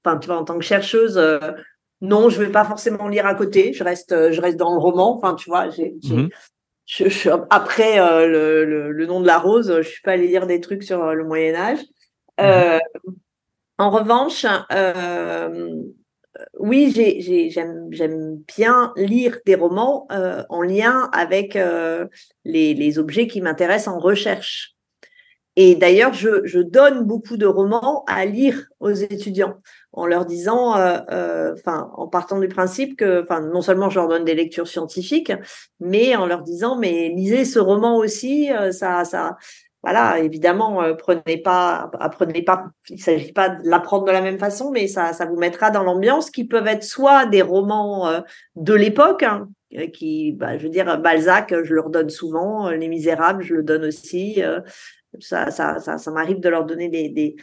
enfin 0.02 0.16
tu 0.16 0.28
vois 0.28 0.38
en 0.38 0.44
tant 0.44 0.58
que 0.58 0.64
chercheuse, 0.64 1.20
non 2.00 2.30
je 2.30 2.42
vais 2.42 2.50
pas 2.50 2.64
forcément 2.64 3.08
lire 3.08 3.26
à 3.26 3.34
côté, 3.34 3.74
je 3.74 3.84
reste 3.84 4.32
je 4.32 4.40
reste 4.40 4.56
dans 4.56 4.72
le 4.72 4.80
roman, 4.80 5.14
enfin 5.14 5.34
tu 5.34 5.50
vois 5.50 5.68
j'ai 5.68 5.94
je, 6.86 7.30
après 7.48 7.96
le, 8.26 8.92
le, 8.92 9.06
nom 9.06 9.20
de 9.20 9.26
la 9.26 9.38
rose, 9.38 9.74
je 9.76 9.88
suis 9.88 10.02
pas 10.02 10.12
allée 10.12 10.26
lire 10.26 10.46
des 10.46 10.60
trucs 10.60 10.82
sur 10.82 11.14
le 11.14 11.24
Moyen 11.24 11.54
Âge. 11.54 11.80
Mmh 12.38 12.78
en 13.76 13.90
revanche, 13.90 14.46
oui, 16.58 16.90
j'aime 17.50 18.42
bien 18.56 18.92
lire 18.96 19.38
des 19.46 19.54
romans 19.54 20.06
euh, 20.12 20.42
en 20.48 20.62
lien 20.62 21.08
avec 21.12 21.56
euh, 21.56 22.06
les, 22.44 22.98
objets 22.98 23.26
qui 23.26 23.40
m'intéressent 23.40 23.94
en 23.94 23.98
recherche. 23.98 24.74
Et 25.56 25.76
d'ailleurs, 25.76 26.12
je, 26.12 26.58
donne 26.58 27.04
beaucoup 27.04 27.36
de 27.36 27.46
romans 27.46 28.04
à 28.08 28.26
lire 28.26 28.66
aux 28.80 28.90
étudiants 28.90 29.54
en 29.92 30.06
leur 30.06 30.26
disant, 30.26 30.76
euh, 30.76 31.54
en 31.66 32.08
partant 32.08 32.40
du 32.40 32.48
principe 32.48 32.96
que, 32.96 33.24
non 33.52 33.62
seulement 33.62 33.88
je 33.88 34.00
leur 34.00 34.08
donne 34.08 34.24
des 34.24 34.34
lectures 34.34 34.66
scientifiques, 34.66 35.32
mais 35.78 36.16
en 36.16 36.26
leur 36.26 36.42
disant, 36.42 36.76
mais 36.76 37.12
lisez 37.14 37.44
ce 37.44 37.60
roman 37.60 37.96
aussi, 37.98 38.48
ça, 38.72 39.04
voilà, 39.84 40.18
évidemment, 40.18 40.82
euh, 40.82 40.94
prenez 40.94 41.36
pas, 41.36 41.90
apprenez 42.00 42.40
pas, 42.40 42.70
il 42.88 42.98
s'agit 42.98 43.32
pas 43.34 43.50
de 43.50 43.68
l'apprendre 43.68 44.06
de 44.06 44.12
la 44.12 44.22
même 44.22 44.38
façon, 44.38 44.70
mais 44.70 44.86
ça, 44.86 45.12
ça 45.12 45.26
vous 45.26 45.36
mettra 45.36 45.70
dans 45.70 45.82
l'ambiance 45.82 46.30
qui 46.30 46.44
peuvent 46.44 46.66
être 46.66 46.84
soit 46.84 47.26
des 47.26 47.42
romans 47.42 48.08
euh, 48.08 48.20
de 48.56 48.72
l'époque, 48.72 49.24
hein, 49.24 49.46
qui, 49.92 50.32
bah, 50.32 50.56
je 50.56 50.62
veux 50.62 50.70
dire, 50.70 50.98
Balzac, 50.98 51.54
je 51.64 51.74
leur 51.74 51.90
donne 51.90 52.08
souvent, 52.08 52.68
euh, 52.68 52.76
Les 52.76 52.88
Misérables, 52.88 53.42
je 53.42 53.56
le 53.56 53.62
donne 53.62 53.84
aussi. 53.84 54.42
ça, 55.20 55.50
ça, 55.50 55.78
ça, 55.78 56.10
m'arrive 56.10 56.40
de 56.40 56.48
leur 56.48 56.64
donner 56.64 56.88
des, 56.88 57.36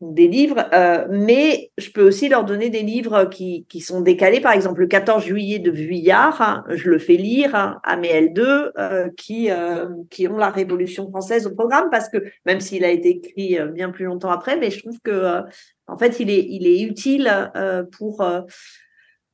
des 0.00 0.28
livres, 0.28 0.64
euh, 0.72 1.06
mais 1.10 1.72
je 1.76 1.90
peux 1.90 2.06
aussi 2.06 2.28
leur 2.28 2.44
donner 2.44 2.70
des 2.70 2.82
livres 2.82 3.24
qui, 3.24 3.66
qui, 3.68 3.80
sont 3.80 4.00
décalés. 4.00 4.40
Par 4.40 4.52
exemple, 4.52 4.80
le 4.80 4.86
14 4.86 5.24
juillet 5.24 5.58
de 5.58 5.72
Vuillard, 5.72 6.40
hein, 6.40 6.64
je 6.68 6.88
le 6.88 6.98
fais 6.98 7.16
lire 7.16 7.80
à 7.82 7.96
mes 7.96 8.08
L2 8.08 8.70
euh, 8.78 9.08
qui, 9.16 9.50
euh, 9.50 9.88
qui 10.08 10.28
ont 10.28 10.36
la 10.36 10.50
Révolution 10.50 11.08
française 11.08 11.48
au 11.48 11.54
programme, 11.54 11.88
parce 11.90 12.08
que 12.08 12.18
même 12.46 12.60
s'il 12.60 12.84
a 12.84 12.90
été 12.90 13.08
écrit 13.08 13.58
bien 13.72 13.90
plus 13.90 14.04
longtemps 14.04 14.30
après, 14.30 14.56
mais 14.56 14.70
je 14.70 14.78
trouve 14.80 15.00
que 15.02 15.42
en 15.88 15.98
fait, 15.98 16.20
il 16.20 16.30
est, 16.30 16.46
il 16.48 16.66
est 16.66 16.80
utile 16.82 17.50
pour 17.98 18.24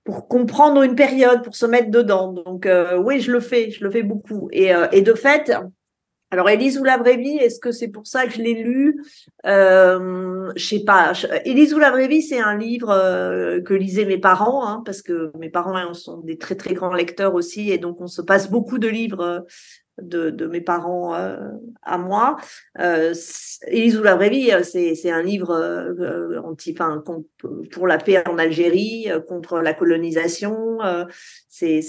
pour 0.05 0.29
comprendre 0.29 0.83
une 0.83 0.97
période, 0.97 1.43
pour 1.43 1.57
se 1.57 1.67
mettre 1.67 1.91
dedans. 1.91 2.33
Donc 2.33 2.69
oui, 2.99 3.21
je 3.21 3.33
le 3.33 3.41
fais, 3.41 3.71
je 3.71 3.85
le 3.85 3.91
fais 3.91 4.03
beaucoup. 4.03 4.49
Et, 4.53 4.71
et 4.93 5.03
de 5.03 5.15
fait, 5.15 5.53
Alors, 6.35 6.51
Élise 6.51 6.81
ou 6.81 6.83
la 6.83 6.97
vraie 6.97 7.17
vie, 7.17 7.37
est-ce 7.37 7.61
que 7.61 7.71
c'est 7.71 7.87
pour 7.87 8.09
ça 8.09 8.27
que 8.27 8.33
je 8.33 8.43
l'ai 8.43 8.55
lu? 8.55 9.05
Euh, 9.47 10.51
Je 10.57 10.67
sais 10.67 10.81
pas. 10.81 11.13
Élise 11.45 11.73
ou 11.73 11.79
la 11.79 11.93
vraie 11.93 12.09
vie, 12.09 12.23
c'est 12.23 12.41
un 12.41 12.59
livre 12.59 12.91
euh, 12.91 13.61
que 13.61 13.73
lisaient 13.73 14.05
mes 14.05 14.19
parents, 14.19 14.67
hein, 14.67 14.83
parce 14.85 15.01
que 15.01 15.31
mes 15.39 15.49
parents 15.49 15.77
hein, 15.77 15.95
sont 15.95 16.19
des 16.19 16.37
très 16.37 16.57
très 16.57 16.75
grands 16.75 16.93
lecteurs 16.93 17.35
aussi, 17.35 17.71
et 17.71 17.79
donc 17.79 18.01
on 18.01 18.09
se 18.09 18.21
passe 18.21 18.51
beaucoup 18.51 18.79
de 18.79 18.89
livres 18.89 19.47
de, 20.01 20.31
de 20.31 20.47
mes 20.47 20.61
parents 20.61 21.15
euh, 21.15 21.37
à 21.83 21.99
moi. 21.99 22.37
Euh, 22.81 23.15
Élise 23.67 23.99
ou 23.99 24.03
la 24.03 24.17
vraie 24.17 24.31
vie, 24.31 24.51
c'est 24.65 25.11
un 25.11 25.23
livre 25.23 25.51
euh, 25.51 26.41
anti, 26.43 26.75
enfin, 26.77 27.03
pour 27.71 27.87
la 27.87 27.99
paix 27.99 28.27
en 28.29 28.39
Algérie, 28.39 29.09
contre 29.29 29.61
la 29.61 29.75
colonisation. 29.75 30.79
c'est 31.49 31.81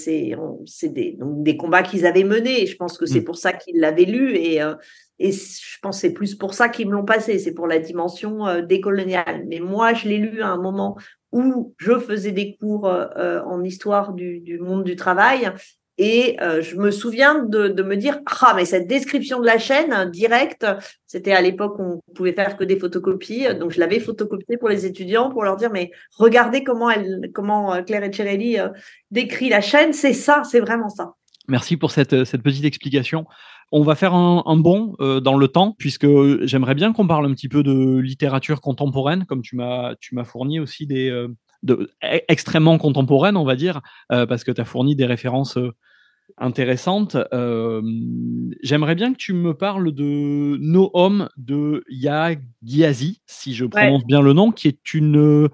des, 0.84 1.16
donc 1.18 1.42
des 1.42 1.56
combats 1.56 1.82
qu'ils 1.82 2.06
avaient 2.06 2.24
menés. 2.24 2.62
Et 2.62 2.66
je 2.66 2.76
pense 2.76 2.98
que 2.98 3.06
c'est 3.06 3.20
mmh. 3.20 3.24
pour 3.24 3.36
ça 3.36 3.52
qu'ils 3.52 3.80
l'avaient 3.80 4.04
lu. 4.04 4.36
Et, 4.36 4.60
et 5.18 5.32
je 5.32 5.78
pense 5.82 5.96
que 5.96 6.00
c'est 6.02 6.12
plus 6.12 6.34
pour 6.34 6.54
ça 6.54 6.68
qu'ils 6.68 6.88
me 6.88 6.92
l'ont 6.92 7.04
passé. 7.04 7.38
C'est 7.38 7.54
pour 7.54 7.66
la 7.66 7.78
dimension 7.78 8.62
décoloniale. 8.62 9.44
Mais 9.48 9.60
moi, 9.60 9.94
je 9.94 10.08
l'ai 10.08 10.18
lu 10.18 10.42
à 10.42 10.48
un 10.48 10.58
moment 10.58 10.96
où 11.32 11.74
je 11.78 11.98
faisais 11.98 12.32
des 12.32 12.56
cours 12.56 12.84
en 12.86 13.64
histoire 13.64 14.12
du, 14.12 14.40
du, 14.40 14.58
monde 14.58 14.84
du 14.84 14.94
travail 14.94 15.50
et 15.98 16.36
euh, 16.42 16.60
je 16.60 16.76
me 16.76 16.90
souviens 16.90 17.42
de, 17.42 17.82
me 17.82 17.96
dire 17.96 18.18
ah 18.42 18.52
mais 18.54 18.64
cette 18.64 18.86
description 18.86 19.40
de 19.40 19.46
la 19.46 19.58
chaîne 19.58 19.92
euh, 19.92 20.04
directe, 20.06 20.66
c'était 21.06 21.32
à 21.32 21.40
l'époque 21.40 21.76
on 21.78 22.02
pouvait 22.14 22.34
faire 22.34 22.56
que 22.56 22.64
des 22.64 22.78
photocopies, 22.78 23.46
donc 23.58 23.70
je 23.70 23.80
l'avais 23.80 24.00
photocopié 24.00 24.58
pour 24.58 24.68
les 24.68 24.84
étudiants 24.84 25.30
pour 25.30 25.42
leur 25.42 25.56
dire 25.56 25.70
mais 25.72 25.90
regardez 26.18 26.64
comment 26.64 26.90
elle 26.90 27.30
comment 27.32 27.72
euh, 27.72 27.82
Claire 27.82 28.04
Etcherelli 28.04 28.58
décrit 29.10 29.48
la 29.48 29.60
chaîne, 29.60 29.92
c'est 29.92 30.12
ça, 30.12 30.42
c'est 30.44 30.60
vraiment 30.60 30.90
ça. 30.90 31.14
Merci 31.48 31.76
pour 31.76 31.92
cette, 31.92 32.24
cette 32.24 32.42
petite 32.42 32.64
explication. 32.64 33.24
On 33.72 33.82
va 33.82 33.94
faire 33.94 34.14
un, 34.14 34.56
bond 34.56 34.94
dans 34.98 35.36
le 35.36 35.48
temps, 35.48 35.74
puisque 35.76 36.06
j'aimerais 36.42 36.74
bien 36.74 36.92
qu'on 36.92 37.06
parle 37.06 37.26
un 37.26 37.32
petit 37.32 37.48
peu 37.48 37.62
de 37.62 37.98
littérature 37.98 38.60
contemporaine, 38.60 39.26
comme 39.26 39.42
tu 39.42 39.56
m'as 39.56 40.24
fourni 40.24 40.60
aussi 40.60 40.86
des 40.86 41.10
de, 41.62 41.90
e, 42.04 42.20
extrêmement 42.28 42.78
contemporaine, 42.78 43.36
on 43.36 43.44
va 43.44 43.56
dire, 43.56 43.80
parce 44.08 44.44
que 44.44 44.52
tu 44.52 44.60
as 44.60 44.64
fourni 44.64 44.96
des 44.96 45.06
références 45.06 45.58
intéressante. 46.38 47.16
Euh, 47.32 47.82
j'aimerais 48.62 48.94
bien 48.94 49.12
que 49.12 49.18
tu 49.18 49.32
me 49.32 49.54
parles 49.54 49.92
de 49.92 50.58
No 50.60 50.90
Home 50.94 51.28
de 51.36 51.84
Ya 51.88 52.30
Giazi, 52.62 53.20
si 53.26 53.54
je 53.54 53.64
prononce 53.64 54.04
bien 54.04 54.20
le 54.20 54.32
nom, 54.32 54.52
qui 54.52 54.68
est 54.68 54.94
une, 54.94 55.48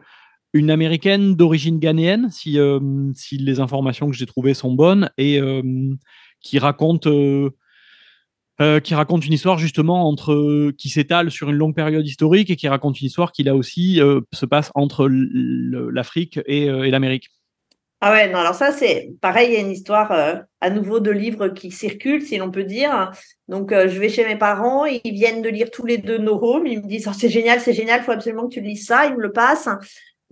une 0.53 0.71
américaine 0.71 1.35
d'origine 1.37 1.79
ghanéenne, 1.79 2.31
si, 2.31 2.59
euh, 2.59 2.81
si 3.15 3.39
les 3.39 3.61
informations 3.61 4.11
que 4.11 4.17
j'ai 4.17 4.27
trouvées 4.27 4.55
sont 4.55 4.73
bonnes, 4.73 5.11
et 5.19 5.39
euh, 5.39 5.63
qui 6.41 6.59
raconte. 6.59 7.09
qui 8.85 8.95
raconte 8.95 9.27
une 9.27 9.33
histoire 9.33 9.59
justement 9.59 10.09
entre 10.09 10.71
qui 10.79 10.89
s'étale 10.89 11.33
sur 11.33 11.51
une 11.51 11.57
longue 11.57 11.75
période 11.75 12.07
historique 12.07 12.49
et 12.49 12.55
qui 12.55 12.69
raconte 12.69 13.01
une 13.01 13.09
histoire 13.09 13.33
qui 13.33 13.43
là 13.43 13.57
aussi 13.57 14.01
se 14.33 14.47
passe 14.47 14.71
entre 14.77 15.09
l'Afrique 15.11 16.39
et 16.47 16.69
l'Amérique. 16.91 17.31
Ah 18.05 18.11
ouais, 18.11 18.29
non, 18.29 18.41
alors 18.41 18.57
ça, 18.57 18.73
c'est 18.73 19.13
pareil, 19.21 19.51
il 19.51 19.55
y 19.55 19.57
a 19.57 19.61
une 19.61 19.71
histoire 19.71 20.11
euh, 20.11 20.35
à 20.61 20.71
nouveau 20.71 20.99
de 20.99 21.13
livres 21.13 21.47
qui 21.47 21.71
circulent, 21.71 22.23
si 22.23 22.37
l'on 22.37 22.51
peut 22.51 22.65
dire. 22.65 23.13
Donc, 23.47 23.71
euh, 23.71 23.87
je 23.87 24.01
vais 24.01 24.09
chez 24.09 24.27
mes 24.27 24.35
parents, 24.35 24.87
ils 24.87 25.13
viennent 25.13 25.41
de 25.41 25.49
lire 25.49 25.71
tous 25.71 25.87
les 25.87 25.99
deux 25.99 26.19
No 26.19 26.37
Home, 26.43 26.67
ils 26.67 26.83
me 26.83 26.89
disent 26.89 27.07
oh, 27.09 27.15
c'est 27.17 27.29
génial, 27.29 27.61
c'est 27.61 27.73
génial, 27.73 28.01
il 28.01 28.05
faut 28.05 28.11
absolument 28.11 28.49
que 28.49 28.55
tu 28.55 28.61
lises 28.61 28.87
ça, 28.87 29.07
ils 29.07 29.15
me 29.15 29.23
le 29.23 29.31
passent. 29.31 29.69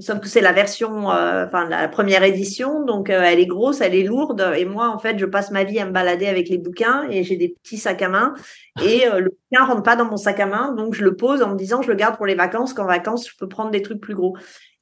Sauf 0.01 0.19
que 0.19 0.27
c'est 0.27 0.41
la 0.41 0.53
version, 0.53 1.13
euh, 1.13 1.47
enfin 1.47 1.69
la 1.69 1.87
première 1.87 2.25
édition, 2.25 2.85
donc 2.85 3.09
elle 3.09 3.39
est 3.39 3.47
grosse, 3.47 3.83
elle 3.83 3.95
est 3.95 4.03
lourde, 4.03 4.53
et 4.57 4.65
moi 4.65 4.89
en 4.89 4.99
fait 4.99 5.19
je 5.19 5.27
passe 5.27 5.51
ma 5.53 5.63
vie 5.63 5.79
à 5.79 5.85
me 5.85 5.93
balader 5.93 6.27
avec 6.27 6.49
les 6.49 6.57
bouquins 6.59 7.07
et 7.11 7.23
j'ai 7.23 7.37
des 7.37 7.51
petits 7.63 7.77
sacs 7.77 8.01
à 8.01 8.09
main 8.09 8.35
et 8.83 9.05
le 9.05 9.29
bouquin 9.29 9.65
rentre 9.67 9.83
pas 9.83 9.97
dans 9.97 10.07
mon 10.07 10.17
sac 10.17 10.41
à 10.41 10.47
main, 10.47 10.73
donc 10.73 10.95
je 10.95 11.05
le 11.05 11.17
pose 11.17 11.43
en 11.43 11.51
me 11.51 11.57
disant 11.57 11.83
je 11.83 11.89
le 11.89 11.97
garde 11.97 12.17
pour 12.17 12.25
les 12.25 12.35
vacances, 12.35 12.73
qu'en 12.73 12.87
vacances 12.87 13.29
je 13.29 13.37
peux 13.39 13.47
prendre 13.47 13.71
des 13.71 13.83
trucs 13.83 14.01
plus 14.01 14.15
gros. 14.15 14.35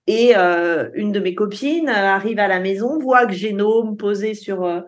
Et 0.09 0.33
euh, 0.35 0.89
une 0.95 1.13
de 1.13 1.21
mes 1.21 1.35
copines 1.35 1.91
euh, 1.91 1.93
arrive 1.93 2.39
à 2.39 2.49
la 2.49 2.61
maison, 2.61 2.99
voit 2.99 3.27
que 3.27 3.35
j'ai 3.35 3.53
Gnome 3.53 3.99
posé 3.99 4.33
sur, 4.33 4.65
euh, 4.65 4.81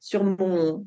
sur, 0.00 0.22
mon, 0.22 0.84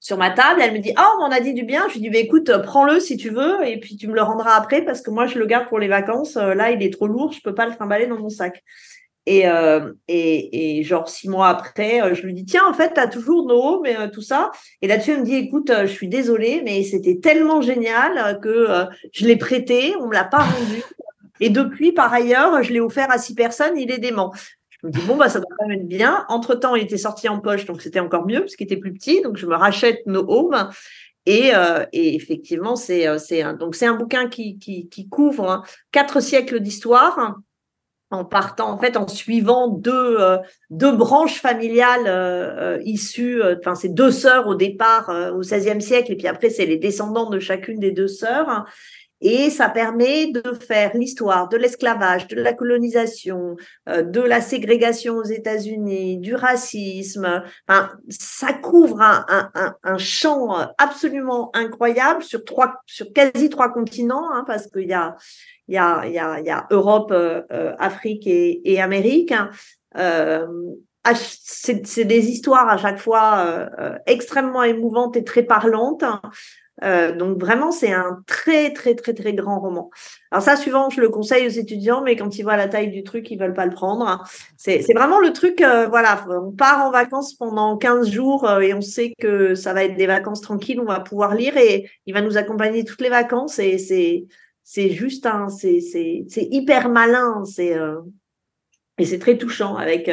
sur 0.00 0.18
ma 0.18 0.32
table. 0.32 0.60
Elle 0.60 0.72
me 0.72 0.80
dit 0.80 0.92
Oh, 0.98 1.20
on 1.20 1.30
a 1.30 1.38
dit 1.38 1.54
du 1.54 1.62
bien. 1.62 1.86
Je 1.86 1.94
lui 1.94 2.00
dis 2.00 2.10
bah, 2.10 2.18
Écoute, 2.18 2.50
prends-le 2.64 2.98
si 2.98 3.16
tu 3.16 3.30
veux, 3.30 3.64
et 3.64 3.78
puis 3.78 3.96
tu 3.96 4.08
me 4.08 4.14
le 4.16 4.22
rendras 4.22 4.56
après 4.56 4.84
parce 4.84 5.02
que 5.02 5.12
moi, 5.12 5.26
je 5.26 5.38
le 5.38 5.46
garde 5.46 5.68
pour 5.68 5.78
les 5.78 5.86
vacances. 5.86 6.34
Là, 6.34 6.72
il 6.72 6.82
est 6.82 6.92
trop 6.92 7.06
lourd, 7.06 7.32
je 7.32 7.40
peux 7.42 7.54
pas 7.54 7.66
le 7.66 7.76
trimballer 7.76 8.08
dans 8.08 8.18
mon 8.18 8.28
sac. 8.28 8.64
Et, 9.24 9.44
et, 10.08 10.78
et, 10.78 10.82
genre 10.82 11.08
six 11.08 11.28
mois 11.28 11.46
après, 11.46 12.16
je 12.16 12.22
lui 12.22 12.34
dis 12.34 12.44
tiens 12.44 12.64
en 12.68 12.72
fait 12.72 12.90
t'as 12.94 13.06
toujours 13.06 13.46
nos 13.46 13.80
mais 13.80 14.10
tout 14.10 14.20
ça. 14.20 14.50
Et 14.80 14.88
là-dessus 14.88 15.12
elle 15.12 15.20
me 15.20 15.24
dit 15.24 15.36
écoute 15.36 15.70
je 15.82 15.92
suis 15.92 16.08
désolée 16.08 16.60
mais 16.64 16.82
c'était 16.82 17.20
tellement 17.22 17.62
génial 17.62 18.40
que 18.40 18.66
je 19.12 19.24
l'ai 19.24 19.36
prêté, 19.36 19.94
on 20.00 20.08
me 20.08 20.12
l'a 20.12 20.24
pas 20.24 20.38
rendu. 20.38 20.82
Et 21.42 21.50
depuis, 21.50 21.90
par 21.90 22.14
ailleurs, 22.14 22.62
je 22.62 22.72
l'ai 22.72 22.78
offert 22.78 23.10
à 23.10 23.18
six 23.18 23.34
personnes, 23.34 23.76
il 23.76 23.90
est 23.90 23.98
dément. 23.98 24.32
Je 24.70 24.86
me 24.86 24.92
dis, 24.92 25.00
bon, 25.00 25.16
bah, 25.16 25.28
ça 25.28 25.40
doit 25.40 25.48
quand 25.58 25.66
même 25.66 25.80
être 25.80 25.88
bien. 25.88 26.24
Entre 26.28 26.54
temps, 26.54 26.76
il 26.76 26.84
était 26.84 26.98
sorti 26.98 27.28
en 27.28 27.40
poche, 27.40 27.64
donc 27.64 27.82
c'était 27.82 27.98
encore 27.98 28.26
mieux, 28.28 28.38
parce 28.38 28.54
qu'il 28.54 28.66
était 28.66 28.76
plus 28.76 28.92
petit. 28.92 29.22
Donc, 29.22 29.36
je 29.36 29.46
me 29.46 29.56
rachète 29.56 30.06
nos 30.06 30.24
homes. 30.28 30.70
Et, 31.26 31.50
euh, 31.52 31.84
et 31.92 32.14
effectivement, 32.14 32.76
c'est 32.76 33.08
euh, 33.08 33.18
un, 33.42 33.58
un 33.58 33.94
bouquin 33.94 34.28
qui, 34.28 35.08
couvre 35.10 35.50
hein, 35.50 35.62
quatre 35.90 36.20
siècles 36.20 36.60
d'histoire 36.60 37.40
en 38.12 38.26
partant 38.26 38.70
en 38.70 38.76
fait 38.76 38.98
en 38.98 39.08
suivant 39.08 39.68
deux 39.68 40.20
euh, 40.20 40.36
deux 40.68 40.92
branches 40.92 41.40
familiales 41.40 42.82
issues 42.84 43.42
enfin 43.42 43.74
c'est 43.74 43.88
deux 43.88 44.10
sœurs 44.10 44.48
au 44.48 44.54
départ 44.54 45.10
au 45.34 45.40
XVIe 45.40 45.80
siècle 45.80 46.12
et 46.12 46.16
puis 46.16 46.26
après 46.26 46.50
c'est 46.50 46.66
les 46.66 46.76
descendants 46.76 47.30
de 47.30 47.38
chacune 47.38 47.78
des 47.78 47.90
deux 47.90 48.08
sœurs 48.08 48.66
et 49.22 49.50
ça 49.50 49.68
permet 49.68 50.32
de 50.32 50.42
faire 50.52 50.90
l'histoire 50.94 51.48
de 51.48 51.56
l'esclavage, 51.56 52.26
de 52.26 52.36
la 52.36 52.52
colonisation, 52.52 53.56
euh, 53.88 54.02
de 54.02 54.20
la 54.20 54.40
ségrégation 54.40 55.16
aux 55.16 55.24
États-Unis, 55.24 56.18
du 56.18 56.34
racisme. 56.34 57.44
Ça 58.08 58.52
couvre 58.52 59.00
un, 59.00 59.98
champ 59.98 60.56
absolument 60.78 61.50
incroyable 61.54 62.22
sur 62.22 62.44
trois, 62.44 62.74
sur 62.86 63.12
quasi 63.12 63.48
trois 63.48 63.72
continents, 63.72 64.28
hein, 64.32 64.44
parce 64.46 64.66
qu'il 64.66 64.88
y 64.88 64.92
a, 64.92 65.16
y 65.68 65.76
a, 65.76 66.04
y 66.06 66.18
a, 66.18 66.40
y 66.40 66.50
a 66.50 66.66
Europe, 66.70 67.12
euh, 67.12 67.42
euh, 67.52 67.74
Afrique 67.78 68.26
et, 68.26 68.80
Amérique. 68.80 69.32
C'est 71.14 72.04
des 72.04 72.28
histoires 72.28 72.68
à 72.68 72.76
chaque 72.76 72.98
fois 72.98 73.68
extrêmement 74.06 74.62
émouvantes 74.62 75.16
et 75.16 75.24
très 75.24 75.42
parlantes. 75.42 76.04
Hein. 76.80 76.86
Euh, 76.86 77.12
donc 77.12 77.38
vraiment, 77.38 77.70
c'est 77.70 77.92
un 77.92 78.22
très 78.26 78.72
très 78.72 78.94
très 78.94 79.14
très 79.14 79.34
grand 79.34 79.60
roman. 79.60 79.90
Alors 80.30 80.42
ça, 80.42 80.56
souvent, 80.56 80.90
je 80.90 81.00
le 81.00 81.08
conseille 81.08 81.46
aux 81.46 81.50
étudiants, 81.50 82.02
mais 82.02 82.16
quand 82.16 82.38
ils 82.38 82.42
voient 82.42 82.56
la 82.56 82.68
taille 82.68 82.90
du 82.90 83.02
truc, 83.02 83.30
ils 83.30 83.38
veulent 83.38 83.54
pas 83.54 83.66
le 83.66 83.72
prendre. 83.72 84.24
C'est 84.56 84.82
vraiment 84.94 85.20
le 85.20 85.32
truc, 85.32 85.60
euh, 85.60 85.86
voilà, 85.88 86.24
on 86.28 86.52
part 86.52 86.84
en 86.84 86.90
vacances 86.90 87.34
pendant 87.34 87.76
15 87.76 88.10
jours 88.10 88.48
euh, 88.48 88.60
et 88.60 88.74
on 88.74 88.80
sait 88.80 89.12
que 89.18 89.54
ça 89.54 89.72
va 89.72 89.84
être 89.84 89.96
des 89.96 90.06
vacances 90.06 90.40
tranquilles, 90.40 90.80
on 90.80 90.84
va 90.84 91.00
pouvoir 91.00 91.34
lire 91.34 91.56
et 91.56 91.90
il 92.06 92.14
va 92.14 92.20
nous 92.22 92.36
accompagner 92.36 92.84
toutes 92.84 93.00
les 93.00 93.10
vacances 93.10 93.58
et 93.58 93.78
c'est 93.78 94.26
c'est 94.64 94.90
juste 94.90 95.26
un, 95.26 95.48
c'est 95.48 95.80
c'est 95.80 96.24
hyper 96.50 96.88
malin, 96.88 97.42
c'est 97.44 97.76
et 98.98 99.04
c'est 99.04 99.18
très 99.18 99.36
touchant 99.36 99.74
avec 99.74 100.08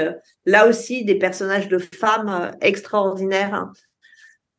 là 0.45 0.67
aussi 0.67 1.05
des 1.05 1.15
personnages 1.15 1.67
de 1.67 1.77
femmes 1.77 2.51
extraordinaires. 2.59 3.53
Hein 3.53 3.71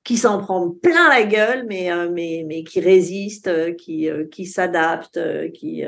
qui 0.04 0.16
s'en 0.16 0.38
prend 0.38 0.70
plein 0.70 1.08
la 1.08 1.24
gueule, 1.24 1.66
mais, 1.68 1.92
euh, 1.92 2.10
mais, 2.10 2.44
mais 2.46 2.64
qui 2.64 2.80
résiste, 2.80 3.48
euh, 3.48 3.72
qui, 3.72 4.08
euh, 4.08 4.26
qui 4.26 4.46
s'adapte, 4.46 5.20
qui, 5.52 5.84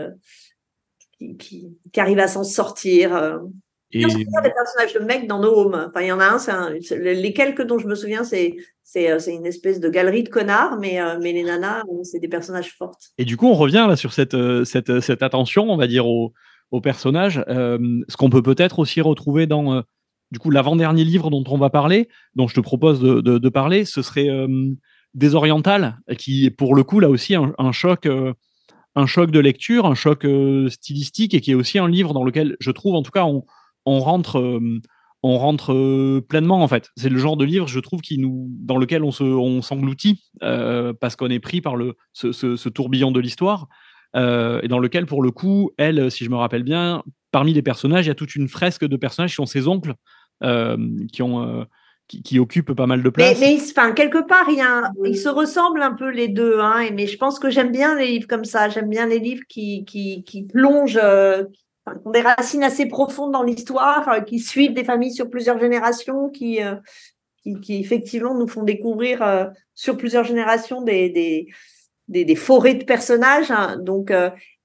qui, 1.19 1.37
qui, 1.37 1.77
qui, 1.93 2.01
arrive 2.01 2.19
à 2.19 2.29
s'en 2.29 2.45
sortir. 2.45 3.17
Et... 3.91 4.01
Il 4.01 4.03
y 4.03 4.05
a 4.05 4.41
des 4.43 4.53
personnages 4.53 4.95
de 4.95 5.01
mecs 5.01 5.27
dans 5.27 5.41
nos 5.41 5.55
homes. 5.55 5.89
Enfin, 5.89 6.03
il 6.03 6.09
y 6.09 6.13
en 6.13 6.21
a 6.21 6.27
un, 6.27 6.71
les 6.71 7.33
quelques 7.33 7.63
dont 7.63 7.79
je 7.79 7.87
me 7.87 7.95
souviens, 7.95 8.25
c'est 8.25 8.57
c'est 8.85 9.35
une 9.35 9.47
espèce 9.47 9.81
de 9.81 9.89
galerie 9.89 10.23
de 10.23 10.29
connards, 10.29 10.77
mais, 10.79 11.01
mais 11.19 11.33
les 11.33 11.45
nanas, 11.45 11.83
c'est 12.03 12.19
des 12.19 12.29
personnages 12.29 12.75
fortes. 12.77 13.13
Et 13.17 13.25
du 13.25 13.39
coup, 13.39 13.47
on 13.47 13.55
revient 13.55 13.87
là 13.89 13.97
sur 13.97 14.13
cette, 14.13 14.37
cette, 14.65 15.01
cette 15.01 15.23
attention, 15.23 15.71
on 15.71 15.79
va 15.79 15.87
dire, 15.87 16.07
aux, 16.07 16.35
aux 16.71 16.83
personnages. 16.83 17.43
ce 17.47 18.17
qu'on 18.19 18.29
peut 18.29 18.43
peut-être 18.43 18.81
aussi 18.81 19.01
retrouver 19.01 19.47
dans 19.47 19.83
du 20.33 20.39
coup, 20.39 20.51
l'avant-dernier 20.51 21.05
livre 21.05 21.29
dont 21.29 21.45
on 21.47 21.59
va 21.59 21.69
parler, 21.69 22.09
dont 22.37 22.49
je 22.49 22.55
te 22.55 22.61
propose 22.61 23.01
de, 23.01 23.49
parler, 23.51 23.85
ce 23.85 24.01
serait 24.01 24.31
euh, 24.31 24.49
Désoriental, 25.13 25.99
qui 26.17 26.47
est 26.47 26.51
pour 26.51 26.75
le 26.75 26.83
coup, 26.85 27.01
là 27.01 27.11
aussi, 27.11 27.35
un, 27.35 27.73
choc, 27.73 28.07
euh, 28.07 28.33
un 28.97 29.05
choc 29.05 29.31
de 29.31 29.39
lecture, 29.39 29.85
un 29.85 29.95
choc 29.95 30.25
euh, 30.25 30.71
stylistique, 30.71 31.35
et 31.35 31.43
qui 31.43 31.51
est 31.51 31.55
aussi 31.55 31.79
un 31.79 31.87
livre 31.87 32.15
dans 32.15 32.25
lequel, 32.25 32.57
je 32.61 32.71
trouve, 32.71 32.95
en 32.95 33.03
tout 33.03 33.11
cas, 33.11 33.27
on, 33.27 34.01
rentre, 34.01 34.61
on 35.23 35.37
rentre 35.37 36.21
pleinement, 36.21 36.63
en 36.63 36.69
fait. 36.69 36.89
C'est 36.97 37.11
le 37.11 37.19
genre 37.19 37.37
de 37.37 37.45
livre, 37.45 37.69
je 37.69 37.81
trouve, 37.81 38.01
qui 38.01 38.17
nous, 38.17 38.49
dans 38.59 38.79
lequel 38.79 39.05
on, 39.05 39.11
se, 39.11 39.25
on 39.25 39.61
s'engloutit, 39.61 40.25
parce 40.41 41.15
qu'on 41.15 41.29
est 41.29 41.41
pris 41.41 41.61
par 41.61 41.77
le, 41.77 41.95
ce, 42.15 42.69
tourbillon 42.71 43.11
de 43.11 43.21
l'histoire. 43.21 43.69
et 44.15 44.69
dans 44.69 44.79
lequel, 44.79 45.05
pour 45.05 45.23
le 45.23 45.31
coup, 45.31 45.73
elle, 45.77 46.11
si 46.11 46.25
je 46.25 46.31
me 46.31 46.37
rappelle 46.37 46.63
bien, 46.63 47.03
parmi 47.33 47.53
les 47.53 47.63
personnages, 47.63 48.05
il 48.07 48.09
y 48.09 48.13
a 48.13 48.15
toute 48.15 48.37
une 48.37 48.47
fresque 48.47 48.87
de 48.87 48.97
personnages 48.97 49.31
qui 49.31 49.37
sont 49.37 49.47
ses 49.47 49.67
oncles, 49.67 49.95
qui 51.13 51.23
ont 51.23 51.43
euh, 51.43 51.65
qui, 52.21 52.39
occupe 52.39 52.73
pas 52.73 52.87
mal 52.87 53.03
de 53.03 53.09
place. 53.09 53.41
Mais, 53.41 53.59
enfin, 53.61 53.93
quelque 53.93 54.27
part, 54.27 54.47
il, 54.49 54.59
y 54.59 55.09
ils 55.09 55.17
se 55.17 55.29
ressemblent 55.29 55.83
un 55.83 55.95
peu 55.95 56.11
les 56.11 56.29
deux. 56.29 56.59
Hein, 56.61 56.91
mais 56.93 57.07
je 57.07 57.17
pense 57.17 57.39
que 57.39 57.51
j'aime 57.51 57.73
bien 57.73 57.97
les 57.97 58.09
livres 58.09 58.29
comme 58.29 58.45
ça. 58.45 58.69
J'aime 58.69 58.89
bien 58.89 59.07
les 59.07 59.19
livres 59.19 59.45
qui, 59.49 59.85
qui, 59.85 60.23
qui 60.25 60.43
plongent, 60.45 61.01
euh, 61.03 61.45
qui 61.45 62.07
ont 62.07 62.11
des 62.11 62.21
racines 62.21 62.65
assez 62.65 62.87
profondes 62.87 63.33
dans 63.33 63.43
l'histoire, 63.43 64.09
euh, 64.09 64.21
qui 64.21 64.39
suivent 64.39 64.75
des 64.75 64.85
familles 64.85 65.15
sur 65.15 65.31
plusieurs 65.31 65.59
générations, 65.59 66.29
qui, 66.29 66.63
euh, 66.63 66.75
qui, 67.43 67.61
qui, 67.61 67.77
effectivement 67.81 68.35
nous 68.35 68.49
font 68.49 68.63
découvrir 68.63 69.23
euh, 69.23 69.47
sur 69.75 69.97
plusieurs 69.97 70.25
générations 70.25 70.83
des, 70.83 71.09
des, 71.09 71.49
des, 72.09 72.25
des 72.25 72.37
forêts 72.37 72.75
de 72.75 72.85
personnages. 72.85 73.51
Hein. 73.51 73.79
donc, 73.79 74.13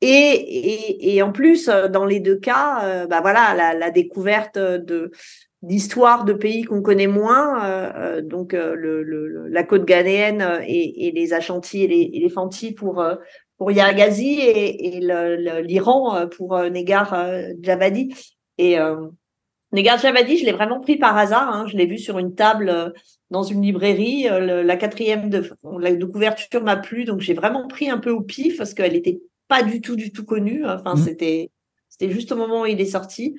et, 0.01 0.07
et, 0.07 1.15
et, 1.15 1.21
en 1.23 1.32
plus, 1.32 1.67
dans 1.67 2.05
les 2.05 2.19
deux 2.19 2.36
cas, 2.36 3.07
bah 3.07 3.21
voilà, 3.21 3.55
la, 3.55 3.73
la 3.73 3.89
découverte 3.89 4.59
de 4.59 5.11
d'histoire 5.64 6.24
de 6.24 6.34
pays 6.34 6.64
qu'on 6.64 6.82
connaît 6.82 7.08
moins, 7.08 7.66
euh, 7.66 7.91
euh, 7.95 8.22
donc 8.22 8.53
euh, 8.53 8.76
le, 8.76 9.47
la 9.47 9.64
côte 9.64 9.86
ghanéenne 9.86 10.62
et, 10.68 11.08
et 11.08 11.12
les 11.12 11.34
Achantis 11.34 11.84
et 11.84 11.88
les, 11.88 12.10
et 12.14 12.20
les 12.20 12.30
Fantis 12.30 12.74
pour 12.74 13.03
pour 13.58 13.72
Yargazi 13.72 14.39
et, 14.39 14.97
et 14.97 14.99
l'Iran 15.64 16.28
pour 16.28 16.60
Negar 16.60 17.16
Javadi. 17.60 18.14
Et 18.60 18.78
Negar 19.72 19.97
Javadi, 19.97 20.38
je 20.38 20.45
l'ai 20.45 20.51
vraiment 20.51 20.80
pris 20.80 20.97
par 20.97 21.18
hasard. 21.18 21.51
Hein, 21.51 21.66
je 21.66 21.76
l'ai 21.76 21.88
vu 21.88 21.97
sur 21.97 22.20
une 22.20 22.36
table 22.36 22.93
dans 23.32 23.41
une 23.41 23.64
librairie. 23.64 24.28
la 24.30 24.78
quatrième 24.78 25.32
de, 25.32 25.39
de 25.39 26.05
couverture 26.05 26.64
m'a 26.64 26.78
plu, 26.78 27.03
donc 27.03 27.22
j'ai 27.22 27.34
vraiment 27.34 27.68
pris 27.68 27.89
un 27.89 27.97
peu 27.97 28.12
au 28.12 28.22
pif 28.22 28.58
parce 28.58 28.76
qu'elle 28.76 28.95
était 28.95 29.22
pas 29.47 29.64
du 29.64 29.82
tout 29.82 29.95
du 29.95 30.12
tout 30.12 30.24
connue. 30.24 30.64
Enfin, 30.64 30.93
mmh. 30.93 30.97
c'était 30.97 31.49
c'était 31.89 32.14
juste 32.14 32.32
au 32.32 32.36
moment 32.36 32.62
où 32.62 32.66
il 32.68 32.80
est 32.80 32.86
sorti. 32.86 33.36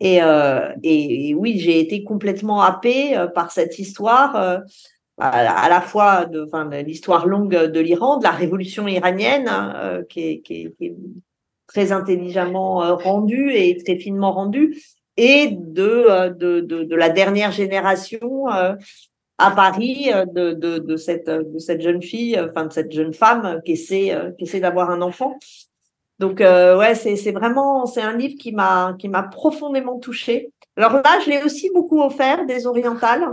Et, 0.00 0.22
euh, 0.22 0.72
et, 0.82 1.34
oui, 1.34 1.58
j'ai 1.58 1.80
été 1.80 2.04
complètement 2.04 2.60
happée 2.60 3.16
euh, 3.16 3.28
par 3.28 3.50
cette 3.50 3.78
histoire, 3.78 4.36
euh, 4.36 4.58
à, 5.18 5.68
la 5.70 5.80
fois 5.80 6.26
de, 6.26 6.46
l'histoire 6.82 7.26
longue 7.26 7.56
de 7.56 7.80
l'Iran, 7.80 8.18
de 8.18 8.24
la 8.24 8.30
révolution 8.30 8.86
iranienne, 8.86 9.48
hein, 9.48 9.72
euh, 9.76 10.02
qui, 10.04 10.20
est, 10.20 10.40
qui, 10.40 10.54
est, 10.54 10.76
qui, 10.76 10.86
est, 10.86 10.96
très 11.66 11.92
intelligemment 11.92 12.84
euh, 12.84 12.94
rendue 12.94 13.52
et 13.52 13.76
très 13.82 13.96
finement 13.98 14.32
rendue, 14.32 14.78
et 15.16 15.48
de, 15.50 16.28
de, 16.28 16.60
de, 16.60 16.84
de 16.84 16.94
la 16.94 17.08
dernière 17.08 17.50
génération 17.50 18.46
à 18.48 19.50
Paris 19.50 20.10
de, 20.34 20.52
de, 20.52 20.78
de, 20.78 20.96
cette, 20.96 21.30
de 21.30 21.58
cette 21.58 21.80
jeune 21.80 22.02
fille, 22.02 22.38
enfin 22.38 22.66
de 22.66 22.72
cette 22.72 22.92
jeune 22.92 23.14
femme 23.14 23.62
qui 23.64 23.72
essaie, 23.72 24.14
qui 24.36 24.44
essaie 24.44 24.60
d'avoir 24.60 24.90
un 24.90 25.00
enfant. 25.00 25.38
Donc 26.18 26.40
euh, 26.40 26.78
ouais, 26.78 26.94
c'est 26.94 27.32
vraiment 27.32 27.86
c'est 27.86 28.00
un 28.00 28.16
livre 28.16 28.36
qui 28.38 28.52
m'a 28.52 28.94
qui 28.98 29.08
m'a 29.08 29.22
profondément 29.22 29.98
touchée. 29.98 30.52
Alors 30.76 30.92
là, 30.92 31.20
je 31.24 31.30
l'ai 31.30 31.42
aussi 31.42 31.70
beaucoup 31.74 32.00
offert 32.00 32.46
des 32.46 32.66
orientales 32.66 33.28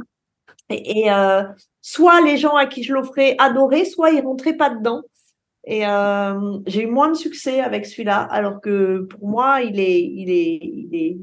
et, 0.70 1.12
euh, 1.12 1.44
soit 1.82 2.22
les 2.22 2.38
gens 2.38 2.56
à 2.56 2.66
qui 2.66 2.84
je 2.84 2.94
l'offrais 2.94 3.36
adoraient, 3.38 3.86
soit 3.86 4.12
ils 4.12 4.22
rentraient 4.22 4.56
pas 4.56 4.70
dedans. 4.70 5.02
Et 5.66 5.88
euh, 5.88 6.60
j'ai 6.66 6.84
eu 6.84 6.88
moins 6.88 7.10
de 7.10 7.16
succès 7.16 7.62
avec 7.62 7.86
celui-là, 7.86 8.22
alors 8.32 8.60
que 8.60 9.08
pour 9.10 9.28
moi, 9.28 9.62
il 9.62 9.80
est 9.80 10.02
il 10.02 10.30
est 10.30 10.60
il 10.62 10.90
est 10.94 11.18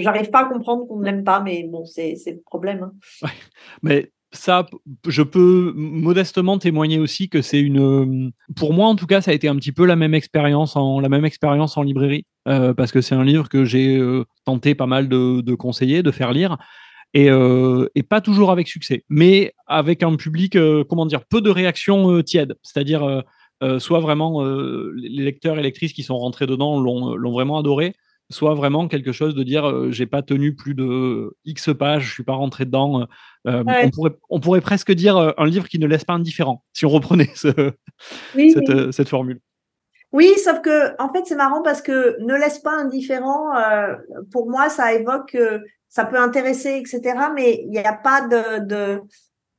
j'arrive 0.00 0.30
pas 0.30 0.40
à 0.40 0.44
comprendre 0.46 0.86
qu'on 0.86 0.98
ne 0.98 1.04
l'aime 1.04 1.24
pas, 1.24 1.40
mais 1.40 1.64
bon, 1.64 1.84
c'est 1.84 2.16
le 2.26 2.40
problème. 2.40 2.82
Hein. 2.84 2.92
Ouais. 3.22 3.30
Mais 3.82 4.12
ça, 4.32 4.66
je 5.06 5.22
peux 5.22 5.72
modestement 5.74 6.58
témoigner 6.58 6.98
aussi 6.98 7.28
que 7.28 7.40
c'est 7.40 7.60
une. 7.60 8.32
Pour 8.56 8.74
moi, 8.74 8.86
en 8.86 8.94
tout 8.94 9.06
cas, 9.06 9.20
ça 9.20 9.30
a 9.30 9.34
été 9.34 9.48
un 9.48 9.56
petit 9.56 9.72
peu 9.72 9.86
la 9.86 9.96
même 9.96 10.14
expérience 10.14 10.76
en 10.76 11.00
la 11.00 11.08
même 11.08 11.24
expérience 11.24 11.76
en 11.76 11.82
librairie, 11.82 12.26
euh, 12.46 12.74
parce 12.74 12.92
que 12.92 13.00
c'est 13.00 13.14
un 13.14 13.24
livre 13.24 13.48
que 13.48 13.64
j'ai 13.64 13.96
euh, 13.96 14.24
tenté 14.44 14.74
pas 14.74 14.86
mal 14.86 15.08
de, 15.08 15.54
conseiller, 15.54 16.02
de 16.02 16.10
faire 16.10 16.32
lire, 16.32 16.58
et, 17.14 17.30
euh, 17.30 17.88
et, 17.94 18.02
pas 18.02 18.20
toujours 18.20 18.50
avec 18.50 18.68
succès, 18.68 19.04
mais 19.08 19.54
avec 19.66 20.02
un 20.02 20.14
public, 20.16 20.58
comment 20.88 21.06
dire, 21.06 21.24
peu 21.24 21.40
de 21.40 21.50
réactions 21.50 22.22
tièdes, 22.22 22.54
c'est-à-dire 22.62 23.24
soit 23.78 24.00
vraiment 24.00 24.44
les 24.44 25.24
lecteurs 25.24 25.58
et 25.58 25.62
lectrices 25.62 25.94
qui 25.94 26.02
sont 26.02 26.18
rentrés 26.18 26.46
dedans 26.46 26.78
l'ont 26.78 27.32
vraiment 27.32 27.58
adoré, 27.58 27.94
soit 28.30 28.54
vraiment 28.54 28.88
quelque 28.88 29.12
chose 29.12 29.34
de 29.34 29.42
dire 29.42 29.68
euh, 29.68 29.90
j'ai 29.90 30.06
pas 30.06 30.22
tenu 30.22 30.54
plus 30.54 30.74
de 30.74 31.36
X 31.44 31.70
pages, 31.78 32.04
je 32.04 32.12
suis 32.12 32.24
pas 32.24 32.34
rentré 32.34 32.64
dedans. 32.64 33.06
Euh, 33.46 33.64
on, 33.66 33.90
pourrait, 33.90 34.12
on 34.28 34.40
pourrait 34.40 34.60
presque 34.60 34.92
dire 34.92 35.16
euh, 35.16 35.32
un 35.38 35.46
livre 35.46 35.68
qui 35.68 35.78
ne 35.78 35.86
laisse 35.86 36.04
pas 36.04 36.14
indifférent, 36.14 36.64
si 36.72 36.84
on 36.84 36.90
reprenait 36.90 37.30
ce, 37.34 37.72
cette, 38.34 38.92
cette, 38.92 39.08
formule. 39.08 39.40
Oui, 40.12 40.32
sauf 40.42 40.60
que 40.60 41.00
en 41.02 41.12
fait 41.12 41.22
c'est 41.26 41.36
marrant 41.36 41.62
parce 41.62 41.82
que 41.82 42.20
ne 42.22 42.34
laisse 42.34 42.58
pas 42.58 42.76
indifférent, 42.76 43.52
pour 44.30 44.50
moi 44.50 44.68
ça 44.68 44.92
évoque, 44.92 45.36
ça 45.88 46.04
peut 46.04 46.18
intéresser, 46.18 46.76
etc. 46.76 47.14
Mais 47.34 47.62
il 47.64 47.70
n'y 47.70 47.78
a 47.78 47.92
pas 47.92 48.26
de, 48.26 48.66
de 48.66 49.00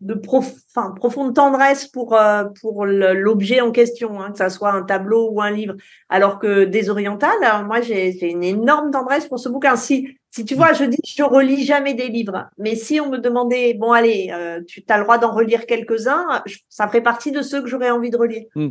de 0.01 0.13
prof, 0.13 0.53
enfin, 0.73 0.91
profonde 0.91 1.35
tendresse 1.35 1.87
pour 1.87 2.15
euh, 2.15 2.45
pour 2.61 2.85
l'objet 2.85 3.61
en 3.61 3.71
question, 3.71 4.21
hein, 4.21 4.31
que 4.31 4.37
ça 4.37 4.49
soit 4.49 4.71
un 4.71 4.83
tableau 4.83 5.29
ou 5.31 5.41
un 5.41 5.51
livre. 5.51 5.75
Alors 6.07 6.39
que 6.39 6.65
Désoriental, 6.65 7.35
alors 7.43 7.65
moi 7.65 7.81
j'ai 7.81 8.29
une 8.29 8.43
énorme 8.43 8.91
tendresse 8.91 9.27
pour 9.27 9.39
ce 9.39 9.49
bouquin. 9.49 9.75
Si 9.75 10.07
si 10.31 10.45
tu 10.45 10.55
vois, 10.55 10.73
je 10.73 10.85
dis 10.85 10.97
je 11.05 11.23
relis 11.23 11.65
jamais 11.65 11.93
des 11.93 12.07
livres, 12.07 12.49
mais 12.57 12.75
si 12.75 12.99
on 12.99 13.09
me 13.09 13.17
demandait 13.17 13.73
bon 13.73 13.91
allez, 13.91 14.29
euh, 14.31 14.61
tu 14.65 14.83
as 14.87 14.97
le 14.97 15.03
droit 15.03 15.17
d'en 15.17 15.33
relire 15.33 15.65
quelques-uns, 15.65 16.43
ça 16.69 16.87
ferait 16.87 17.03
partie 17.03 17.31
de 17.31 17.41
ceux 17.41 17.61
que 17.61 17.67
j'aurais 17.67 17.91
envie 17.91 18.09
de 18.09 18.17
relire. 18.17 18.43
Mmh. 18.55 18.69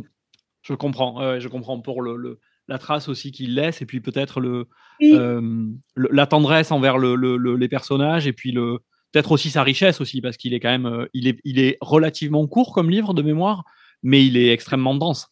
Je 0.61 0.73
comprends, 0.73 1.39
je 1.39 1.47
comprends 1.47 1.79
pour 1.79 2.01
le, 2.01 2.15
le 2.15 2.39
la 2.69 2.77
trace 2.77 3.09
aussi 3.09 3.31
qu'il 3.31 3.55
laisse 3.55 3.81
et 3.81 3.85
puis 3.85 3.99
peut-être 3.99 4.39
le, 4.39 4.67
euh, 5.01 5.65
la 5.95 6.27
tendresse 6.27 6.71
envers 6.71 6.97
le, 6.97 7.15
les 7.55 7.67
personnages 7.67 8.27
et 8.27 8.33
puis 8.33 8.51
le 8.51 8.77
peut-être 9.11 9.31
aussi 9.31 9.49
sa 9.49 9.63
richesse 9.63 10.01
aussi, 10.01 10.21
parce 10.21 10.37
qu'il 10.37 10.53
est 10.53 10.59
quand 10.59 10.69
même, 10.69 10.85
euh, 10.85 11.05
il, 11.13 11.27
est, 11.27 11.39
il 11.43 11.59
est 11.59 11.77
relativement 11.81 12.45
court 12.47 12.73
comme 12.73 12.89
livre 12.89 13.13
de 13.13 13.21
mémoire, 13.21 13.63
mais 14.03 14.25
il 14.25 14.37
est 14.37 14.51
extrêmement 14.51 14.95
dense. 14.95 15.27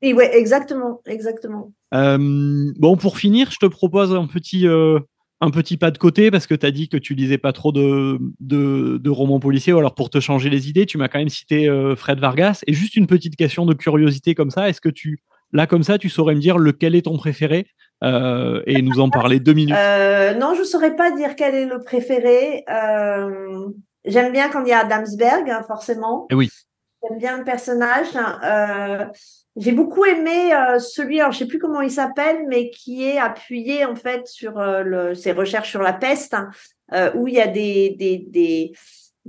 Et 0.00 0.14
ouais, 0.14 0.36
exactement, 0.36 1.00
exactement. 1.06 1.72
Euh, 1.94 2.18
bon, 2.78 2.96
pour 2.96 3.18
finir, 3.18 3.50
je 3.50 3.58
te 3.58 3.66
propose 3.66 4.14
un 4.14 4.26
petit, 4.26 4.66
euh, 4.66 5.00
un 5.40 5.50
petit 5.50 5.76
pas 5.76 5.90
de 5.90 5.98
côté 5.98 6.30
parce 6.30 6.46
que 6.46 6.54
tu 6.54 6.66
as 6.66 6.70
dit 6.70 6.88
que 6.88 6.96
tu 6.96 7.14
lisais 7.14 7.38
pas 7.38 7.52
trop 7.52 7.72
de, 7.72 8.18
de, 8.38 9.10
romans 9.10 9.40
policiers. 9.40 9.72
Ou 9.72 9.78
alors, 9.78 9.96
pour 9.96 10.08
te 10.08 10.20
changer 10.20 10.50
les 10.50 10.68
idées, 10.68 10.86
tu 10.86 10.98
m'as 10.98 11.08
quand 11.08 11.18
même 11.18 11.28
cité 11.28 11.68
Fred 11.96 12.20
Vargas. 12.20 12.60
Et 12.68 12.74
juste 12.74 12.94
une 12.94 13.08
petite 13.08 13.34
question 13.34 13.66
de 13.66 13.74
curiosité 13.74 14.36
comme 14.36 14.50
ça, 14.50 14.68
est-ce 14.68 14.80
que 14.80 14.88
tu, 14.88 15.20
là, 15.52 15.66
comme 15.66 15.82
ça, 15.82 15.98
tu 15.98 16.08
saurais 16.08 16.36
me 16.36 16.40
dire 16.40 16.58
lequel 16.58 16.94
est 16.94 17.02
ton 17.02 17.16
préféré? 17.16 17.66
Euh, 18.04 18.62
et 18.66 18.82
nous 18.82 19.00
en 19.00 19.10
parler 19.10 19.40
deux 19.40 19.54
minutes 19.54 19.74
euh, 19.76 20.34
Non, 20.34 20.54
je 20.54 20.60
ne 20.60 20.64
saurais 20.64 20.94
pas 20.94 21.10
dire 21.10 21.36
quel 21.36 21.54
est 21.54 21.66
le 21.66 21.80
préféré. 21.80 22.64
Euh, 22.70 23.68
j'aime 24.04 24.32
bien 24.32 24.48
quand 24.48 24.62
il 24.62 24.68
y 24.68 24.72
a 24.72 24.80
Adamsberg, 24.80 25.50
hein, 25.50 25.62
forcément. 25.66 26.26
Et 26.30 26.34
eh 26.34 26.36
oui. 26.36 26.50
J'aime 27.02 27.18
bien 27.18 27.38
le 27.38 27.44
personnage. 27.44 28.08
J'ai 29.56 29.72
beaucoup 29.72 30.04
aimé 30.04 30.50
celui, 30.78 31.20
alors 31.20 31.32
je 31.32 31.38
sais 31.38 31.46
plus 31.46 31.58
comment 31.58 31.80
il 31.80 31.90
s'appelle, 31.90 32.44
mais 32.48 32.70
qui 32.70 33.04
est 33.04 33.18
appuyé 33.18 33.84
en 33.84 33.94
fait 33.94 34.26
sur 34.26 34.54
le, 34.58 35.14
ses 35.14 35.32
recherches 35.32 35.70
sur 35.70 35.82
la 35.82 35.92
peste, 35.92 36.34
hein, 36.34 37.10
où 37.14 37.28
il 37.28 37.34
y 37.34 37.40
a 37.40 37.46
des, 37.46 37.94
des, 37.98 38.24
des 38.28 38.72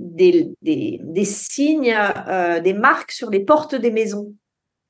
des, 0.00 0.50
des, 0.62 0.98
des, 1.02 1.24
signes, 1.24 1.94
euh, 1.94 2.60
des 2.60 2.72
marques 2.72 3.12
sur 3.12 3.30
les 3.30 3.40
portes 3.40 3.74
des 3.74 3.90
maisons. 3.90 4.34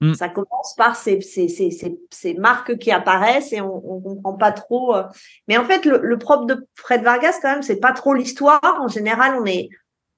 Mm. 0.01 0.15
Ça 0.15 0.29
commence 0.29 0.75
par 0.77 0.97
ces, 0.97 1.21
ces, 1.21 1.49
ces, 1.49 1.71
ces, 2.11 2.35
marques 2.35 2.79
qui 2.79 2.91
apparaissent 2.91 3.53
et 3.53 3.61
on 3.61 3.99
ne 3.99 4.03
comprend 4.03 4.35
pas 4.35 4.53
trop. 4.53 4.97
Euh. 4.97 5.03
Mais 5.47 5.59
en 5.59 5.65
fait, 5.65 5.85
le, 5.85 5.99
le, 5.99 6.19
propre 6.19 6.47
de 6.47 6.67
Fred 6.75 7.03
Vargas, 7.03 7.39
quand 7.43 7.53
même, 7.53 7.63
c'est 7.63 7.81
pas 7.81 7.93
trop 7.93 8.15
l'histoire. 8.15 8.61
En 8.81 8.89
général, 8.89 9.37
on 9.39 9.45
est 9.45 9.69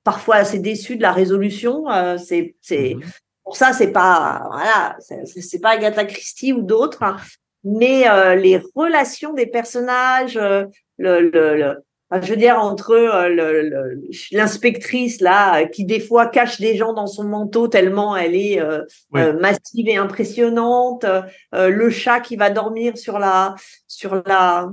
parfois 0.05 0.37
assez 0.37 0.61
déçu 0.61 0.97
de 0.97 1.03
la 1.03 1.13
résolution. 1.13 1.91
Euh, 1.91 2.17
c'est, 2.17 2.55
c'est 2.61 2.95
mm-hmm. 2.95 3.19
pour 3.45 3.57
ça, 3.57 3.73
c'est 3.73 3.91
pas 3.91 4.47
voilà, 4.51 4.97
c'est 5.25 5.61
pas 5.61 5.71
Agatha 5.71 6.05
Christie 6.05 6.53
ou 6.53 6.63
d'autres. 6.63 7.03
Hein. 7.03 7.17
Mais 7.65 8.09
euh, 8.09 8.37
les 8.37 8.61
relations 8.77 9.33
des 9.33 9.47
personnages, 9.47 10.37
le, 10.37 10.71
le, 10.99 11.77
je 12.21 12.31
veux 12.31 12.37
dire, 12.37 12.59
entre 12.59 12.93
euh, 12.93 13.95
l'inspectrice 14.33 15.21
là, 15.21 15.65
qui 15.67 15.85
des 15.85 16.01
fois 16.01 16.27
cache 16.27 16.61
des 16.61 16.77
gens 16.77 16.93
dans 16.93 17.07
son 17.07 17.25
manteau 17.25 17.69
tellement 17.69 18.17
elle 18.17 18.35
est 18.35 18.61
euh, 18.61 18.83
euh, 19.17 19.33
massive 19.39 19.89
et 19.89 19.97
impressionnante, 19.97 21.07
le 21.53 21.91
chat 21.91 22.21
qui 22.21 22.37
va 22.37 22.51
dormir 22.51 22.99
sur 22.99 23.19
la 23.19 23.55
sur 23.87 24.23
la 24.27 24.69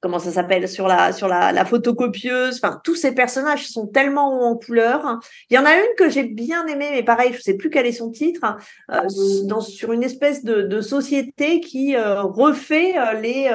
comment 0.00 0.18
ça 0.18 0.30
s'appelle 0.30 0.68
sur 0.68 0.88
la 0.88 1.12
sur 1.12 1.26
la, 1.26 1.52
la 1.52 1.64
photocopieuse. 1.64 2.60
Enfin, 2.62 2.80
tous 2.84 2.96
ces 2.96 3.14
personnages 3.14 3.66
sont 3.68 3.86
tellement 3.86 4.50
en 4.50 4.56
couleur. 4.56 5.18
Il 5.48 5.54
y 5.54 5.58
en 5.58 5.64
a 5.64 5.74
une 5.74 5.94
que 5.96 6.10
j'ai 6.10 6.24
bien 6.24 6.66
aimée, 6.66 6.90
mais 6.92 7.02
pareil, 7.02 7.32
je 7.32 7.40
sais 7.40 7.54
plus 7.54 7.70
quel 7.70 7.86
est 7.86 7.92
son 7.92 8.10
titre, 8.10 8.42
dans, 9.44 9.60
sur 9.60 9.92
une 9.92 10.02
espèce 10.02 10.44
de, 10.44 10.62
de 10.62 10.80
société 10.80 11.60
qui 11.60 11.96
refait 11.96 12.94
les 13.20 13.50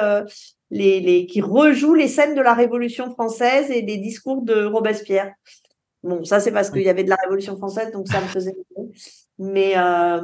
qui 0.72 1.40
rejoue 1.40 1.94
les 1.94 2.08
scènes 2.08 2.34
de 2.34 2.40
la 2.40 2.54
Révolution 2.54 3.10
française 3.12 3.70
et 3.70 3.82
des 3.82 3.98
discours 3.98 4.42
de 4.42 4.64
Robespierre. 4.64 5.32
Bon, 6.02 6.24
ça 6.24 6.40
c'est 6.40 6.50
parce 6.50 6.70
qu'il 6.70 6.82
y 6.82 6.88
avait 6.88 7.04
de 7.04 7.10
la 7.10 7.16
Révolution 7.22 7.56
française, 7.56 7.92
donc 7.92 8.08
ça 8.08 8.20
me 8.20 8.26
faisait. 8.26 8.56
Mais, 9.38 9.74
euh, 9.76 10.20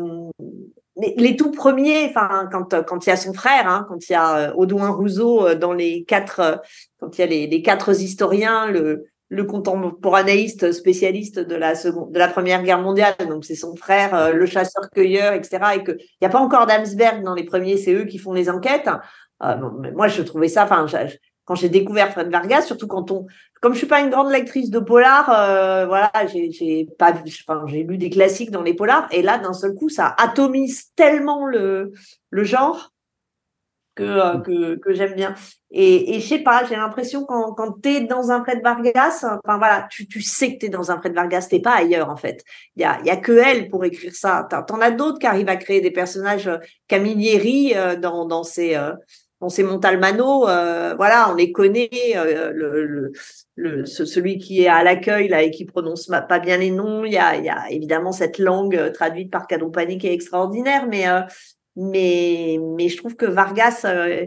mais 0.97 1.15
les 1.17 1.37
tout 1.37 1.53
premiers, 1.53 2.07
enfin 2.07 2.49
quand 2.51 3.07
il 3.07 3.11
y 3.11 3.13
a 3.13 3.17
son 3.17 3.33
frère, 3.33 3.69
hein, 3.69 3.87
quand 3.89 4.09
il 4.09 4.13
y 4.13 4.17
a 4.17 4.37
euh, 4.37 4.53
Audouin 4.55 4.91
Rousseau 4.91 5.47
euh, 5.47 5.55
dans 5.55 5.73
les 5.73 6.05
quatre, 6.05 6.63
quand 6.99 7.17
il 7.17 7.21
y 7.21 7.25
a 7.25 7.27
les, 7.27 7.63
quatre 7.63 8.01
historiens, 8.01 8.71
le 8.71 9.07
le 9.31 9.45
contemporanéiste 9.45 10.73
spécialiste 10.73 11.39
de 11.39 11.55
la 11.55 11.75
seconde, 11.75 12.13
de 12.13 12.19
la 12.19 12.29
Première 12.29 12.63
Guerre 12.63 12.81
mondiale. 12.81 13.15
Donc 13.29 13.45
c'est 13.45 13.55
son 13.55 13.77
frère, 13.77 14.33
le 14.33 14.47
chasseur-cueilleur, 14.47 15.35
etc. 15.35 15.59
Et 15.77 15.85
que 15.85 15.93
il 15.93 16.19
n'y 16.23 16.27
a 16.27 16.31
pas 16.31 16.39
encore 16.39 16.65
d'Amsberg 16.65 17.23
dans 17.23 17.35
les 17.35 17.45
premiers, 17.45 17.77
c'est 17.77 17.93
eux 17.93 18.07
qui 18.07 18.17
font 18.17 18.33
les 18.33 18.49
enquêtes. 18.49 18.89
Euh, 19.43 19.57
mais 19.81 19.93
moi, 19.93 20.09
je 20.09 20.23
trouvais 20.23 20.49
ça. 20.49 20.65
Enfin, 20.65 20.87
quand 21.45 21.55
j'ai 21.55 21.69
découvert 21.69 22.13
Fred 22.13 22.31
Vargas, 22.31 22.63
surtout 22.63 22.87
quand 22.87 23.11
on, 23.11 23.27
comme 23.61 23.73
je 23.73 23.79
suis 23.79 23.87
pas 23.87 24.01
une 24.01 24.11
grande 24.11 24.31
lectrice 24.31 24.71
de 24.71 24.81
polar, 24.81 25.31
euh, 25.31 25.87
voilà, 25.87 26.13
j'ai 26.27 26.89
pas, 26.99 27.13
enfin, 27.49 27.65
j'ai 27.67 27.85
lu 27.85 27.99
des 27.99 28.11
classiques 28.11 28.51
dans 28.51 28.63
les 28.63 28.75
polars, 28.75 29.09
et 29.13 29.23
là, 29.23 29.39
d'un 29.39 29.55
seul 29.55 29.75
coup, 29.75 29.89
ça 29.89 30.15
atomise 30.19 30.93
tellement 30.95 31.47
le 31.47 31.93
le 32.31 32.45
genre 32.45 32.93
que, 33.99 34.05
euh, 34.05 34.35
mm. 34.35 34.43
que, 34.43 34.75
que 34.77 34.95
j'aime 34.95 35.15
bien. 35.15 35.35
Et, 35.71 36.15
et 36.15 36.21
je 36.21 36.27
sais 36.29 36.39
pas, 36.39 36.65
j'ai 36.65 36.77
l'impression 36.77 37.25
quand, 37.25 37.53
quand 37.55 37.83
tu 37.83 37.89
es 37.89 38.01
dans 38.01 38.31
un 38.31 38.43
Fred 38.43 38.63
Vargas, 38.63 39.25
enfin 39.25 39.59
voilà, 39.59 39.87
tu, 39.91 40.07
tu 40.07 40.23
sais 40.23 40.55
que 40.55 40.61
tu 40.61 40.67
es 40.67 40.69
dans 40.69 40.91
un 40.91 40.99
Fred 40.99 41.15
Vargas, 41.15 41.49
t'es 41.51 41.61
pas 41.61 41.75
ailleurs 41.75 42.09
en 42.09 42.17
fait. 42.17 42.43
Il 42.77 42.83
y 42.83 42.85
a, 42.85 43.01
y 43.05 43.11
a 43.11 43.17
que 43.17 43.33
elle 43.33 43.69
pour 43.69 43.85
écrire 43.85 44.15
ça. 44.15 44.47
T'en 44.67 44.81
as 44.81 44.93
d'autres 44.93 45.19
qui 45.19 45.27
arrivent 45.27 45.49
à 45.49 45.57
créer 45.57 45.81
des 45.81 45.91
personnages 45.91 46.47
euh, 46.47 46.59
Camilleri 46.87 47.73
euh, 47.75 47.97
dans, 47.97 48.25
dans 48.25 48.45
ses 48.45 48.79
dans 49.41 49.49
ces 49.49 49.63
Montalmano, 49.63 50.41
voilà, 50.41 51.31
on 51.31 51.35
les 51.35 51.53
connaît. 51.53 51.91
le, 52.15 52.85
le, 52.85 53.13
le, 53.55 53.87
celui 53.87 54.39
qui 54.39 54.63
est 54.63 54.69
à 54.69 54.83
l'accueil 54.83 55.29
là 55.29 55.43
et 55.43 55.51
qui 55.51 55.65
prononce 55.65 56.07
pas 56.07 56.39
bien 56.39 56.57
les 56.57 56.71
noms, 56.71 57.05
il 57.05 57.13
y 57.13 57.19
a, 57.19 57.37
il 57.37 57.45
y 57.45 57.49
a 57.49 57.71
évidemment 57.71 58.13
cette 58.13 58.39
langue 58.39 58.93
traduite 58.93 59.31
par 59.31 59.47
Cadeau 59.47 59.71
Panique 59.71 60.01
qui 60.01 60.09
est 60.09 60.15
extraordinaire, 60.15 60.87
mais 60.89 61.07
mais, 61.79 62.59
mais 62.61 62.89
je 62.89 62.97
trouve 62.97 63.15
que 63.15 63.25
Vargas, 63.25 63.83
euh, 63.85 64.27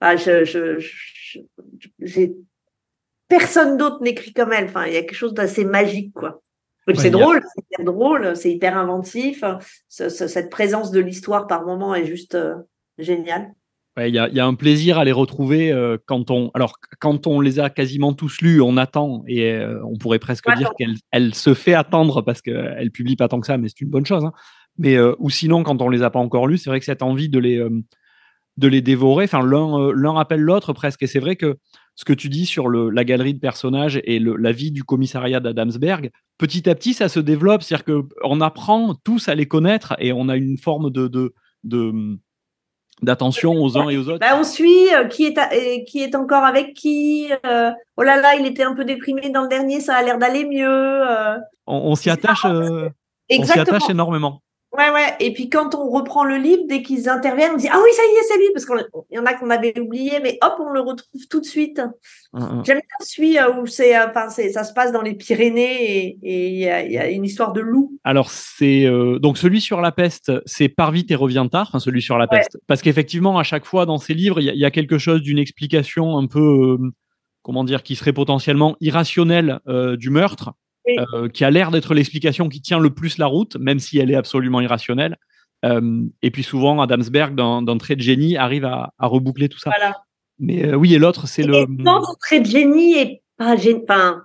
bah, 0.00 0.16
je, 0.16 0.44
je, 0.44 0.78
j'ai 2.00 2.34
personne 3.28 3.76
d'autre 3.76 4.02
n'écrit 4.02 4.32
comme 4.32 4.52
elle. 4.52 4.64
Enfin, 4.64 4.86
il 4.86 4.94
y 4.94 4.96
a 4.96 5.02
quelque 5.02 5.14
chose 5.14 5.34
d'assez 5.34 5.66
magique, 5.66 6.14
quoi. 6.14 6.42
c'est 6.94 7.10
drôle, 7.10 7.42
c'est 7.54 7.62
hyper 7.62 7.84
drôle, 7.84 8.36
c'est 8.36 8.50
hyper 8.50 8.78
inventif. 8.78 9.44
cette 9.88 10.50
présence 10.50 10.90
de 10.90 11.00
l'histoire 11.00 11.46
par 11.46 11.66
moment 11.66 11.94
est 11.94 12.06
juste 12.06 12.34
euh, 12.34 12.54
géniale. 12.96 13.52
Il 13.98 14.14
y, 14.14 14.18
a, 14.18 14.28
y, 14.28 14.40
a 14.40 14.46
un 14.46 14.54
plaisir 14.54 14.98
à 14.98 15.04
les 15.04 15.12
retrouver 15.12 15.72
euh, 15.72 15.96
quand 16.04 16.30
on. 16.30 16.50
Alors, 16.52 16.74
quand 17.00 17.26
on 17.26 17.40
les 17.40 17.60
a 17.60 17.70
quasiment 17.70 18.12
tous 18.12 18.42
lus, 18.42 18.60
on 18.60 18.76
attend 18.76 19.22
et 19.26 19.58
on 19.84 19.96
pourrait 19.96 20.18
presque 20.18 20.54
dire 20.56 20.72
qu'elle 20.78 20.96
elle 21.12 21.34
se 21.34 21.54
fait 21.54 21.74
attendre 21.74 22.20
parce 22.20 22.42
qu'elle 22.42 22.90
publie 22.90 23.16
pas 23.16 23.28
tant 23.28 23.40
que 23.40 23.46
ça, 23.46 23.56
mais 23.56 23.68
c'est 23.68 23.80
une 23.80 23.90
bonne 23.90 24.04
chose. 24.04 24.24
Hein. 24.24 24.32
Mais 24.78 24.96
euh, 24.96 25.14
ou 25.18 25.30
sinon, 25.30 25.62
quand 25.62 25.80
on 25.82 25.88
les 25.88 26.02
a 26.02 26.10
pas 26.10 26.18
encore 26.18 26.46
lus, 26.46 26.58
c'est 26.58 26.70
vrai 26.70 26.80
que 26.80 26.86
cette 26.86 27.02
envie 27.02 27.28
de 27.28 27.38
les 27.38 27.58
euh, 27.58 27.70
de 28.56 28.68
les 28.68 28.80
dévorer, 28.80 29.24
enfin 29.24 29.44
l'un 29.44 29.78
euh, 29.78 29.92
l'un 29.94 30.12
rappelle 30.12 30.40
l'autre 30.40 30.72
presque. 30.72 31.02
Et 31.02 31.06
c'est 31.06 31.18
vrai 31.18 31.36
que 31.36 31.58
ce 31.94 32.04
que 32.04 32.12
tu 32.12 32.28
dis 32.28 32.46
sur 32.46 32.68
le, 32.68 32.90
la 32.90 33.04
galerie 33.04 33.34
de 33.34 33.38
personnages 33.38 34.00
et 34.04 34.18
le, 34.18 34.36
la 34.36 34.52
vie 34.52 34.70
du 34.70 34.84
commissariat 34.84 35.40
d'Adamsberg, 35.40 36.10
petit 36.38 36.68
à 36.68 36.74
petit, 36.74 36.92
ça 36.92 37.08
se 37.08 37.20
développe. 37.20 37.62
C'est-à-dire 37.62 37.84
qu'on 37.84 38.40
apprend 38.40 38.94
tous 38.94 39.28
à 39.28 39.34
les 39.34 39.46
connaître 39.46 39.94
et 39.98 40.12
on 40.12 40.28
a 40.28 40.36
une 40.36 40.58
forme 40.58 40.90
de, 40.90 41.08
de, 41.08 41.34
de 41.64 42.18
d'attention 43.02 43.52
aux 43.52 43.76
uns 43.76 43.88
et 43.88 43.98
aux 43.98 44.08
autres. 44.08 44.20
Bah, 44.20 44.38
on 44.38 44.44
suit 44.44 44.88
qui 45.10 45.26
est 45.26 45.84
qui 45.84 46.02
est 46.02 46.14
encore 46.14 46.44
avec 46.44 46.74
qui. 46.74 47.30
oh 47.96 48.02
là 48.02 48.16
là, 48.20 48.34
il 48.38 48.46
était 48.46 48.64
un 48.64 48.74
peu 48.74 48.84
déprimé 48.84 49.30
dans 49.30 49.42
le 49.42 49.48
dernier, 49.48 49.80
ça 49.80 49.96
a 49.96 50.02
l'air 50.02 50.18
d'aller 50.18 50.44
mieux. 50.44 51.02
on, 51.66 51.76
on 51.76 51.94
s'y 51.94 52.10
attache. 52.10 52.44
on 52.44 52.90
s'y 53.28 53.58
attache 53.58 53.90
énormément. 53.90 54.42
Ouais, 54.76 54.90
ouais. 54.90 55.14
Et 55.20 55.32
puis 55.32 55.48
quand 55.48 55.74
on 55.74 55.88
reprend 55.88 56.24
le 56.24 56.36
livre, 56.36 56.64
dès 56.68 56.82
qu'ils 56.82 57.08
interviennent, 57.08 57.52
on 57.54 57.56
dit 57.56 57.68
Ah 57.70 57.80
oui, 57.82 57.90
ça 57.92 58.02
y 58.02 58.16
est, 58.16 58.22
c'est 58.28 58.38
lui, 58.38 58.46
parce 58.52 58.66
qu'il 58.66 58.76
y 59.10 59.18
en 59.18 59.24
a 59.24 59.32
qu'on 59.32 59.48
avait 59.48 59.78
oublié, 59.78 60.20
mais 60.22 60.38
hop, 60.42 60.56
on 60.58 60.70
le 60.70 60.80
retrouve 60.80 61.26
tout 61.30 61.40
de 61.40 61.46
suite. 61.46 61.80
Mmh, 62.32 62.40
mmh. 62.40 62.62
J'aime 62.66 62.78
bien 62.78 63.06
celui 63.06 63.38
euh, 63.38 63.60
où 63.60 63.66
c'est, 63.66 63.96
euh, 63.96 64.08
enfin, 64.08 64.28
ça 64.28 64.64
se 64.64 64.72
passe 64.74 64.92
dans 64.92 65.00
les 65.00 65.14
Pyrénées 65.14 66.18
et 66.22 66.48
il 66.48 66.58
y, 66.58 66.68
a 66.68 67.08
une 67.08 67.24
histoire 67.24 67.52
de 67.52 67.60
loup. 67.60 67.98
Alors, 68.04 68.30
c'est 68.30 68.84
euh, 68.84 69.18
donc 69.18 69.38
celui 69.38 69.60
sur 69.60 69.80
la 69.80 69.92
peste, 69.92 70.32
c'est 70.44 70.68
Par 70.68 70.92
vite 70.92 71.10
et 71.10 71.14
revient 71.14 71.46
tard, 71.50 71.68
enfin, 71.68 71.80
celui 71.80 72.02
sur 72.02 72.18
la 72.18 72.26
peste. 72.26 72.58
Parce 72.66 72.82
qu'effectivement, 72.82 73.38
à 73.38 73.44
chaque 73.44 73.64
fois 73.64 73.86
dans 73.86 73.98
ces 73.98 74.14
livres, 74.14 74.40
il 74.40 74.54
y, 74.54 74.64
a 74.64 74.70
quelque 74.70 74.98
chose 74.98 75.22
d'une 75.22 75.38
explication 75.38 76.18
un 76.18 76.26
peu, 76.26 76.76
comment 77.42 77.64
dire, 77.64 77.82
qui 77.82 77.96
serait 77.96 78.12
potentiellement 78.12 78.76
irrationnelle 78.80 79.60
du 79.96 80.10
meurtre. 80.10 80.52
Euh, 80.88 81.28
qui 81.28 81.44
a 81.44 81.50
l'air 81.50 81.70
d'être 81.70 81.94
l'explication 81.94 82.48
qui 82.48 82.60
tient 82.60 82.78
le 82.78 82.90
plus 82.90 83.18
la 83.18 83.26
route, 83.26 83.56
même 83.56 83.80
si 83.80 83.98
elle 83.98 84.10
est 84.10 84.16
absolument 84.16 84.60
irrationnelle. 84.60 85.16
Euh, 85.64 86.02
et 86.22 86.30
puis 86.30 86.44
souvent, 86.44 86.80
Adamsberg, 86.80 87.34
d'un 87.34 87.78
trait 87.78 87.96
de 87.96 88.02
génie, 88.02 88.36
arrive 88.36 88.64
à, 88.64 88.92
reboucler 88.98 89.48
tout 89.48 89.58
ça. 89.58 89.72
Mais 90.38 90.66
euh, 90.66 90.76
oui, 90.76 90.94
et 90.94 90.98
l'autre, 90.98 91.26
c'est 91.26 91.42
le. 91.42 91.66
Non, 91.68 92.02
trait 92.20 92.40
de 92.40 92.46
génie 92.46 92.98
et 92.98 93.22
pas 93.36 93.56
génie. 93.56 93.82
Enfin, 93.82 94.22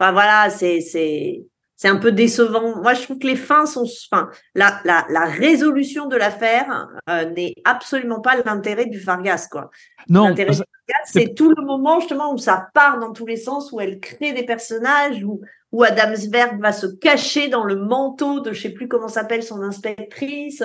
voilà, 0.00 0.50
c'est 0.50 0.80
c'est 0.80 1.88
un 1.88 1.96
peu 1.96 2.12
décevant. 2.12 2.80
Moi, 2.80 2.94
je 2.94 3.02
trouve 3.02 3.18
que 3.18 3.26
les 3.26 3.36
fins 3.36 3.66
sont, 3.66 3.86
enfin, 4.10 4.30
la, 4.54 4.80
la, 4.84 5.06
la 5.10 5.26
résolution 5.26 6.06
de 6.06 6.16
l'affaire 6.16 6.88
n'est 7.36 7.54
absolument 7.64 8.20
pas 8.20 8.36
l'intérêt 8.36 8.86
du 8.86 8.98
Fargas, 8.98 9.48
quoi. 9.50 9.70
Non. 10.08 10.28
L'intérêt 10.28 10.50
du 10.50 10.56
Fargas, 10.56 11.04
c'est 11.04 11.34
tout 11.34 11.52
le 11.54 11.64
moment 11.64 12.00
justement 12.00 12.32
où 12.32 12.38
ça 12.38 12.68
part 12.74 12.98
dans 12.98 13.12
tous 13.12 13.26
les 13.26 13.36
sens, 13.36 13.70
où 13.70 13.80
elle 13.80 14.00
crée 14.00 14.32
des 14.32 14.44
personnages, 14.44 15.22
où, 15.24 15.40
où 15.74 15.82
Adamsberg 15.82 16.60
va 16.60 16.70
se 16.70 16.86
cacher 16.86 17.48
dans 17.48 17.64
le 17.64 17.74
manteau 17.74 18.38
de 18.38 18.52
je 18.52 18.60
sais 18.60 18.70
plus 18.70 18.86
comment 18.86 19.08
s'appelle 19.08 19.42
son 19.42 19.60
inspectrice. 19.60 20.62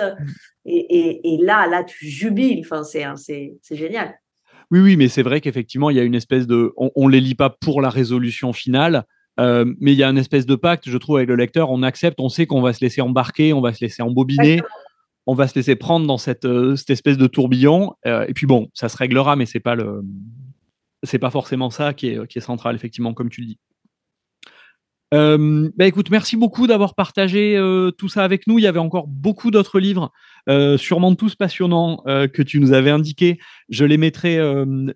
Et, 0.64 1.36
là, 1.42 1.66
là, 1.66 1.82
tu 1.82 2.06
jubiles. 2.06 2.60
Enfin, 2.64 2.84
c'est, 2.84 3.04
c'est, 3.60 3.76
génial. 3.76 4.14
Oui, 4.70 4.78
oui, 4.78 4.96
mais 4.96 5.08
c'est 5.08 5.24
vrai 5.24 5.40
qu'effectivement, 5.40 5.90
il 5.90 5.96
y 5.96 6.00
a 6.00 6.04
une 6.04 6.14
espèce 6.14 6.46
de. 6.46 6.72
On 6.76 7.08
ne 7.08 7.10
les 7.10 7.20
lit 7.20 7.34
pas 7.34 7.50
pour 7.50 7.82
la 7.82 7.90
résolution 7.90 8.52
finale, 8.52 9.04
euh, 9.40 9.64
mais 9.80 9.94
il 9.94 9.98
y 9.98 10.04
a 10.04 10.08
une 10.08 10.16
espèce 10.16 10.46
de 10.46 10.54
pacte, 10.54 10.88
je 10.88 10.96
trouve, 10.96 11.16
avec 11.16 11.28
le 11.28 11.34
lecteur. 11.34 11.72
On 11.72 11.82
accepte, 11.82 12.20
on 12.20 12.28
sait 12.28 12.46
qu'on 12.46 12.62
va 12.62 12.72
se 12.72 12.80
laisser 12.80 13.00
embarquer, 13.00 13.52
on 13.52 13.60
va 13.60 13.72
se 13.72 13.84
laisser 13.84 14.02
embobiner. 14.02 14.62
On 15.26 15.34
va 15.34 15.48
se 15.48 15.56
laisser 15.56 15.74
prendre 15.74 16.06
dans 16.06 16.18
cette, 16.18 16.44
euh, 16.44 16.76
cette 16.76 16.90
espèce 16.90 17.18
de 17.18 17.26
tourbillon. 17.26 17.94
Euh, 18.06 18.26
et 18.28 18.32
puis 18.32 18.46
bon, 18.46 18.68
ça 18.74 18.88
se 18.88 18.96
réglera, 18.96 19.34
mais 19.34 19.46
c'est 19.46 19.58
pas 19.58 19.74
le, 19.74 20.02
c'est 21.02 21.18
pas 21.18 21.30
forcément 21.30 21.70
ça 21.70 21.94
qui 21.94 22.10
est, 22.10 22.26
qui 22.28 22.38
est 22.38 22.42
central, 22.42 22.76
effectivement, 22.76 23.12
comme 23.12 23.28
tu 23.28 23.40
le 23.40 23.48
dis. 23.48 23.58
Euh, 25.12 25.68
bah 25.76 25.86
écoute, 25.86 26.08
merci 26.10 26.36
beaucoup 26.36 26.68
d'avoir 26.68 26.94
partagé 26.94 27.56
euh, 27.56 27.90
tout 27.90 28.08
ça 28.08 28.22
avec 28.22 28.46
nous. 28.46 28.58
Il 28.58 28.62
y 28.62 28.66
avait 28.66 28.78
encore 28.78 29.08
beaucoup 29.08 29.50
d'autres 29.50 29.80
livres, 29.80 30.12
euh, 30.48 30.76
sûrement 30.76 31.14
tous 31.14 31.34
passionnants, 31.34 32.02
que 32.06 32.42
tu 32.42 32.60
nous 32.60 32.72
avais 32.72 32.90
indiqués. 32.90 33.38
Je 33.68 33.84
les 33.84 33.96
mettrai, 33.96 34.36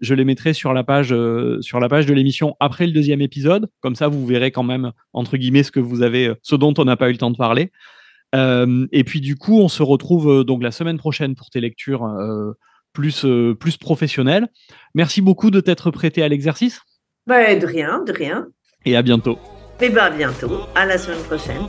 je 0.01 0.15
les 0.15 0.25
mettrai 0.25 0.53
sur 0.53 0.73
la 0.73 0.85
page, 0.85 1.15
sur 1.61 1.81
la 1.81 1.89
page 1.89 2.07
de 2.07 2.15
l'émission 2.15 2.57
après 2.61 2.87
le 2.87 2.93
deuxième 2.93 3.21
épisode. 3.21 3.69
Comme 3.81 3.95
ça, 3.97 4.09
vous 4.09 4.25
verrez 4.27 4.51
quand 4.51 4.63
même 4.63 4.93
entre 5.13 5.37
guillemets 5.37 5.63
ce 5.63 5.73
que 5.73 5.81
vous 5.81 6.03
avez, 6.03 6.33
ce 6.43 6.55
dont 6.57 6.75
on 6.79 6.85
n'a 6.85 6.97
pas 6.97 7.09
eu 7.09 7.13
le 7.13 7.19
temps 7.19 7.31
de 7.31 7.37
parler. 7.37 7.73
et 8.35 9.05
puis 9.05 9.21
du 9.21 9.37
coup, 9.37 9.59
on 9.61 9.69
se 9.69 9.83
retrouve 9.83 10.45
donc 10.45 10.63
la 10.63 10.71
semaine 10.71 10.99
prochaine 10.99 11.35
pour 11.35 11.51
tes 11.51 11.61
lectures 11.61 12.09
plus 12.93 13.27
plus 13.59 13.77
professionnelles. 13.77 14.49
Merci 14.95 15.21
beaucoup 15.21 15.51
de 15.51 15.61
t'être 15.61 15.91
prêté 15.91 16.23
à 16.23 16.29
l'exercice. 16.29 16.81
Bah, 17.27 17.55
de 17.55 17.67
rien, 17.67 18.03
de 18.05 18.13
rien. 18.13 18.47
Et 18.85 18.97
à 18.97 19.03
bientôt. 19.03 19.39
Et 19.81 19.89
bien 19.89 20.05
à 20.05 20.11
bientôt, 20.11 20.61
à 20.77 20.87
la 20.87 20.97
semaine 20.97 21.23
prochaine. 21.25 21.67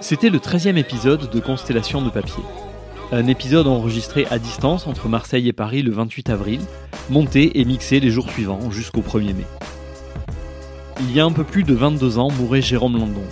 C'était 0.00 0.28
le 0.28 0.38
13e 0.38 0.76
épisode 0.76 1.30
de 1.30 1.40
Constellation 1.40 2.02
de 2.02 2.10
papier. 2.10 2.42
Un 3.12 3.28
épisode 3.28 3.68
enregistré 3.68 4.26
à 4.30 4.40
distance 4.40 4.88
entre 4.88 5.08
Marseille 5.08 5.48
et 5.48 5.52
Paris 5.52 5.82
le 5.82 5.92
28 5.92 6.30
avril, 6.30 6.60
monté 7.10 7.60
et 7.60 7.64
mixé 7.64 8.00
les 8.00 8.10
jours 8.10 8.28
suivants 8.28 8.72
jusqu'au 8.72 9.02
1er 9.02 9.34
mai. 9.34 9.46
Il 11.00 11.12
y 11.12 11.20
a 11.20 11.24
un 11.24 11.32
peu 11.32 11.44
plus 11.44 11.62
de 11.62 11.74
22 11.74 12.18
ans 12.18 12.30
mourait 12.30 12.60
Jérôme 12.60 12.98
Landon, 12.98 13.24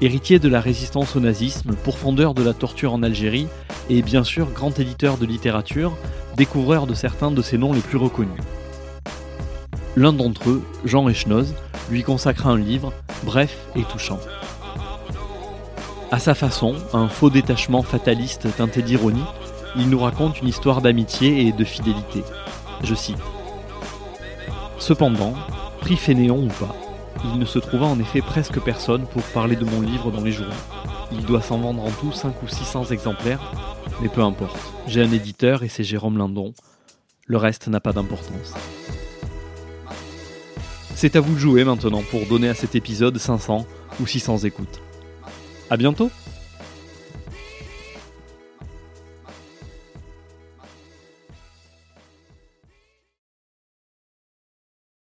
héritier 0.00 0.38
de 0.38 0.48
la 0.48 0.60
résistance 0.60 1.16
au 1.16 1.20
nazisme, 1.20 1.74
pourfendeur 1.74 2.32
de 2.32 2.44
la 2.44 2.54
torture 2.54 2.92
en 2.92 3.02
Algérie 3.02 3.48
et 3.90 4.02
bien 4.02 4.22
sûr 4.22 4.50
grand 4.52 4.78
éditeur 4.78 5.16
de 5.16 5.26
littérature, 5.26 5.96
découvreur 6.36 6.86
de 6.86 6.94
certains 6.94 7.32
de 7.32 7.42
ses 7.42 7.58
noms 7.58 7.72
les 7.72 7.80
plus 7.80 7.98
reconnus. 7.98 8.40
L'un 9.96 10.12
d'entre 10.12 10.50
eux, 10.50 10.62
Jean 10.84 11.08
Echnoz, 11.08 11.54
lui 11.90 12.02
consacra 12.02 12.50
un 12.50 12.58
livre, 12.58 12.92
bref 13.24 13.56
et 13.74 13.82
touchant. 13.82 14.20
À 16.10 16.18
sa 16.18 16.34
façon, 16.34 16.74
un 16.92 17.08
faux 17.08 17.30
détachement 17.30 17.82
fataliste 17.82 18.54
teinté 18.56 18.82
d'ironie, 18.82 19.24
il 19.74 19.88
nous 19.88 19.98
raconte 19.98 20.42
une 20.42 20.48
histoire 20.48 20.82
d'amitié 20.82 21.46
et 21.46 21.52
de 21.52 21.64
fidélité. 21.64 22.22
Je 22.84 22.94
cite. 22.94 23.16
Cependant, 24.78 25.32
prix 25.80 25.96
fainéant 25.96 26.38
ou 26.38 26.48
pas, 26.48 26.74
il 27.24 27.38
ne 27.38 27.46
se 27.46 27.58
trouva 27.58 27.86
en 27.86 27.98
effet 27.98 28.20
presque 28.20 28.60
personne 28.60 29.06
pour 29.06 29.22
parler 29.22 29.56
de 29.56 29.64
mon 29.64 29.80
livre 29.80 30.10
dans 30.10 30.22
les 30.22 30.32
journaux. 30.32 30.52
Il 31.10 31.24
doit 31.24 31.40
s'en 31.40 31.58
vendre 31.58 31.82
en 31.82 31.90
tout 31.90 32.12
5 32.12 32.42
ou 32.42 32.48
600 32.48 32.86
exemplaires, 32.90 33.40
mais 34.02 34.08
peu 34.08 34.22
importe. 34.22 34.58
J'ai 34.86 35.02
un 35.02 35.10
éditeur 35.10 35.62
et 35.62 35.68
c'est 35.68 35.84
Jérôme 35.84 36.18
Lindon. 36.18 36.52
Le 37.26 37.38
reste 37.38 37.68
n'a 37.68 37.80
pas 37.80 37.92
d'importance. 37.92 38.52
C'est 40.98 41.14
à 41.14 41.20
vous 41.20 41.34
de 41.34 41.38
jouer 41.38 41.62
maintenant 41.62 42.02
pour 42.10 42.24
donner 42.24 42.48
à 42.48 42.54
cet 42.54 42.74
épisode 42.74 43.18
500 43.18 43.66
ou 44.00 44.06
600 44.06 44.38
écoutes. 44.44 44.80
À 45.68 45.76
bientôt 45.76 46.10